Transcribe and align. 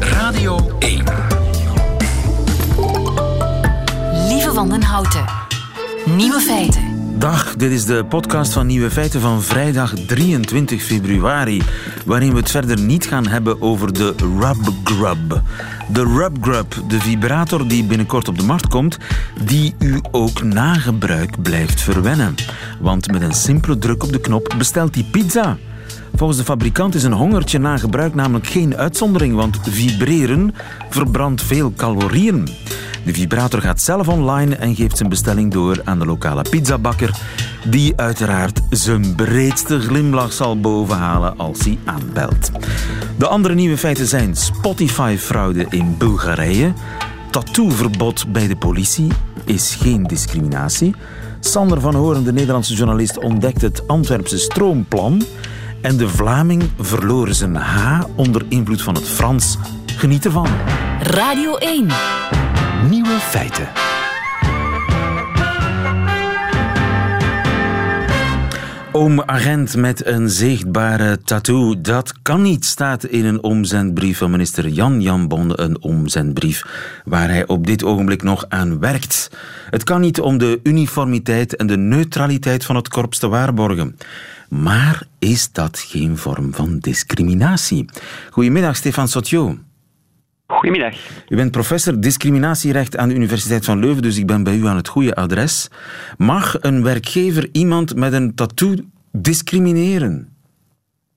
Radio 0.00 0.76
1. 0.78 1.04
Lieve 4.28 4.52
Wandenhouten. 4.54 5.24
Nieuwe 6.16 6.40
feiten. 6.40 6.82
Dag, 7.18 7.56
dit 7.56 7.70
is 7.70 7.84
de 7.84 8.04
podcast 8.04 8.52
van 8.52 8.66
Nieuwe 8.66 8.90
Feiten 8.90 9.20
van 9.20 9.42
vrijdag 9.42 9.94
23 10.06 10.82
februari, 10.82 11.62
waarin 12.04 12.30
we 12.30 12.38
het 12.38 12.50
verder 12.50 12.80
niet 12.80 13.06
gaan 13.06 13.26
hebben 13.26 13.62
over 13.62 13.92
de 13.92 14.14
Rub 14.40 14.72
Grub. 14.84 15.42
De 15.92 16.02
Rub 16.02 16.36
Grub, 16.40 16.74
de 16.88 17.00
vibrator 17.00 17.68
die 17.68 17.84
binnenkort 17.84 18.28
op 18.28 18.38
de 18.38 18.44
markt 18.44 18.68
komt, 18.68 18.98
die 19.44 19.74
u 19.78 20.00
ook 20.10 20.42
na 20.42 20.74
gebruik 20.74 21.42
blijft 21.42 21.80
verwennen. 21.80 22.34
Want 22.80 23.12
met 23.12 23.22
een 23.22 23.34
simpele 23.34 23.78
druk 23.78 24.02
op 24.02 24.12
de 24.12 24.20
knop 24.20 24.54
bestelt 24.58 24.94
hij 24.94 25.04
pizza. 25.10 25.56
Volgens 26.14 26.38
de 26.38 26.44
fabrikant 26.44 26.94
is 26.94 27.02
een 27.02 27.12
hongertje 27.12 27.58
na 27.58 27.76
gebruik 27.76 28.14
namelijk 28.14 28.46
geen 28.46 28.76
uitzondering, 28.76 29.34
want 29.34 29.58
vibreren 29.62 30.54
verbrandt 30.90 31.42
veel 31.42 31.72
calorieën. 31.76 32.48
De 33.04 33.12
vibrator 33.12 33.60
gaat 33.60 33.80
zelf 33.80 34.08
online 34.08 34.56
en 34.56 34.74
geeft 34.74 34.96
zijn 34.96 35.08
bestelling 35.08 35.52
door 35.52 35.80
aan 35.84 35.98
de 35.98 36.06
lokale 36.06 36.42
pizzabakker, 36.50 37.10
die 37.64 37.96
uiteraard 37.96 38.60
zijn 38.70 39.14
breedste 39.14 39.80
glimlach 39.80 40.32
zal 40.32 40.60
bovenhalen 40.60 41.38
als 41.38 41.64
hij 41.64 41.78
aanbelt. 41.84 42.50
De 43.18 43.26
andere 43.26 43.54
nieuwe 43.54 43.76
feiten 43.76 44.06
zijn 44.06 44.36
Spotify-fraude 44.36 45.66
in 45.70 45.94
Bulgarije, 45.98 46.72
tattooverbod 47.30 48.32
bij 48.32 48.46
de 48.46 48.56
politie 48.56 49.08
is 49.44 49.74
geen 49.80 50.02
discriminatie, 50.02 50.94
Sander 51.40 51.80
van 51.80 51.94
Horen, 51.94 52.24
de 52.24 52.32
Nederlandse 52.32 52.74
journalist, 52.74 53.18
ontdekt 53.18 53.62
het 53.62 53.88
Antwerpse 53.88 54.38
stroomplan 54.38 55.22
en 55.86 55.96
de 55.96 56.08
Vlaming 56.08 56.62
verloor 56.78 57.34
zijn 57.34 57.54
H 57.54 58.04
onder 58.14 58.42
invloed 58.48 58.82
van 58.82 58.94
het 58.94 59.08
Frans. 59.08 59.58
Geniet 59.86 60.24
ervan. 60.24 60.48
Radio 61.00 61.56
1. 61.56 61.86
Nieuwe 62.90 63.18
feiten. 63.20 63.68
Oom 68.92 69.22
agent 69.22 69.76
met 69.76 70.06
een 70.06 70.30
zichtbare 70.30 71.18
tattoo, 71.22 71.80
dat 71.80 72.12
kan 72.22 72.42
niet, 72.42 72.64
staat 72.64 73.04
in 73.04 73.24
een 73.24 73.42
omzendbrief 73.42 74.18
van 74.18 74.30
minister 74.30 74.68
Jan 74.68 75.00
Jan 75.00 75.28
Bonde. 75.28 75.60
Een 75.60 75.82
omzendbrief 75.82 76.66
waar 77.04 77.28
hij 77.28 77.46
op 77.46 77.66
dit 77.66 77.84
ogenblik 77.84 78.22
nog 78.22 78.44
aan 78.48 78.78
werkt. 78.78 79.30
Het 79.70 79.84
kan 79.84 80.00
niet 80.00 80.20
om 80.20 80.38
de 80.38 80.60
uniformiteit 80.62 81.56
en 81.56 81.66
de 81.66 81.76
neutraliteit 81.76 82.64
van 82.64 82.76
het 82.76 82.88
korps 82.88 83.18
te 83.18 83.28
waarborgen. 83.28 83.96
Maar 84.48 85.02
is 85.18 85.52
dat 85.52 85.78
geen 85.78 86.16
vorm 86.16 86.54
van 86.54 86.78
discriminatie? 86.78 87.84
Goedemiddag, 88.30 88.76
Stefan 88.76 89.08
Sotjo. 89.08 89.54
Goedemiddag. 90.46 90.94
U 91.28 91.36
bent 91.36 91.50
professor 91.50 92.00
discriminatierecht 92.00 92.96
aan 92.96 93.08
de 93.08 93.14
Universiteit 93.14 93.64
van 93.64 93.78
Leuven, 93.78 94.02
dus 94.02 94.18
ik 94.18 94.26
ben 94.26 94.44
bij 94.44 94.56
u 94.56 94.66
aan 94.66 94.76
het 94.76 94.88
goede 94.88 95.14
adres. 95.14 95.70
Mag 96.18 96.56
een 96.60 96.82
werkgever 96.82 97.48
iemand 97.52 97.96
met 97.96 98.12
een 98.12 98.34
tattoo 98.34 98.74
discrimineren? 99.12 100.28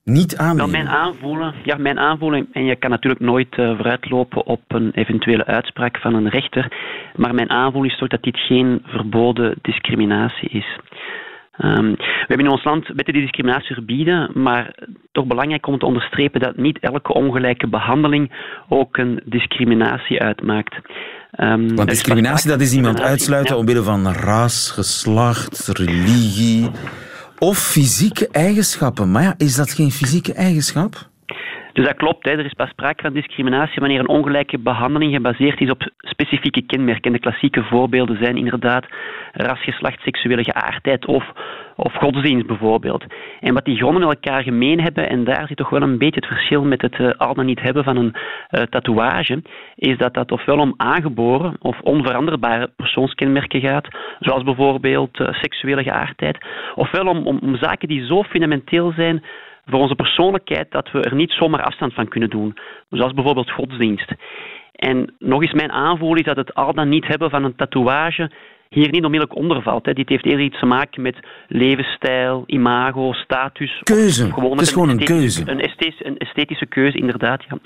Niet 0.04 0.36
Wel, 0.36 0.48
aannemen? 0.48 0.72
mijn 0.72 0.88
aanvoelen, 0.88 1.54
ja, 1.64 1.78
mijn 1.78 2.00
aanvoelen, 2.00 2.48
en 2.52 2.66
je 2.66 2.76
kan 2.76 2.90
natuurlijk 2.90 3.22
nooit 3.22 3.56
eh, 3.58 3.76
vooruitlopen 3.76 4.46
op 4.46 4.62
een 4.68 4.92
eventuele 4.94 5.46
uitspraak 5.46 5.98
van 5.98 6.14
een 6.14 6.30
rechter, 6.30 6.72
maar 7.16 7.34
mijn 7.34 7.50
aanvoelen 7.50 7.92
is 7.92 7.98
toch 7.98 8.08
dat 8.08 8.24
dit 8.24 8.38
geen 8.38 8.82
verboden 8.86 9.56
discriminatie 9.62 10.50
is. 10.50 10.80
Ehm, 11.60 11.92
we 11.92 12.26
hebben 12.28 12.46
in 12.46 12.52
ons 12.52 12.64
land 12.64 12.88
wetten 12.88 13.14
die 13.14 13.22
discriminatie 13.22 13.74
verbieden, 13.74 14.32
maar 14.34 14.76
toch 15.12 15.26
belangrijk 15.26 15.68
om 15.68 15.80
te 15.80 15.86
onderstrepen 15.86 16.40
dat 16.40 16.58
niet 16.58 16.80
elke 16.80 17.14
ongelijke 17.14 17.68
behandeling 17.68 18.32
ook 18.70 18.98
een 18.98 19.22
discriminatie 19.26 20.22
uitmaakt. 20.22 20.76
Ehm, 21.32 21.76
Want 21.76 21.80
is 21.80 21.86
discriminatie, 21.86 22.50
dat 22.50 22.62
is 22.62 22.74
iemand 22.74 23.02
uitsluiten 23.02 23.54
ja. 23.56 23.60
omwille 23.62 23.84
van 23.84 24.08
ras, 24.08 24.72
geslacht, 24.72 25.68
religie 25.68 26.70
of 27.40 27.58
fysieke 27.58 28.28
eigenschappen. 28.32 29.12
Maar 29.12 29.24
ja, 29.24 29.34
is 29.38 29.56
dat 29.56 29.72
geen 29.72 29.92
fysieke 29.92 30.34
eigenschap? 30.34 31.09
Dus 31.80 31.88
dat 31.88 31.98
klopt, 31.98 32.26
hè. 32.26 32.32
er 32.32 32.46
is 32.46 32.54
pas 32.54 32.70
sprake 32.70 33.02
van 33.02 33.14
discriminatie 33.14 33.80
wanneer 33.80 34.00
een 34.00 34.08
ongelijke 34.08 34.58
behandeling 34.58 35.14
gebaseerd 35.14 35.62
is 35.62 35.70
op 35.70 35.90
specifieke 35.98 36.62
kenmerken. 36.62 37.04
En 37.04 37.12
de 37.12 37.20
klassieke 37.20 37.64
voorbeelden 37.64 38.18
zijn 38.22 38.38
inderdaad 38.38 38.86
ras, 39.32 39.64
geslacht, 39.64 40.02
seksuele 40.02 40.44
geaardheid 40.44 41.06
of, 41.06 41.32
of 41.76 41.94
godsdienst 41.94 42.48
bijvoorbeeld. 42.48 43.04
En 43.40 43.54
wat 43.54 43.66
die 43.66 43.78
gronden 43.78 44.08
met 44.08 44.16
elkaar 44.16 44.44
gemeen 44.44 44.82
hebben, 44.82 45.10
en 45.10 45.24
daar 45.24 45.48
zit 45.48 45.58
toch 45.58 45.70
wel 45.70 45.82
een 45.82 45.98
beetje 45.98 46.20
het 46.20 46.30
verschil 46.30 46.64
met 46.64 46.82
het 46.82 46.96
eh, 46.96 47.10
al 47.10 47.34
dan 47.34 47.46
niet 47.46 47.62
hebben 47.62 47.84
van 47.84 47.98
een 47.98 48.16
eh, 48.48 48.62
tatoeage, 48.62 49.42
is 49.76 49.98
dat 49.98 50.14
dat 50.14 50.32
ofwel 50.32 50.58
om 50.58 50.74
aangeboren 50.78 51.56
of 51.60 51.80
onveranderbare 51.82 52.70
persoonskenmerken 52.76 53.62
gaat, 53.62 53.88
zoals 54.20 54.44
bijvoorbeeld 54.44 55.20
eh, 55.20 55.34
seksuele 55.34 55.84
geaardheid, 55.84 56.38
ofwel 56.76 57.06
om, 57.06 57.28
om, 57.28 57.40
om 57.42 57.58
zaken 57.58 57.88
die 57.88 58.06
zo 58.06 58.24
fundamenteel 58.24 58.92
zijn 58.92 59.24
voor 59.70 59.80
onze 59.80 59.96
persoonlijkheid 59.96 60.72
dat 60.72 60.92
we 60.92 61.02
er 61.02 61.16
niet 61.16 61.32
zomaar 61.32 61.64
afstand 61.64 61.94
van 61.94 62.08
kunnen 62.08 62.30
doen. 62.30 62.58
Zoals 62.90 63.14
bijvoorbeeld 63.14 63.52
godsdienst. 63.52 64.12
En 64.76 65.14
nog 65.20 65.42
eens 65.42 65.54
mijn 65.54 65.72
aanvoel 65.72 66.16
is 66.16 66.24
dat 66.24 66.36
het 66.36 66.54
al 66.54 66.74
dan 66.74 66.90
niet 66.90 67.08
hebben 67.08 67.30
van 67.30 67.44
een 67.44 67.56
tatoeage 67.56 68.32
hier 68.70 68.92
niet 68.92 69.04
onmiddellijk 69.04 69.40
onder 69.40 69.62
valt. 69.62 69.86
Hè. 69.86 69.94
Dit 69.94 70.10
heeft 70.10 70.26
eerder 70.26 70.46
iets 70.46 70.60
te 70.60 70.66
maken 70.66 71.02
met 71.02 71.18
levensstijl, 71.48 72.44
imago, 72.46 73.14
status. 73.14 73.80
Keuze. 73.84 74.34
Gewoon 74.34 74.52
Het 74.52 74.62
is 74.62 74.72
gewoon 74.72 74.90
een 74.90 75.04
keuze. 75.04 75.52
Een 75.52 75.60
esthetische, 75.62 76.06
een 76.06 76.18
esthetische 76.18 76.66
keuze, 76.66 76.98
inderdaad. 76.98 77.44
Ja. 77.50 77.58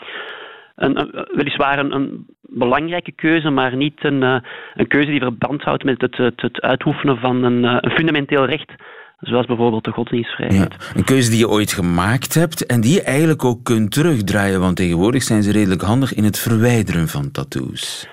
Een, 0.76 1.00
een- 1.00 1.28
weliswaar 1.34 1.80
een, 1.80 2.26
belangrijke 2.42 3.12
keuze, 3.12 3.50
maar 3.50 3.76
niet 3.76 4.04
een, 4.04 4.24
eh, 4.24 4.36
een 4.74 4.88
keuze 4.88 5.10
die 5.10 5.20
verband 5.22 5.62
houdt 5.62 5.84
met 5.84 6.02
het, 6.02 6.18
het, 6.18 6.42
het 6.42 6.62
uitoefenen 6.62 7.18
van 7.18 7.44
een, 7.44 7.66
eh, 7.66 7.78
een 7.80 7.92
fundamenteel 7.92 8.46
recht. 8.46 8.72
Zoals 9.24 9.46
bijvoorbeeld 9.46 9.84
de 9.84 9.90
Ja. 9.90 9.96
godsdienstvrijheid. 9.96 10.92
Een 10.96 11.04
keuze 11.04 11.30
die 11.30 11.40
je 11.40 11.50
ooit 11.50 11.72
gemaakt 11.72 12.34
hebt 12.34 12.66
en 12.66 12.82
die 12.82 12.94
je 12.94 13.02
eigenlijk 13.04 13.46
ook 13.46 13.64
kunt 13.64 13.92
terugdraaien, 13.92 14.60
want 14.60 14.76
tegenwoordig 14.76 15.24
zijn 15.24 15.44
ze 15.44 15.52
redelijk 15.52 15.82
handig 15.82 16.14
in 16.14 16.24
het 16.24 16.40
verwijderen 16.40 17.08
van 17.08 17.32
tattoos. 17.32 18.12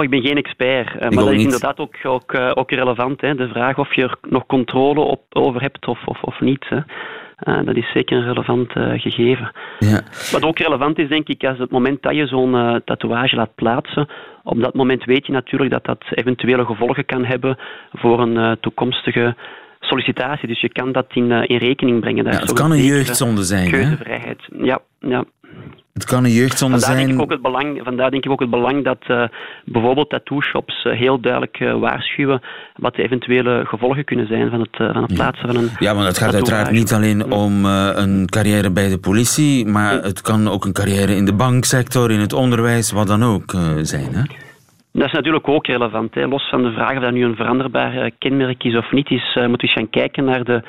Ik 0.00 0.10
ben 0.10 0.22
geen 0.22 0.36
expert, 0.36 0.88
eh, 0.88 1.00
maar 1.00 1.10
dat 1.10 1.28
is 1.28 1.30
niet. 1.36 1.40
inderdaad 1.44 1.78
ook, 1.78 1.96
ook, 2.02 2.32
eh, 2.32 2.50
ook 2.54 2.70
relevant. 2.70 3.20
Hè. 3.20 3.34
De 3.34 3.48
vraag 3.48 3.78
of 3.78 3.94
je 3.94 4.02
er 4.02 4.16
nog 4.28 4.46
controle 4.46 5.00
op, 5.00 5.22
over 5.30 5.60
hebt 5.60 5.86
of, 5.86 6.06
of, 6.06 6.22
of 6.22 6.40
niet. 6.40 6.64
Hè. 6.68 6.78
Eh, 7.36 7.64
dat 7.64 7.76
is 7.76 7.90
zeker 7.92 8.16
een 8.16 8.24
relevant 8.26 8.72
gegeven. 8.72 9.52
Ja. 9.78 10.00
Wat 10.32 10.42
ook 10.44 10.58
relevant 10.58 10.98
is, 10.98 11.08
denk 11.08 11.28
ik, 11.28 11.44
als 11.44 11.58
het 11.58 11.70
moment 11.70 12.02
dat 12.02 12.14
je 12.14 12.26
zo'n 12.26 12.82
tatoeage 12.84 13.36
laat 13.36 13.54
plaatsen, 13.54 14.08
op 14.42 14.60
dat 14.60 14.74
moment 14.74 15.04
weet 15.04 15.26
je 15.26 15.32
natuurlijk 15.32 15.70
dat 15.70 15.84
dat 15.84 16.04
eventuele 16.10 16.64
gevolgen 16.64 17.04
kan 17.04 17.24
hebben 17.24 17.58
voor 17.92 18.20
een 18.20 18.56
toekomstige 18.60 19.36
sollicitatie. 19.84 20.48
Dus 20.48 20.60
je 20.60 20.72
kan 20.72 20.92
dat 20.92 21.06
in, 21.08 21.32
eh, 21.32 21.42
in 21.46 21.56
rekening 21.56 22.00
brengen. 22.00 22.24
Ja, 22.24 22.30
is 22.30 22.38
het 22.38 22.52
kan 22.52 22.70
een 22.70 22.84
jeugdzonde 22.84 23.42
zijn. 23.42 23.64
Hè? 23.64 23.70
Keuzevrijheid. 23.70 24.40
Ja, 24.58 24.80
ja. 25.00 25.24
Het 25.92 26.04
kan 26.04 26.24
een 26.24 26.30
jeugdzonde 26.30 26.78
Vandaar 26.78 26.96
denk, 26.96 27.08
zijn. 27.08 27.18
ik 27.18 27.24
ook 27.24 27.30
het 27.30 27.42
belang, 27.42 27.80
vandaar 27.84 28.10
denk 28.10 28.24
ik 28.24 28.30
ook 28.30 28.40
het 28.40 28.50
belang 28.50 28.84
dat 28.84 28.98
eh, 29.06 29.24
bijvoorbeeld 29.64 30.10
tattoo-shops 30.10 30.84
eh, 30.84 30.98
heel 30.98 31.20
duidelijk 31.20 31.58
waarschuwen 31.58 32.42
wat 32.76 32.94
de 32.94 33.02
eventuele 33.02 33.62
gevolgen 33.66 34.04
kunnen 34.04 34.26
zijn 34.26 34.50
van 34.50 34.60
het, 34.60 34.76
van 34.76 35.02
het 35.02 35.14
plaatsen 35.14 35.46
van 35.46 35.56
een 35.56 35.70
Ja, 35.78 35.94
want 35.94 36.06
het 36.06 36.18
gaat 36.18 36.34
uiteraard 36.34 36.70
niet 36.70 36.92
alleen 36.92 37.32
om 37.32 37.64
een 37.64 38.26
carrière 38.26 38.70
bij 38.70 38.88
de 38.88 38.98
politie, 38.98 39.66
maar 39.66 40.02
het 40.02 40.20
kan 40.20 40.48
ook 40.48 40.64
een 40.64 40.72
carrière 40.72 41.16
in 41.16 41.24
de 41.24 41.34
banksector, 41.34 42.10
in 42.10 42.20
het 42.20 42.32
onderwijs, 42.32 42.92
wat 42.92 43.06
dan 43.06 43.22
ook 43.22 43.54
zijn. 43.82 44.14
Hè? 44.14 44.22
Dat 44.92 45.06
is 45.06 45.12
natuurlijk 45.12 45.48
ook 45.48 45.66
relevant. 45.66 46.14
Los 46.14 46.48
van 46.48 46.62
de 46.62 46.72
vraag 46.72 46.96
of 46.96 47.02
dat 47.02 47.12
nu 47.12 47.24
een 47.24 47.36
veranderbaar 47.36 47.96
eh, 47.96 48.10
kenmerk 48.18 48.64
is 48.64 48.76
of 48.76 48.92
niet, 48.92 49.10
is, 49.10 49.34
moeten 49.34 49.50
we 49.50 49.62
eens 49.62 49.72
gaan 49.72 49.90
kijken 49.90 50.24
naar 50.24 50.44
de, 50.44 50.62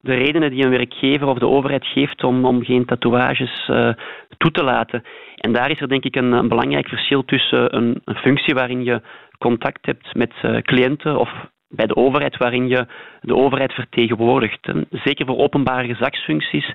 de 0.00 0.14
redenen 0.14 0.50
die 0.50 0.64
een 0.64 0.70
werkgever 0.70 1.26
of 1.26 1.38
de 1.38 1.46
overheid 1.46 1.86
geeft 1.86 2.24
om, 2.24 2.44
om 2.44 2.64
geen 2.64 2.84
tatoeages 2.84 3.68
eh, 3.68 3.90
toe 4.36 4.50
te 4.50 4.64
laten. 4.64 5.02
En 5.36 5.52
daar 5.52 5.70
is 5.70 5.80
er 5.80 5.88
denk 5.88 6.04
ik 6.04 6.16
een, 6.16 6.32
een 6.32 6.48
belangrijk 6.48 6.88
verschil 6.88 7.24
tussen 7.24 7.76
een, 7.76 8.00
een 8.04 8.16
functie 8.16 8.54
waarin 8.54 8.84
je 8.84 9.00
contact 9.38 9.86
hebt 9.86 10.14
met 10.14 10.32
cliënten 10.62 11.18
of 11.18 11.30
bij 11.68 11.86
de 11.86 11.96
overheid 11.96 12.36
waarin 12.36 12.68
je 12.68 12.86
de 13.20 13.36
overheid 13.36 13.72
vertegenwoordigt. 13.72 14.66
En 14.66 14.86
zeker 14.90 15.26
voor 15.26 15.38
openbare 15.38 15.86
gezagsfuncties, 15.86 16.74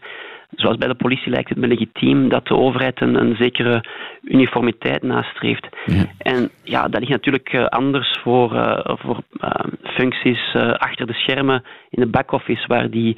zoals 0.55 0.77
bij 0.77 0.87
de 0.87 0.95
politie 0.95 1.31
lijkt 1.31 1.49
het 1.49 1.57
me 1.57 1.67
legitiem 1.67 2.29
dat 2.29 2.47
de 2.47 2.55
overheid 2.55 3.01
een, 3.01 3.15
een 3.15 3.35
zekere 3.35 3.83
uniformiteit 4.23 5.03
nastreeft. 5.03 5.67
En 6.17 6.49
ja, 6.63 6.87
dat 6.87 6.99
ligt 6.99 7.11
natuurlijk 7.11 7.49
eh, 7.49 7.65
anders 7.65 8.19
voor, 8.23 8.55
eh, 8.55 8.95
voor 8.99 9.23
eh, 9.39 9.49
functies 9.83 10.55
achter 10.77 11.07
de 11.07 11.13
schermen 11.13 11.63
in 11.89 12.01
de 12.03 12.09
back-office, 12.09 12.67
waar 12.67 12.89
die, 12.89 13.17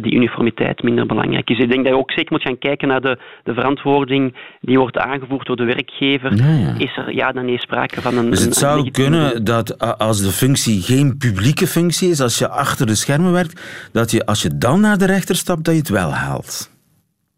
die 0.00 0.14
uniformiteit 0.14 0.82
minder 0.82 1.06
belangrijk 1.06 1.50
is. 1.50 1.58
Ik 1.58 1.70
denk 1.70 1.84
dat 1.84 1.92
je 1.92 1.98
ook 1.98 2.10
zeker 2.10 2.32
moet 2.32 2.42
gaan 2.42 2.58
kijken 2.58 2.88
naar 2.88 3.00
de, 3.00 3.18
de 3.44 3.54
verantwoording 3.54 4.34
die 4.60 4.78
wordt 4.78 4.98
aangevoerd 4.98 5.46
door 5.46 5.56
de 5.56 5.64
werkgever. 5.64 6.36
Ja, 6.36 6.50
ja. 6.50 6.74
Is 6.78 6.96
er 6.96 7.14
ja, 7.14 7.32
dan 7.32 7.44
nee 7.44 7.58
sprake 7.58 8.00
van 8.00 8.16
een. 8.16 8.30
Dus 8.30 8.38
het 8.38 8.48
een 8.48 8.54
zou 8.54 8.90
kunnen 8.90 9.44
dat 9.44 9.98
als 9.98 10.22
de 10.22 10.30
functie 10.30 10.82
geen 10.82 11.16
publieke 11.16 11.66
functie 11.66 12.10
is, 12.10 12.20
als 12.20 12.38
je 12.38 12.48
achter 12.48 12.86
de 12.86 12.94
schermen 12.94 13.32
werkt, 13.32 13.88
dat 13.92 14.10
je 14.10 14.26
als 14.26 14.42
je 14.42 14.58
dan 14.58 14.80
naar 14.80 14.98
de 14.98 15.06
rechter 15.06 15.36
stapt, 15.36 15.64
dat 15.64 15.74
je 15.74 15.80
het 15.80 15.88
wel 15.88 16.12
haalt. 16.12 16.65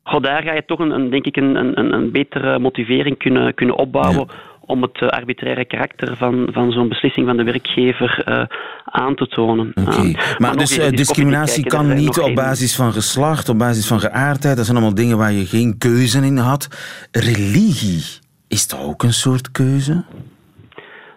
Goh, 0.08 0.22
daar 0.22 0.42
ga 0.42 0.52
je 0.52 0.64
toch 0.66 0.78
een, 0.78 0.90
een 0.90 1.10
denk 1.10 1.24
ik 1.24 1.36
een, 1.36 1.54
een, 1.56 1.92
een 1.92 2.10
betere 2.12 2.58
motivering 2.58 3.18
kunnen, 3.18 3.54
kunnen 3.54 3.76
opbouwen. 3.76 4.28
Om 4.60 4.82
het 4.82 5.00
uh, 5.00 5.08
arbitraire 5.08 5.64
karakter 5.64 6.16
van, 6.16 6.48
van 6.52 6.72
zo'n 6.72 6.88
beslissing 6.88 7.26
van 7.26 7.36
de 7.36 7.42
werkgever 7.42 8.24
uh, 8.28 8.44
aan 8.84 9.14
te 9.14 9.26
tonen. 9.26 9.72
Okay. 9.74 10.16
Maar 10.38 10.56
dus 10.56 10.78
uh, 10.78 10.90
discriminatie 10.90 11.66
kan 11.66 11.94
niet 11.94 12.18
op 12.18 12.34
basis 12.34 12.76
van 12.76 12.92
geslacht, 12.92 13.48
op 13.48 13.58
basis 13.58 13.86
van 13.86 14.00
geaardheid. 14.00 14.56
Dat 14.56 14.64
zijn 14.64 14.76
allemaal 14.76 14.94
dingen 14.94 15.18
waar 15.18 15.32
je 15.32 15.46
geen 15.46 15.78
keuze 15.78 16.18
in 16.26 16.36
had. 16.36 16.68
Religie, 17.10 18.04
is 18.48 18.68
dat 18.68 18.80
ook 18.82 19.02
een 19.02 19.12
soort 19.12 19.50
keuze? 19.50 20.04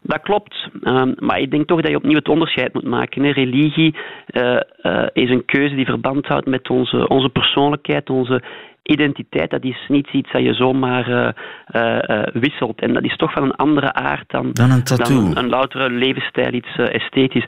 Dat 0.02 0.22
klopt, 0.22 0.70
um, 0.84 1.14
maar 1.18 1.40
ik 1.40 1.52
denk 1.52 1.68
toch 1.68 1.82
dat 1.82 1.92
je 1.92 1.98
opnieuw 1.98 2.16
het 2.16 2.30
onderscheid 2.30 2.74
moet 2.74 2.88
maken. 2.88 3.24
Hè. 3.24 3.32
Religie 3.32 3.96
uh, 4.32 4.60
uh, 4.82 5.06
is 5.14 5.30
een 5.30 5.46
keuze 5.46 5.76
die 5.76 5.86
verband 5.86 6.28
houdt 6.28 6.48
met 6.48 6.70
onze, 6.70 7.08
onze 7.08 7.30
persoonlijkheid, 7.30 8.10
onze 8.10 8.44
identiteit. 8.84 9.50
Dat 9.50 9.64
is 9.64 9.86
niet 9.88 10.08
iets 10.12 10.32
dat 10.32 10.42
je 10.42 10.54
zomaar 10.54 11.10
uh, 11.10 12.24
wisselt. 12.34 12.82
En 12.82 12.94
dat 12.94 13.04
is 13.04 13.16
toch 13.16 13.32
van 13.32 13.44
een 13.44 13.56
andere 13.56 13.94
aard 13.94 14.30
dan, 14.30 14.50
dan 14.54 14.72
een 14.72 14.84
tattoo. 14.84 15.16
Dan 15.16 15.38
een 15.38 15.50
loutere 15.50 15.90
levensstijl, 15.90 16.54
iets 16.54 16.76
esthetisch. 16.76 17.46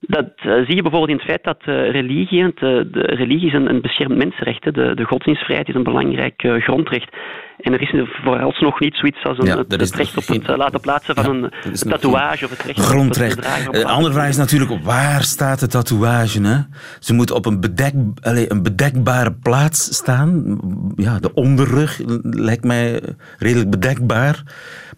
Dat 0.00 0.32
uh, 0.36 0.66
zie 0.66 0.74
je 0.74 0.82
bijvoorbeeld 0.82 1.08
in 1.08 1.16
het 1.16 1.24
feit 1.24 1.44
dat 1.44 1.58
uh, 1.66 1.90
religie, 1.90 2.42
uh, 2.42 2.50
de 2.52 2.86
religie 2.92 3.46
is 3.46 3.52
een, 3.52 3.68
een 3.68 3.80
beschermd 3.80 4.16
mensenrecht. 4.16 4.64
Hè. 4.64 4.70
De, 4.70 4.94
de 4.94 5.04
godsdienstvrijheid 5.04 5.68
is 5.68 5.74
een 5.74 5.82
belangrijk 5.82 6.42
grondrecht. 6.58 7.16
En 7.60 7.72
er 7.72 7.80
is 7.80 8.08
vooralsnog 8.24 8.80
niet 8.80 8.94
zoiets 8.94 9.24
als 9.24 9.38
een, 9.38 9.46
ja, 9.46 9.56
het, 9.56 9.72
het 9.72 9.94
recht 9.94 10.16
op 10.16 10.26
het 10.26 10.56
laten 10.56 10.80
plaatsen 10.80 11.14
van 11.14 11.40
ja, 11.40 11.48
een 11.62 11.90
tatoeage 11.90 12.44
of 12.44 12.50
het 12.50 12.62
recht 12.62 12.80
grondrecht. 12.80 13.38
op 13.38 13.44
het. 13.44 13.82
Een 13.82 13.88
andere 13.88 14.14
vraag 14.14 14.28
is 14.28 14.36
natuurlijk, 14.36 14.82
waar 14.82 15.22
staat 15.22 15.60
de 15.60 15.66
tatoeage? 15.66 16.42
Hè? 16.42 16.58
Ze 16.98 17.14
moet 17.14 17.30
op 17.30 17.46
een, 17.46 17.60
bedek, 17.60 17.94
allez, 18.22 18.48
een 18.48 18.62
bedekbare 18.62 19.32
plaats 19.32 19.94
staan. 19.94 20.58
Ja, 20.96 21.18
de 21.18 21.34
onderrug 21.34 22.00
lijkt 22.22 22.64
mij 22.64 23.00
redelijk 23.38 23.70
bedekbaar. 23.70 24.42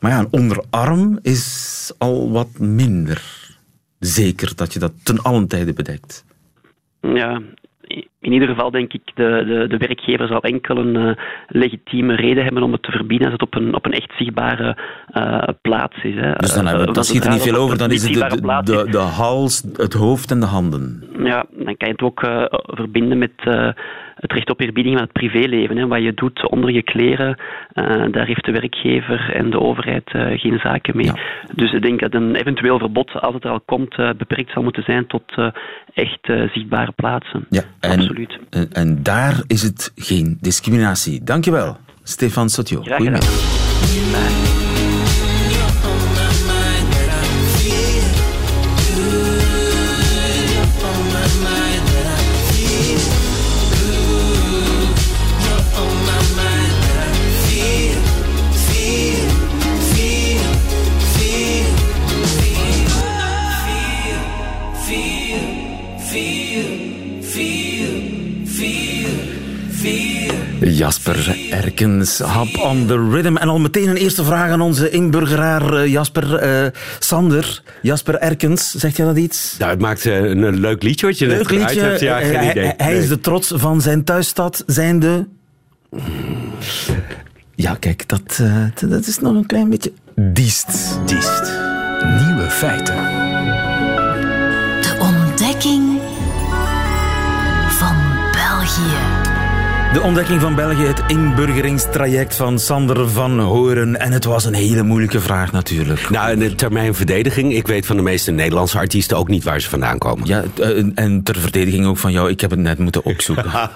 Maar 0.00 0.10
ja, 0.10 0.18
een 0.18 0.28
onderarm 0.30 1.18
is 1.22 1.94
al 1.98 2.30
wat 2.30 2.58
minder 2.58 3.47
zeker 3.98 4.56
dat 4.56 4.72
je 4.72 4.78
dat 4.78 5.04
ten 5.04 5.18
allen 5.22 5.48
tijde 5.48 5.72
bedekt? 5.72 6.24
Ja, 7.00 7.40
in 8.20 8.32
ieder 8.32 8.48
geval 8.48 8.70
denk 8.70 8.92
ik, 8.92 9.00
de, 9.14 9.44
de, 9.46 9.66
de 9.68 9.86
werkgever 9.86 10.26
zal 10.26 10.40
enkel 10.40 10.76
een 10.76 10.94
uh, 10.94 11.16
legitieme 11.48 12.14
reden 12.14 12.44
hebben 12.44 12.62
om 12.62 12.72
het 12.72 12.82
te 12.82 12.90
verbieden 12.90 13.30
als 13.30 13.32
het 13.40 13.42
op 13.42 13.54
een, 13.54 13.74
op 13.74 13.84
een 13.84 13.92
echt 13.92 14.12
zichtbare 14.16 14.78
uh, 15.12 15.42
plaats 15.62 16.02
is. 16.02 16.14
Hè. 16.14 16.32
Dus 16.32 16.54
dan, 16.54 16.92
dan 16.92 17.04
schiet 17.04 17.24
er 17.24 17.30
niet 17.30 17.42
veel 17.42 17.54
over, 17.54 17.78
dan 17.78 17.90
is 17.90 18.02
het 18.02 18.12
de, 18.12 18.40
de, 18.40 18.60
de, 18.62 18.90
de, 18.90 18.98
hals, 18.98 19.64
het 19.76 19.92
hoofd 19.92 20.30
en 20.30 20.40
de 20.40 20.46
handen. 20.46 21.02
Ja, 21.18 21.46
dan 21.50 21.76
kan 21.76 21.88
je 21.88 21.92
het 21.92 22.02
ook 22.02 22.20
verbinden 22.64 23.18
met 23.18 23.32
het 24.20 24.32
recht 24.32 24.50
op 24.50 24.60
eerbieding 24.60 24.94
van 24.94 25.04
het 25.04 25.12
privéleven. 25.12 25.76
Hè. 25.76 25.86
Wat 25.86 26.02
je 26.02 26.14
doet 26.14 26.48
onder 26.50 26.70
je 26.70 26.82
kleren, 26.82 27.38
daar 28.10 28.26
heeft 28.26 28.44
de 28.44 28.52
werkgever 28.52 29.34
en 29.34 29.50
de 29.50 29.60
overheid 29.60 30.10
geen 30.40 30.58
zaken 30.62 30.96
mee. 30.96 31.06
Ja. 31.06 31.18
Dus 31.54 31.72
ik 31.72 31.82
denk 31.82 32.00
dat 32.00 32.14
een 32.14 32.34
eventueel 32.34 32.78
verbod, 32.78 33.12
als 33.12 33.34
het 33.34 33.44
er 33.44 33.50
al 33.50 33.60
komt, 33.60 33.96
beperkt 33.96 34.52
zal 34.52 34.62
moeten 34.62 34.82
zijn 34.82 35.06
tot 35.06 35.22
echt 35.94 36.30
zichtbare 36.52 36.92
plaatsen. 36.92 37.46
Ja, 37.50 37.62
en, 37.80 37.90
Absoluut. 37.90 38.38
En, 38.50 38.68
en, 38.72 39.02
daar 39.02 39.42
is 39.46 39.62
het 39.62 39.92
geen 39.96 40.38
discriminatie. 40.40 41.24
Dankjewel, 41.24 41.76
Stefan 42.02 42.48
Sotjo. 42.48 42.82
Goedemiddag. 42.82 44.67
Jasper 71.18 71.64
Erkens, 71.64 72.18
Hap 72.18 72.58
on 72.58 72.86
the 72.86 73.08
Rhythm. 73.10 73.36
En 73.36 73.48
al 73.48 73.58
meteen 73.58 73.88
een 73.88 73.96
eerste 73.96 74.24
vraag 74.24 74.50
aan 74.50 74.60
onze 74.60 74.90
inburgeraar 74.90 75.74
uh, 75.74 75.86
Jasper 75.86 76.64
uh, 76.64 76.70
Sander. 76.98 77.62
Jasper 77.82 78.14
Erkens, 78.14 78.70
zegt 78.70 78.96
je 78.96 79.04
dat 79.04 79.16
iets? 79.16 79.54
Nou, 79.58 79.70
het 79.70 79.80
maakt 79.80 80.04
uh, 80.04 80.16
een 80.16 80.60
leuk 80.60 80.82
liedje 80.82 81.06
wat 81.06 81.18
je 81.18 81.26
leuk 81.26 81.38
net 81.38 81.50
liedje. 81.50 81.80
hebt. 81.80 82.00
Ja, 82.00 82.18
geen 82.18 82.34
hij, 82.34 82.50
idee. 82.50 82.72
Hij 82.76 82.92
nee. 82.92 82.98
is 82.98 83.08
de 83.08 83.20
trots 83.20 83.52
van 83.56 83.80
zijn 83.80 84.04
thuisstad, 84.04 84.62
zijnde... 84.66 85.28
Ja, 87.54 87.74
kijk, 87.74 88.08
dat, 88.08 88.42
dat 88.88 89.06
is 89.06 89.18
nog 89.18 89.34
een 89.34 89.46
klein 89.46 89.70
beetje... 89.70 89.92
Diest. 90.14 90.98
Diest. 91.06 91.52
Nieuwe 92.26 92.46
feiten. 92.48 92.96
De 94.80 94.96
ontdekking 95.00 95.97
De 99.92 100.02
ontdekking 100.02 100.40
van 100.40 100.54
België, 100.54 100.84
het 100.84 101.02
inburgeringstraject 101.06 102.34
van 102.34 102.58
Sander 102.58 103.08
van 103.08 103.40
Horen. 103.40 104.00
En 104.00 104.12
het 104.12 104.24
was 104.24 104.44
een 104.44 104.54
hele 104.54 104.82
moeilijke 104.82 105.20
vraag 105.20 105.52
natuurlijk. 105.52 106.10
Nou, 106.10 106.32
in 106.32 106.38
de 106.38 106.54
termijn 106.54 106.94
verdediging, 106.94 107.54
ik 107.54 107.66
weet 107.66 107.86
van 107.86 107.96
de 107.96 108.02
meeste 108.02 108.30
Nederlandse 108.30 108.78
artiesten 108.78 109.16
ook 109.16 109.28
niet 109.28 109.44
waar 109.44 109.60
ze 109.60 109.68
vandaan 109.68 109.98
komen. 109.98 110.26
Ja, 110.26 110.44
en 110.94 111.22
ter 111.22 111.38
verdediging 111.38 111.86
ook 111.86 111.98
van 111.98 112.12
jou, 112.12 112.30
ik 112.30 112.40
heb 112.40 112.50
het 112.50 112.58
net 112.58 112.78
moeten 112.78 113.04
opzoeken. 113.04 113.50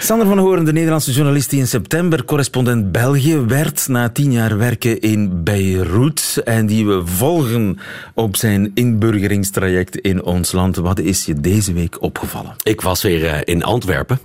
Sander 0.00 0.26
van 0.26 0.38
Horen, 0.38 0.64
de 0.64 0.72
Nederlandse 0.72 1.12
journalist 1.12 1.50
die 1.50 1.58
in 1.58 1.66
september 1.66 2.24
correspondent 2.24 2.92
België 2.92 3.38
werd 3.38 3.88
na 3.88 4.08
tien 4.08 4.32
jaar 4.32 4.58
werken 4.58 5.00
in 5.00 5.42
Beirut. 5.42 6.40
En 6.44 6.66
die 6.66 6.86
we 6.86 7.02
volgen 7.04 7.78
op 8.14 8.36
zijn 8.36 8.70
inburgeringstraject 8.74 9.96
in 9.96 10.22
ons 10.22 10.52
land. 10.52 10.76
Wat 10.76 10.98
is 10.98 11.24
je 11.24 11.40
deze 11.40 11.72
week 11.72 12.02
opgevallen? 12.02 12.54
Ik 12.62 12.80
was 12.80 13.02
weer 13.02 13.48
in 13.48 13.64
Antwerpen 13.64 14.18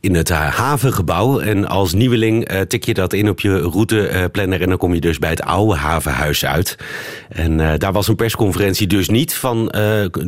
in 0.00 0.14
het 0.14 0.28
havengebouw. 0.28 1.40
En 1.40 1.68
als 1.68 1.92
nieuweling 1.92 2.52
uh, 2.52 2.60
tik 2.60 2.84
je 2.84 2.94
dat 2.94 3.12
in 3.12 3.28
op 3.28 3.40
je 3.40 3.58
routeplanner 3.58 4.60
en 4.62 4.68
dan 4.68 4.78
kom 4.78 4.94
je 4.94 5.00
dus 5.00 5.18
bij 5.18 5.30
het 5.30 5.42
oude 5.42 5.76
havenhuis 5.76 6.44
uit. 6.44 6.76
En 7.28 7.58
uh, 7.58 7.72
daar 7.76 7.92
was 7.92 8.08
een 8.08 8.16
persconferentie 8.16 8.86
dus 8.86 9.08
niet 9.08 9.34
van 9.34 9.66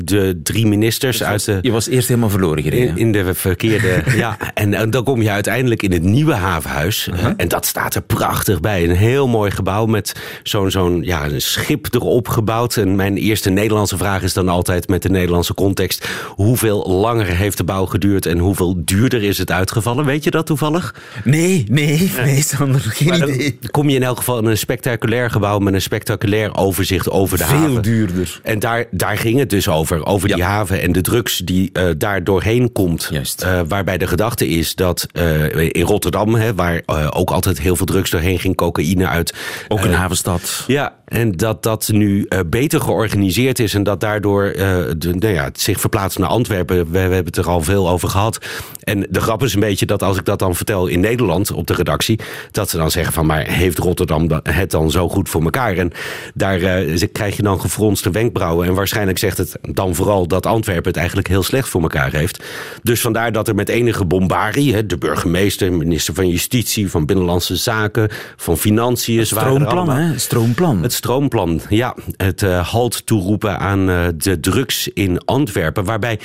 de 0.04 0.40
drie 0.42 0.66
ministers 0.66 1.22
uit 1.22 1.44
de... 1.44 1.58
Je 1.62 1.70
was 1.70 1.88
eerst 1.88 2.08
helemaal 2.08 2.30
verloren 2.30 2.62
gereden. 2.62 2.88
In, 2.88 2.96
in 2.96 3.12
de 3.12 3.34
verkeerde... 3.34 4.02
ja, 4.16 4.36
en, 4.54 4.74
en, 4.74 4.90
dan 4.90 5.04
kom 5.04 5.22
je 5.22 5.30
uiteindelijk 5.30 5.82
in 5.82 5.92
het 5.92 6.02
nieuwe 6.02 6.34
havenhuis. 6.34 7.08
-huh. 7.10 7.30
en 7.36 7.48
dat 7.48 7.66
staat 7.66 7.94
er 7.94 8.02
prachtig 8.02 8.60
bij. 8.60 8.84
Een 8.84 8.96
heel 8.96 9.28
mooi 9.28 9.50
gebouw 9.50 9.86
met 9.86 10.12
zo'n 10.42 10.70
zo'n 10.70 11.02
ja, 11.02 11.24
een 11.24 11.42
schip 11.42 11.86
erop 11.90 12.28
gebouwd. 12.28 12.76
En 12.76 12.96
mijn 12.96 13.16
eerste 13.16 13.50
Nederlandse 13.50 13.96
vraag 13.96 14.22
is 14.22 14.32
dan 14.32 14.48
altijd 14.48 14.88
met 14.88 15.02
de 15.02 15.10
Nederlandse 15.10 15.54
context. 15.54 16.08
Hoeveel 16.28 16.86
langer 16.88 17.26
heeft 17.26 17.56
de 17.56 17.64
bouw 17.64 17.86
geduurd 17.86 18.26
en 18.26 18.38
hoeveel 18.38 18.74
duurder 18.84 19.22
is 19.22 19.38
het 19.38 19.50
uitgevallen. 19.62 20.04
Weet 20.04 20.24
je 20.24 20.30
dat 20.30 20.46
toevallig? 20.46 20.94
Nee, 21.24 21.64
nee, 21.70 22.12
nee, 22.16 22.42
Sander, 22.42 22.80
geen 22.80 23.14
idee. 23.14 23.58
kom 23.70 23.88
je 23.88 23.96
in 23.96 24.02
elk 24.02 24.16
geval 24.16 24.38
in 24.38 24.44
een 24.44 24.58
spectaculair 24.58 25.30
gebouw 25.30 25.58
met 25.58 25.74
een 25.74 25.82
spectaculair 25.82 26.56
overzicht 26.56 27.10
over 27.10 27.38
de 27.38 27.44
Veel 27.44 27.56
haven. 27.56 27.72
Veel 27.72 27.82
duurder. 27.82 28.40
En 28.42 28.58
daar, 28.58 28.84
daar 28.90 29.18
ging 29.18 29.38
het 29.38 29.50
dus 29.50 29.68
over. 29.68 30.06
Over 30.06 30.28
ja. 30.28 30.34
die 30.34 30.44
haven 30.44 30.80
en 30.80 30.92
de 30.92 31.00
drugs 31.00 31.38
die 31.38 31.70
uh, 31.72 31.90
daar 31.96 32.24
doorheen 32.24 32.72
komt. 32.72 33.08
Juist. 33.10 33.44
Uh, 33.44 33.60
waarbij 33.68 33.98
de 33.98 34.06
gedachte 34.06 34.48
is 34.48 34.74
dat 34.74 35.06
uh, 35.12 35.54
in 35.54 35.82
Rotterdam, 35.82 36.34
hè, 36.34 36.54
waar 36.54 36.82
ook 37.10 37.30
altijd 37.30 37.60
heel 37.60 37.76
veel 37.76 37.86
drugs 37.86 38.10
doorheen 38.10 38.38
ging, 38.38 38.56
cocaïne 38.56 39.06
uit. 39.06 39.34
Ook 39.68 39.84
een 39.84 39.94
havenstad. 39.94 40.64
Ja, 40.66 40.94
en 41.04 41.32
dat 41.32 41.62
dat 41.62 41.88
nu 41.92 42.28
beter 42.46 42.80
georganiseerd 42.80 43.58
is 43.58 43.74
en 43.74 43.82
dat 43.82 44.00
daardoor 44.00 44.52
de, 44.98 45.14
nou 45.18 45.34
ja, 45.34 45.44
het 45.44 45.60
zich 45.60 45.80
verplaatst 45.80 46.18
naar 46.18 46.28
Antwerpen. 46.28 46.76
We, 46.76 46.90
we 46.90 46.98
hebben 46.98 47.24
het 47.24 47.36
er 47.36 47.48
al 47.48 47.60
veel 47.60 47.88
over 47.88 48.08
gehad. 48.08 48.38
En 48.82 49.06
de 49.10 49.20
grap 49.20 49.42
is 49.42 49.51
een 49.54 49.60
beetje 49.60 49.86
dat 49.86 50.02
als 50.02 50.18
ik 50.18 50.24
dat 50.24 50.38
dan 50.38 50.54
vertel 50.54 50.86
in 50.86 51.00
Nederland 51.00 51.52
op 51.52 51.66
de 51.66 51.74
redactie, 51.74 52.20
dat 52.50 52.70
ze 52.70 52.76
dan 52.76 52.90
zeggen 52.90 53.12
van 53.12 53.26
maar 53.26 53.46
heeft 53.46 53.78
Rotterdam 53.78 54.30
het 54.42 54.70
dan 54.70 54.90
zo 54.90 55.08
goed 55.08 55.28
voor 55.28 55.42
elkaar? 55.42 55.76
En 55.76 55.92
daar 56.34 56.60
uh, 56.60 57.02
krijg 57.12 57.36
je 57.36 57.42
dan 57.42 57.60
gefronste 57.60 58.10
wenkbrauwen. 58.10 58.66
En 58.66 58.74
waarschijnlijk 58.74 59.18
zegt 59.18 59.38
het 59.38 59.58
dan 59.60 59.94
vooral 59.94 60.26
dat 60.26 60.46
Antwerpen 60.46 60.88
het 60.88 60.96
eigenlijk 60.96 61.28
heel 61.28 61.42
slecht 61.42 61.68
voor 61.68 61.82
elkaar 61.82 62.12
heeft. 62.12 62.44
Dus 62.82 63.00
vandaar 63.00 63.32
dat 63.32 63.48
er 63.48 63.54
met 63.54 63.68
enige 63.68 64.04
bombarie, 64.04 64.74
hè, 64.74 64.86
de 64.86 64.98
burgemeester, 64.98 65.72
minister 65.72 66.14
van 66.14 66.28
Justitie, 66.28 66.90
van 66.90 67.06
Binnenlandse 67.06 67.56
Zaken, 67.56 68.08
van 68.36 68.56
Financiën. 68.56 69.18
Het 69.18 69.26
stroomplan, 69.26 69.88
hè? 69.88 70.18
Stroomplan. 70.18 70.82
Het 70.82 70.92
stroomplan, 70.92 71.60
ja. 71.68 71.96
Het 72.16 72.42
uh, 72.42 72.68
halt 72.68 73.06
toeroepen 73.06 73.58
aan 73.58 73.90
uh, 73.90 74.06
de 74.16 74.40
drugs 74.40 74.88
in 74.88 75.24
Antwerpen. 75.24 75.84
Waarbij 75.84 76.18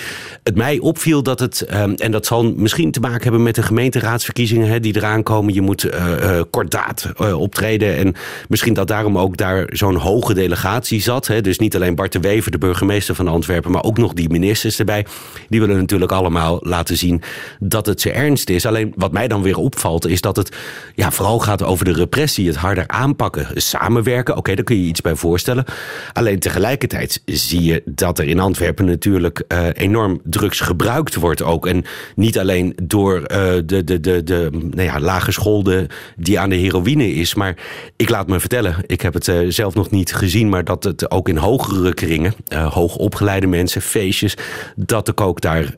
het 0.43 0.55
mij 0.55 0.79
opviel 0.79 1.23
dat 1.23 1.39
het, 1.39 1.65
um, 1.73 1.93
en 1.95 2.11
dat 2.11 2.25
zal 2.25 2.53
misschien 2.55 2.91
te 2.91 2.99
maken 2.99 3.16
hebben 3.23 3.43
met 3.43 3.55
de 3.55 3.61
gemeenteraadsverkiezingen 3.61 4.67
hè, 4.67 4.79
die 4.79 4.95
eraan 4.95 5.23
komen. 5.23 5.53
Je 5.53 5.61
moet 5.61 5.85
uh, 5.85 6.41
kordaat 6.49 7.11
optreden. 7.33 7.95
En 7.95 8.15
misschien 8.49 8.73
dat 8.73 8.87
daarom 8.87 9.17
ook 9.17 9.37
daar 9.37 9.65
zo'n 9.69 9.95
hoge 9.95 10.33
delegatie 10.33 11.01
zat. 11.01 11.27
Hè. 11.27 11.41
Dus 11.41 11.59
niet 11.59 11.75
alleen 11.75 11.95
Bart 11.95 12.11
de 12.11 12.19
Wever, 12.19 12.51
de 12.51 12.57
burgemeester 12.57 13.15
van 13.15 13.27
Antwerpen, 13.27 13.71
maar 13.71 13.83
ook 13.83 13.97
nog 13.97 14.13
die 14.13 14.29
ministers 14.29 14.79
erbij. 14.79 15.05
Die 15.49 15.59
willen 15.59 15.77
natuurlijk 15.77 16.11
allemaal 16.11 16.57
laten 16.61 16.97
zien 16.97 17.21
dat 17.59 17.85
het 17.85 18.01
ze 18.01 18.11
ernst 18.11 18.49
is. 18.49 18.65
Alleen 18.65 18.93
wat 18.95 19.11
mij 19.11 19.27
dan 19.27 19.41
weer 19.41 19.57
opvalt, 19.57 20.07
is 20.07 20.21
dat 20.21 20.35
het 20.35 20.55
ja, 20.95 21.11
vooral 21.11 21.39
gaat 21.39 21.63
over 21.63 21.85
de 21.85 21.93
repressie, 21.93 22.47
het 22.47 22.55
harder 22.55 22.87
aanpakken, 22.87 23.47
samenwerken. 23.53 24.37
Oké, 24.37 24.55
daar 24.55 24.63
kun 24.63 24.81
je 24.81 24.87
iets 24.87 25.01
bij 25.01 25.15
voorstellen. 25.15 25.65
Alleen 26.13 26.39
tegelijkertijd 26.39 27.21
zie 27.25 27.63
je 27.63 27.81
dat 27.85 28.19
er 28.19 28.27
in 28.27 28.39
Antwerpen 28.39 28.85
natuurlijk 28.85 29.43
enorm 29.73 30.21
drugs 30.23 30.59
gebruikt 30.59 31.15
wordt 31.15 31.41
ook. 31.43 31.67
En 31.67 31.85
niet 32.15 32.39
alleen 32.39 32.77
door 32.83 33.06
uh, 33.15 33.27
de, 33.65 33.83
de, 33.83 33.99
de, 33.99 34.23
de 34.23 34.49
nou 34.51 34.81
ja, 34.81 35.87
die 36.15 36.39
aan 36.39 36.49
de 36.49 36.55
heroïne 36.55 37.13
is. 37.13 37.35
Maar 37.35 37.57
ik 37.95 38.09
laat 38.09 38.27
me 38.27 38.39
vertellen, 38.39 38.75
ik 38.85 39.01
heb 39.01 39.13
het 39.13 39.27
uh, 39.27 39.51
zelf 39.51 39.75
nog 39.75 39.89
niet 39.89 40.15
gezien... 40.15 40.49
maar 40.49 40.63
dat 40.63 40.83
het 40.83 41.11
ook 41.11 41.29
in 41.29 41.37
hogere 41.37 41.93
kringen, 41.93 42.33
uh, 42.53 42.73
hoogopgeleide 42.73 43.47
mensen, 43.47 43.81
feestjes... 43.81 44.37
dat 44.75 45.05
de 45.05 45.13
kook 45.13 45.41
daar 45.41 45.75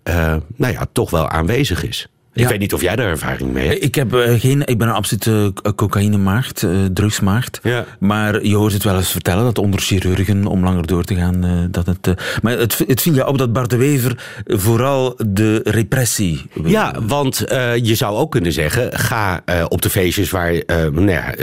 nou 0.56 0.74
ja, 0.74 0.86
toch 0.92 1.10
wel 1.10 1.30
aanwezig 1.30 1.88
is. 1.88 2.08
Ik 2.34 2.48
weet 2.48 2.60
niet 2.60 2.74
of 2.74 2.82
jij 2.82 2.96
daar 2.96 3.10
ervaring 3.10 3.54
mee 3.54 3.68
hebt. 3.68 3.84
Ik, 3.84 3.96
heb, 3.96 4.14
uh, 4.14 4.40
geen, 4.40 4.66
ik 4.66 4.78
ben 4.78 4.88
een 4.88 4.94
absolute 4.94 5.54
uh, 5.64 5.72
cocaïnemaagd, 5.76 6.62
uh, 6.62 6.86
drugsmaagd. 6.94 7.60
Ja. 7.64 7.86
Maar 8.00 8.46
je 8.46 8.56
hoort 8.56 8.74
het 8.74 8.84
wel 8.84 8.96
eens 8.96 9.12
vertellen 9.12 9.44
dat 9.44 9.58
onder 9.58 9.80
chirurgen, 9.80 10.46
om 10.46 10.64
langer 10.64 10.88
door 10.88 11.04
te 11.04 11.16
gaan, 11.16 11.68
dat 11.72 11.86
het... 11.86 12.14
maar 12.42 12.58
het, 12.58 12.84
het 12.88 13.02
vind 13.02 13.16
je 13.16 13.28
op 13.28 13.38
dat 13.38 13.54
Bart 13.54 13.70
de 13.70 13.78
Wever 13.78 14.42
vooral 14.46 15.20
de 15.28 15.60
repressie... 15.64 16.42
Ja, 16.64 16.96
want 17.08 17.44
je 17.82 17.96
zou 17.96 18.18
ook 18.18 18.32
kunnen 18.32 18.54
zeggen, 18.54 19.00
ga 19.00 19.44
op 19.68 19.82
de 19.82 19.90
feestjes 19.90 20.30
waar 20.30 20.64
nou 20.68 21.12
ja, 21.12 21.34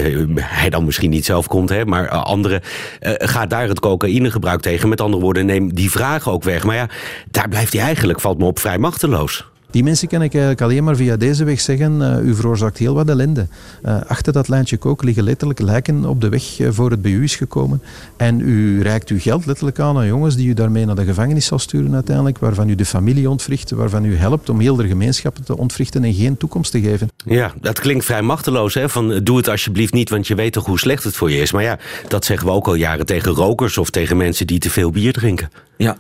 hij 0.41 0.71
dan 0.71 0.85
misschien 0.85 1.11
niet 1.11 1.25
zelf 1.25 1.47
komt, 1.47 1.69
hè, 1.69 1.85
maar 1.85 2.09
anderen, 2.09 2.61
ga 3.01 3.47
daar 3.47 3.69
het 3.69 3.81
cocaïnegebruik 3.81 4.61
tegen. 4.61 4.89
Met 4.89 5.01
andere 5.01 5.23
woorden, 5.23 5.47
neem 5.47 5.75
die 5.75 5.91
vragen 5.91 6.33
ook 6.33 6.45
weg. 6.45 6.65
Maar 6.65 6.77
ja, 6.77 6.89
daar 7.31 7.49
blijft 7.49 7.73
hij 7.73 7.83
eigenlijk, 7.83 8.21
valt 8.21 8.39
me 8.39 8.45
op, 8.45 8.59
vrij 8.59 8.79
machteloos. 8.79 9.45
Die 9.71 9.83
mensen 9.83 10.09
kan 10.09 10.23
ik 10.23 10.33
eigenlijk 10.33 10.63
alleen 10.63 10.85
maar 10.85 10.97
via 10.97 11.17
deze 11.17 11.45
weg 11.45 11.61
zeggen, 11.61 12.01
uh, 12.01 12.29
u 12.29 12.35
veroorzaakt 12.35 12.79
heel 12.79 12.95
wat 12.95 13.09
ellende. 13.09 13.47
Uh, 13.85 14.01
achter 14.07 14.33
dat 14.33 14.49
lijntje 14.49 14.77
kook 14.77 15.03
liggen 15.03 15.25
letterlijk 15.25 15.61
lijken 15.61 16.05
op 16.05 16.21
de 16.21 16.29
weg 16.29 16.59
uh, 16.59 16.69
voor 16.71 16.91
het 16.91 17.03
bij 17.03 17.11
u 17.11 17.23
is 17.23 17.37
gekomen. 17.37 17.83
En 18.17 18.41
u 18.41 18.83
reikt 18.83 19.09
uw 19.09 19.19
geld 19.19 19.47
letterlijk 19.47 19.79
aan 19.79 19.97
aan 19.97 20.07
jongens 20.07 20.37
die 20.37 20.49
u 20.49 20.55
daarmee 20.55 20.87
naar 20.87 20.95
de 20.95 21.05
gevangenis 21.05 21.47
zal 21.47 21.59
sturen 21.59 21.95
uiteindelijk, 21.95 22.39
waarvan 22.39 22.69
u 22.69 22.75
de 22.75 22.85
familie 22.85 23.31
ontwricht, 23.31 23.71
waarvan 23.71 24.05
u 24.05 24.17
helpt 24.17 24.49
om 24.49 24.61
heel 24.61 24.77
de 24.77 24.87
gemeenschappen 24.87 25.45
te 25.45 25.57
ontwrichten 25.57 26.05
en 26.05 26.15
geen 26.15 26.37
toekomst 26.37 26.71
te 26.71 26.81
geven. 26.81 27.09
Ja, 27.25 27.53
dat 27.61 27.81
klinkt 27.81 28.05
vrij 28.05 28.23
machteloos, 28.23 28.75
hè? 28.75 28.89
van 28.89 29.21
doe 29.23 29.37
het 29.37 29.49
alsjeblieft 29.49 29.93
niet, 29.93 30.11
want 30.11 30.27
je 30.27 30.35
weet 30.35 30.53
toch 30.53 30.65
hoe 30.65 30.79
slecht 30.79 31.05
het 31.05 31.17
voor 31.17 31.31
je 31.31 31.41
is. 31.41 31.53
Maar 31.53 31.63
ja, 31.63 31.79
dat 32.09 32.25
zeggen 32.25 32.47
we 32.47 32.53
ook 32.53 32.67
al 32.67 32.75
jaren 32.75 33.07
tegen 33.07 33.33
rokers 33.33 33.79
of 33.79 33.91
tegen 33.91 34.17
mensen 34.17 34.47
die 34.47 34.59
te 34.59 34.71
veel 34.71 34.91
bier 34.91 35.13
drinken. 35.13 35.49
Ja. 35.77 35.97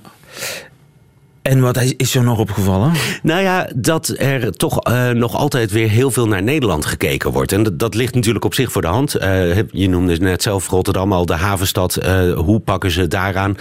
En 1.46 1.60
wat 1.60 1.94
is 1.96 2.14
er 2.14 2.22
nog 2.22 2.38
opgevallen? 2.38 2.92
Nou 3.22 3.42
ja, 3.42 3.68
dat 3.74 4.14
er 4.16 4.52
toch 4.56 4.88
uh, 4.88 5.10
nog 5.10 5.34
altijd 5.34 5.70
weer 5.70 5.88
heel 5.88 6.10
veel 6.10 6.28
naar 6.28 6.42
Nederland 6.42 6.86
gekeken 6.86 7.32
wordt. 7.32 7.52
En 7.52 7.62
dat, 7.62 7.78
dat 7.78 7.94
ligt 7.94 8.14
natuurlijk 8.14 8.44
op 8.44 8.54
zich 8.54 8.72
voor 8.72 8.82
de 8.82 8.88
hand. 8.88 9.16
Uh, 9.16 9.56
je 9.70 9.88
noemde 9.88 10.16
net 10.16 10.42
zelf 10.42 10.68
Rotterdam 10.68 11.12
al 11.12 11.26
de 11.26 11.34
havenstad. 11.34 11.98
Uh, 12.02 12.32
hoe 12.32 12.60
pakken 12.60 12.90
ze 12.90 13.08
daaraan? 13.08 13.56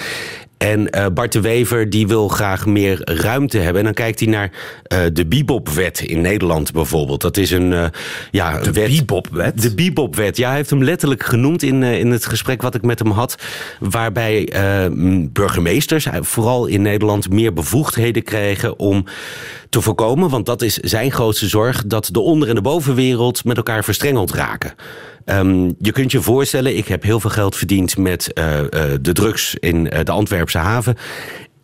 En 0.58 0.88
uh, 0.98 1.06
Bart 1.14 1.32
de 1.32 1.42
Wever 1.42 1.90
die 1.90 2.08
wil 2.08 2.28
graag 2.28 2.66
meer 2.66 3.00
ruimte 3.04 3.58
hebben. 3.58 3.78
En 3.78 3.84
dan 3.84 3.94
kijkt 3.94 4.20
hij 4.20 4.30
naar 4.30 4.52
uh, 4.94 5.00
de 5.14 5.26
Bibopwet 5.26 6.00
in 6.00 6.22
Nederland 6.22 6.72
bijvoorbeeld. 6.72 7.22
Dat 7.22 7.38
is 7.38 7.52
een 7.52 7.72
uh, 7.72 7.86
ja, 8.32 8.60
de 8.60 8.72
wet. 8.72 8.88
Bibopwet? 8.88 9.62
De 9.62 9.76
Bibopwet. 9.76 10.38
Ja, 10.38 10.48
hij 10.48 10.56
heeft 10.56 10.70
hem 10.70 10.84
letterlijk 10.84 11.24
genoemd 11.24 11.64
in, 11.64 11.84
in 11.84 12.12
het 12.12 12.26
gesprek 12.26 12.62
wat 12.62 12.76
ik 12.76 12.82
met 12.82 13.00
hem 13.00 13.12
had. 13.12 13.36
Waarbij 13.80 14.50
burgemeesters, 15.32 16.08
vooral 16.20 16.66
in 16.66 16.82
Nederland, 16.82 17.30
meer 17.30 17.54
bevoegdheden 17.54 18.24
krijgen 18.24 18.80
om 18.80 19.06
te 19.70 19.82
voorkomen. 19.82 20.30
Want 20.30 20.46
dat 20.46 20.62
is 20.62 20.74
zijn 20.74 21.12
grootste 21.12 21.48
zorg, 21.48 21.84
dat 21.86 22.10
de 22.12 22.20
onder- 22.20 22.50
en 22.50 22.56
de 22.56 22.62
bovenwereld 22.62 23.44
met 23.44 23.58
elkaar 23.58 23.84
verstrengeld 23.84 24.34
raken. 24.34 24.74
Um, 25.26 25.76
je 25.80 25.92
kunt 25.92 26.12
je 26.12 26.22
voorstellen, 26.22 26.78
ik 26.78 26.88
heb 26.88 27.04
heel 27.04 27.20
veel 27.20 27.30
geld 27.30 27.56
verdiend 27.56 27.98
met 27.98 28.32
uh, 28.34 28.60
uh, 28.60 28.68
de 29.02 29.12
drugs 29.12 29.56
in 29.56 29.76
uh, 29.94 30.00
de 30.04 30.12
Antwerpse 30.12 30.58
haven 30.58 30.96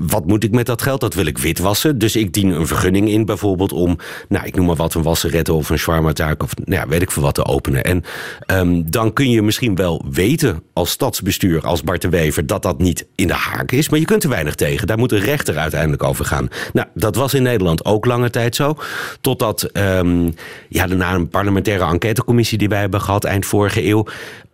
wat 0.07 0.25
moet 0.25 0.43
ik 0.43 0.51
met 0.51 0.65
dat 0.65 0.81
geld? 0.81 0.99
Dat 0.99 1.13
wil 1.13 1.25
ik 1.25 1.37
witwassen. 1.37 1.97
Dus 1.97 2.15
ik 2.15 2.33
dien 2.33 2.49
een 2.49 2.67
vergunning 2.67 3.09
in 3.09 3.25
bijvoorbeeld 3.25 3.71
om, 3.71 3.97
nou 4.29 4.45
ik 4.45 4.55
noem 4.55 4.65
maar 4.65 4.75
wat, 4.75 4.93
een 4.93 5.03
wasserette 5.03 5.53
of 5.53 5.69
een 5.69 5.77
shawarma-taak 5.77 6.43
of 6.43 6.55
nou 6.55 6.81
ja, 6.81 6.87
weet 6.87 7.01
ik 7.01 7.11
veel 7.11 7.23
wat 7.23 7.35
te 7.35 7.45
openen. 7.45 7.83
En 7.83 8.03
um, 8.47 8.91
dan 8.91 9.13
kun 9.13 9.29
je 9.29 9.41
misschien 9.41 9.75
wel 9.75 10.05
weten 10.11 10.63
als 10.73 10.89
stadsbestuur, 10.89 11.65
als 11.65 11.83
Bart 11.83 12.01
de 12.01 12.09
Wever, 12.09 12.45
dat 12.45 12.61
dat 12.61 12.79
niet 12.79 13.07
in 13.15 13.27
de 13.27 13.33
haak 13.33 13.71
is. 13.71 13.89
Maar 13.89 13.99
je 13.99 14.05
kunt 14.05 14.23
er 14.23 14.29
weinig 14.29 14.55
tegen. 14.55 14.87
Daar 14.87 14.97
moet 14.97 15.11
een 15.11 15.19
rechter 15.19 15.57
uiteindelijk 15.57 16.03
over 16.03 16.25
gaan. 16.25 16.47
Nou, 16.73 16.87
dat 16.93 17.15
was 17.15 17.33
in 17.33 17.43
Nederland 17.43 17.85
ook 17.85 18.05
lange 18.05 18.29
tijd 18.29 18.55
zo. 18.55 18.77
Totdat, 19.21 19.69
um, 19.73 20.33
ja, 20.69 20.87
daarna 20.87 21.13
een 21.13 21.29
parlementaire 21.29 21.85
enquêtecommissie 21.85 22.57
die 22.57 22.69
wij 22.69 22.79
hebben 22.79 23.01
gehad 23.01 23.23
eind 23.23 23.45
vorige 23.45 23.85
eeuw, 23.85 24.05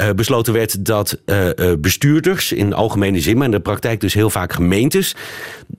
uh, 0.02 0.10
besloten 0.10 0.54
werd 0.54 0.86
dat 0.86 1.18
uh, 1.26 1.46
uh, 1.46 1.74
bestuurders 1.80 2.52
in 2.52 2.74
algemene 2.74 3.20
zin, 3.20 3.38
maar 3.38 3.46
in 3.46 3.52
de 3.52 3.60
praktijk 3.60 4.02
dus 4.02 4.14
heel 4.14 4.30
vaak 4.30 4.54
gemeentes, 4.54 5.16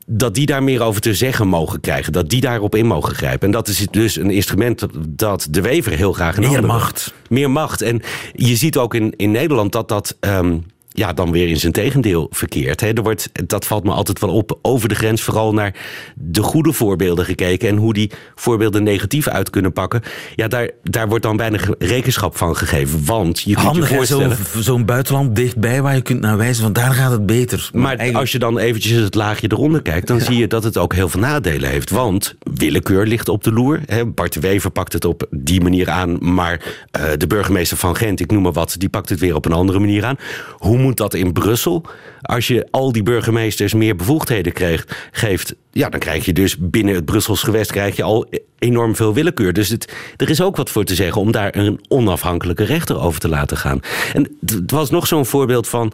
dat 0.07 0.35
die 0.35 0.47
daar 0.47 0.63
meer 0.63 0.83
over 0.83 1.01
te 1.01 1.15
zeggen 1.15 1.49
mogen 1.49 1.81
krijgen. 1.81 2.13
Dat 2.13 2.31
die 2.31 2.41
daarop 2.41 2.75
in 2.75 2.87
mogen 2.87 3.15
grijpen. 3.15 3.47
En 3.47 3.53
dat 3.53 3.69
is 3.69 3.87
dus 3.91 4.17
een 4.17 4.31
instrument 4.31 4.87
dat 5.09 5.47
de 5.51 5.61
Wever 5.61 5.93
heel 5.93 6.13
graag 6.13 6.37
in 6.37 6.51
Meer 6.51 6.65
macht. 6.65 7.15
Meer 7.29 7.51
macht. 7.51 7.83
En 7.83 8.03
je 8.35 8.57
ziet 8.57 8.77
ook 8.77 8.95
in, 8.95 9.15
in 9.17 9.31
Nederland 9.31 9.73
dat 9.73 9.89
dat... 9.89 10.17
Um, 10.21 10.65
ja, 10.99 11.13
dan 11.13 11.31
weer 11.31 11.49
in 11.49 11.57
zijn 11.57 11.73
tegendeel 11.73 12.27
verkeerd. 12.31 12.83
Er 12.83 13.03
wordt, 13.03 13.31
dat 13.47 13.67
valt 13.67 13.85
me 13.85 13.91
altijd 13.91 14.21
wel 14.21 14.31
op, 14.31 14.59
over 14.63 14.89
de 14.89 14.95
grens 14.95 15.23
vooral 15.23 15.53
naar 15.53 15.75
de 16.15 16.43
goede 16.43 16.73
voorbeelden 16.73 17.25
gekeken 17.25 17.69
en 17.69 17.77
hoe 17.77 17.93
die 17.93 18.11
voorbeelden 18.35 18.83
negatief 18.83 19.29
uit 19.29 19.51
kunnen 19.51 19.73
pakken. 19.73 20.03
Ja, 20.35 20.49
daar, 20.49 20.71
daar 20.83 21.09
wordt 21.09 21.25
dan 21.25 21.37
weinig 21.37 21.71
rekenschap 21.79 22.37
van 22.37 22.57
gegeven. 22.57 23.05
Want 23.05 23.41
je 23.41 23.55
kunt 23.55 23.77
je 23.77 23.87
voorstellen... 23.87 24.37
Zo'n 24.53 24.63
zo 24.63 24.85
buitenland 24.85 25.37
dichtbij 25.37 25.83
waar 25.83 25.95
je 25.95 26.03
kunt 26.03 26.21
naar 26.21 26.37
wijzen, 26.37 26.63
van 26.63 26.73
daar 26.73 26.93
gaat 26.93 27.11
het 27.11 27.27
beter. 27.27 27.71
Maar, 27.73 27.83
maar 27.83 27.91
eigenlijk... 27.91 28.19
als 28.19 28.33
je 28.33 28.39
dan 28.39 28.59
eventjes 28.59 28.99
het 28.99 29.15
laagje 29.15 29.53
eronder 29.53 29.83
kijkt, 29.83 30.07
dan 30.07 30.17
ja. 30.19 30.25
zie 30.25 30.37
je 30.37 30.47
dat 30.47 30.65
het 30.65 30.79
ook 30.79 30.95
heel 30.95 31.09
veel 31.09 31.21
nadelen 31.21 31.71
heeft. 31.71 31.91
Want 31.91 32.35
willekeur 32.55 33.07
ligt 33.07 33.29
op 33.29 33.45
de 33.45 33.53
loer. 33.53 33.81
Hè. 33.87 34.07
Bart 34.07 34.35
Wever 34.35 34.71
pakt 34.71 34.93
het 34.93 35.05
op 35.05 35.27
die 35.31 35.61
manier 35.61 35.91
aan, 35.91 36.35
maar 36.35 36.61
uh, 37.01 37.03
de 37.17 37.27
burgemeester 37.27 37.77
van 37.77 37.97
Gent, 37.97 38.21
ik 38.21 38.31
noem 38.31 38.43
maar 38.43 38.53
wat, 38.53 38.75
die 38.79 38.89
pakt 38.89 39.09
het 39.09 39.21
weer 39.21 39.35
op 39.35 39.45
een 39.45 39.53
andere 39.53 39.79
manier 39.79 40.05
aan. 40.05 40.17
Hoe 40.57 40.79
moet 40.79 40.88
dat 40.97 41.15
in 41.15 41.33
Brussel? 41.33 41.85
Als 42.21 42.47
je 42.47 42.69
al 42.71 42.93
die 42.93 43.03
burgemeesters 43.03 43.75
meer 43.75 43.97
bevoegdheden 43.97 44.53
kreeg, 44.53 45.09
geeft, 45.13 45.55
ja, 45.73 45.89
dan 45.89 46.01
krijg 46.01 46.25
je 46.25 46.33
dus 46.33 46.57
binnen 46.59 46.95
het 46.95 47.05
Brussels 47.05 47.43
gewest 47.43 47.73
krijg 47.73 47.97
je 47.97 48.03
al 48.03 48.27
enorm 48.59 48.97
veel 48.97 49.15
willekeur. 49.15 49.53
Dus 49.53 49.69
het, 49.69 49.93
er 50.17 50.31
is 50.31 50.41
ook 50.41 50.57
wat 50.57 50.71
voor 50.71 50.85
te 50.85 50.95
zeggen 50.95 51.21
om 51.21 51.33
daar 51.33 51.57
een 51.57 51.81
onafhankelijke 51.89 52.65
rechter 52.65 53.01
over 53.01 53.21
te 53.21 53.29
laten 53.29 53.57
gaan. 53.57 53.81
En 54.13 54.37
het 54.47 54.71
was 54.71 54.91
nog 54.91 55.07
zo'n 55.07 55.27
voorbeeld 55.27 55.69
van 55.69 55.93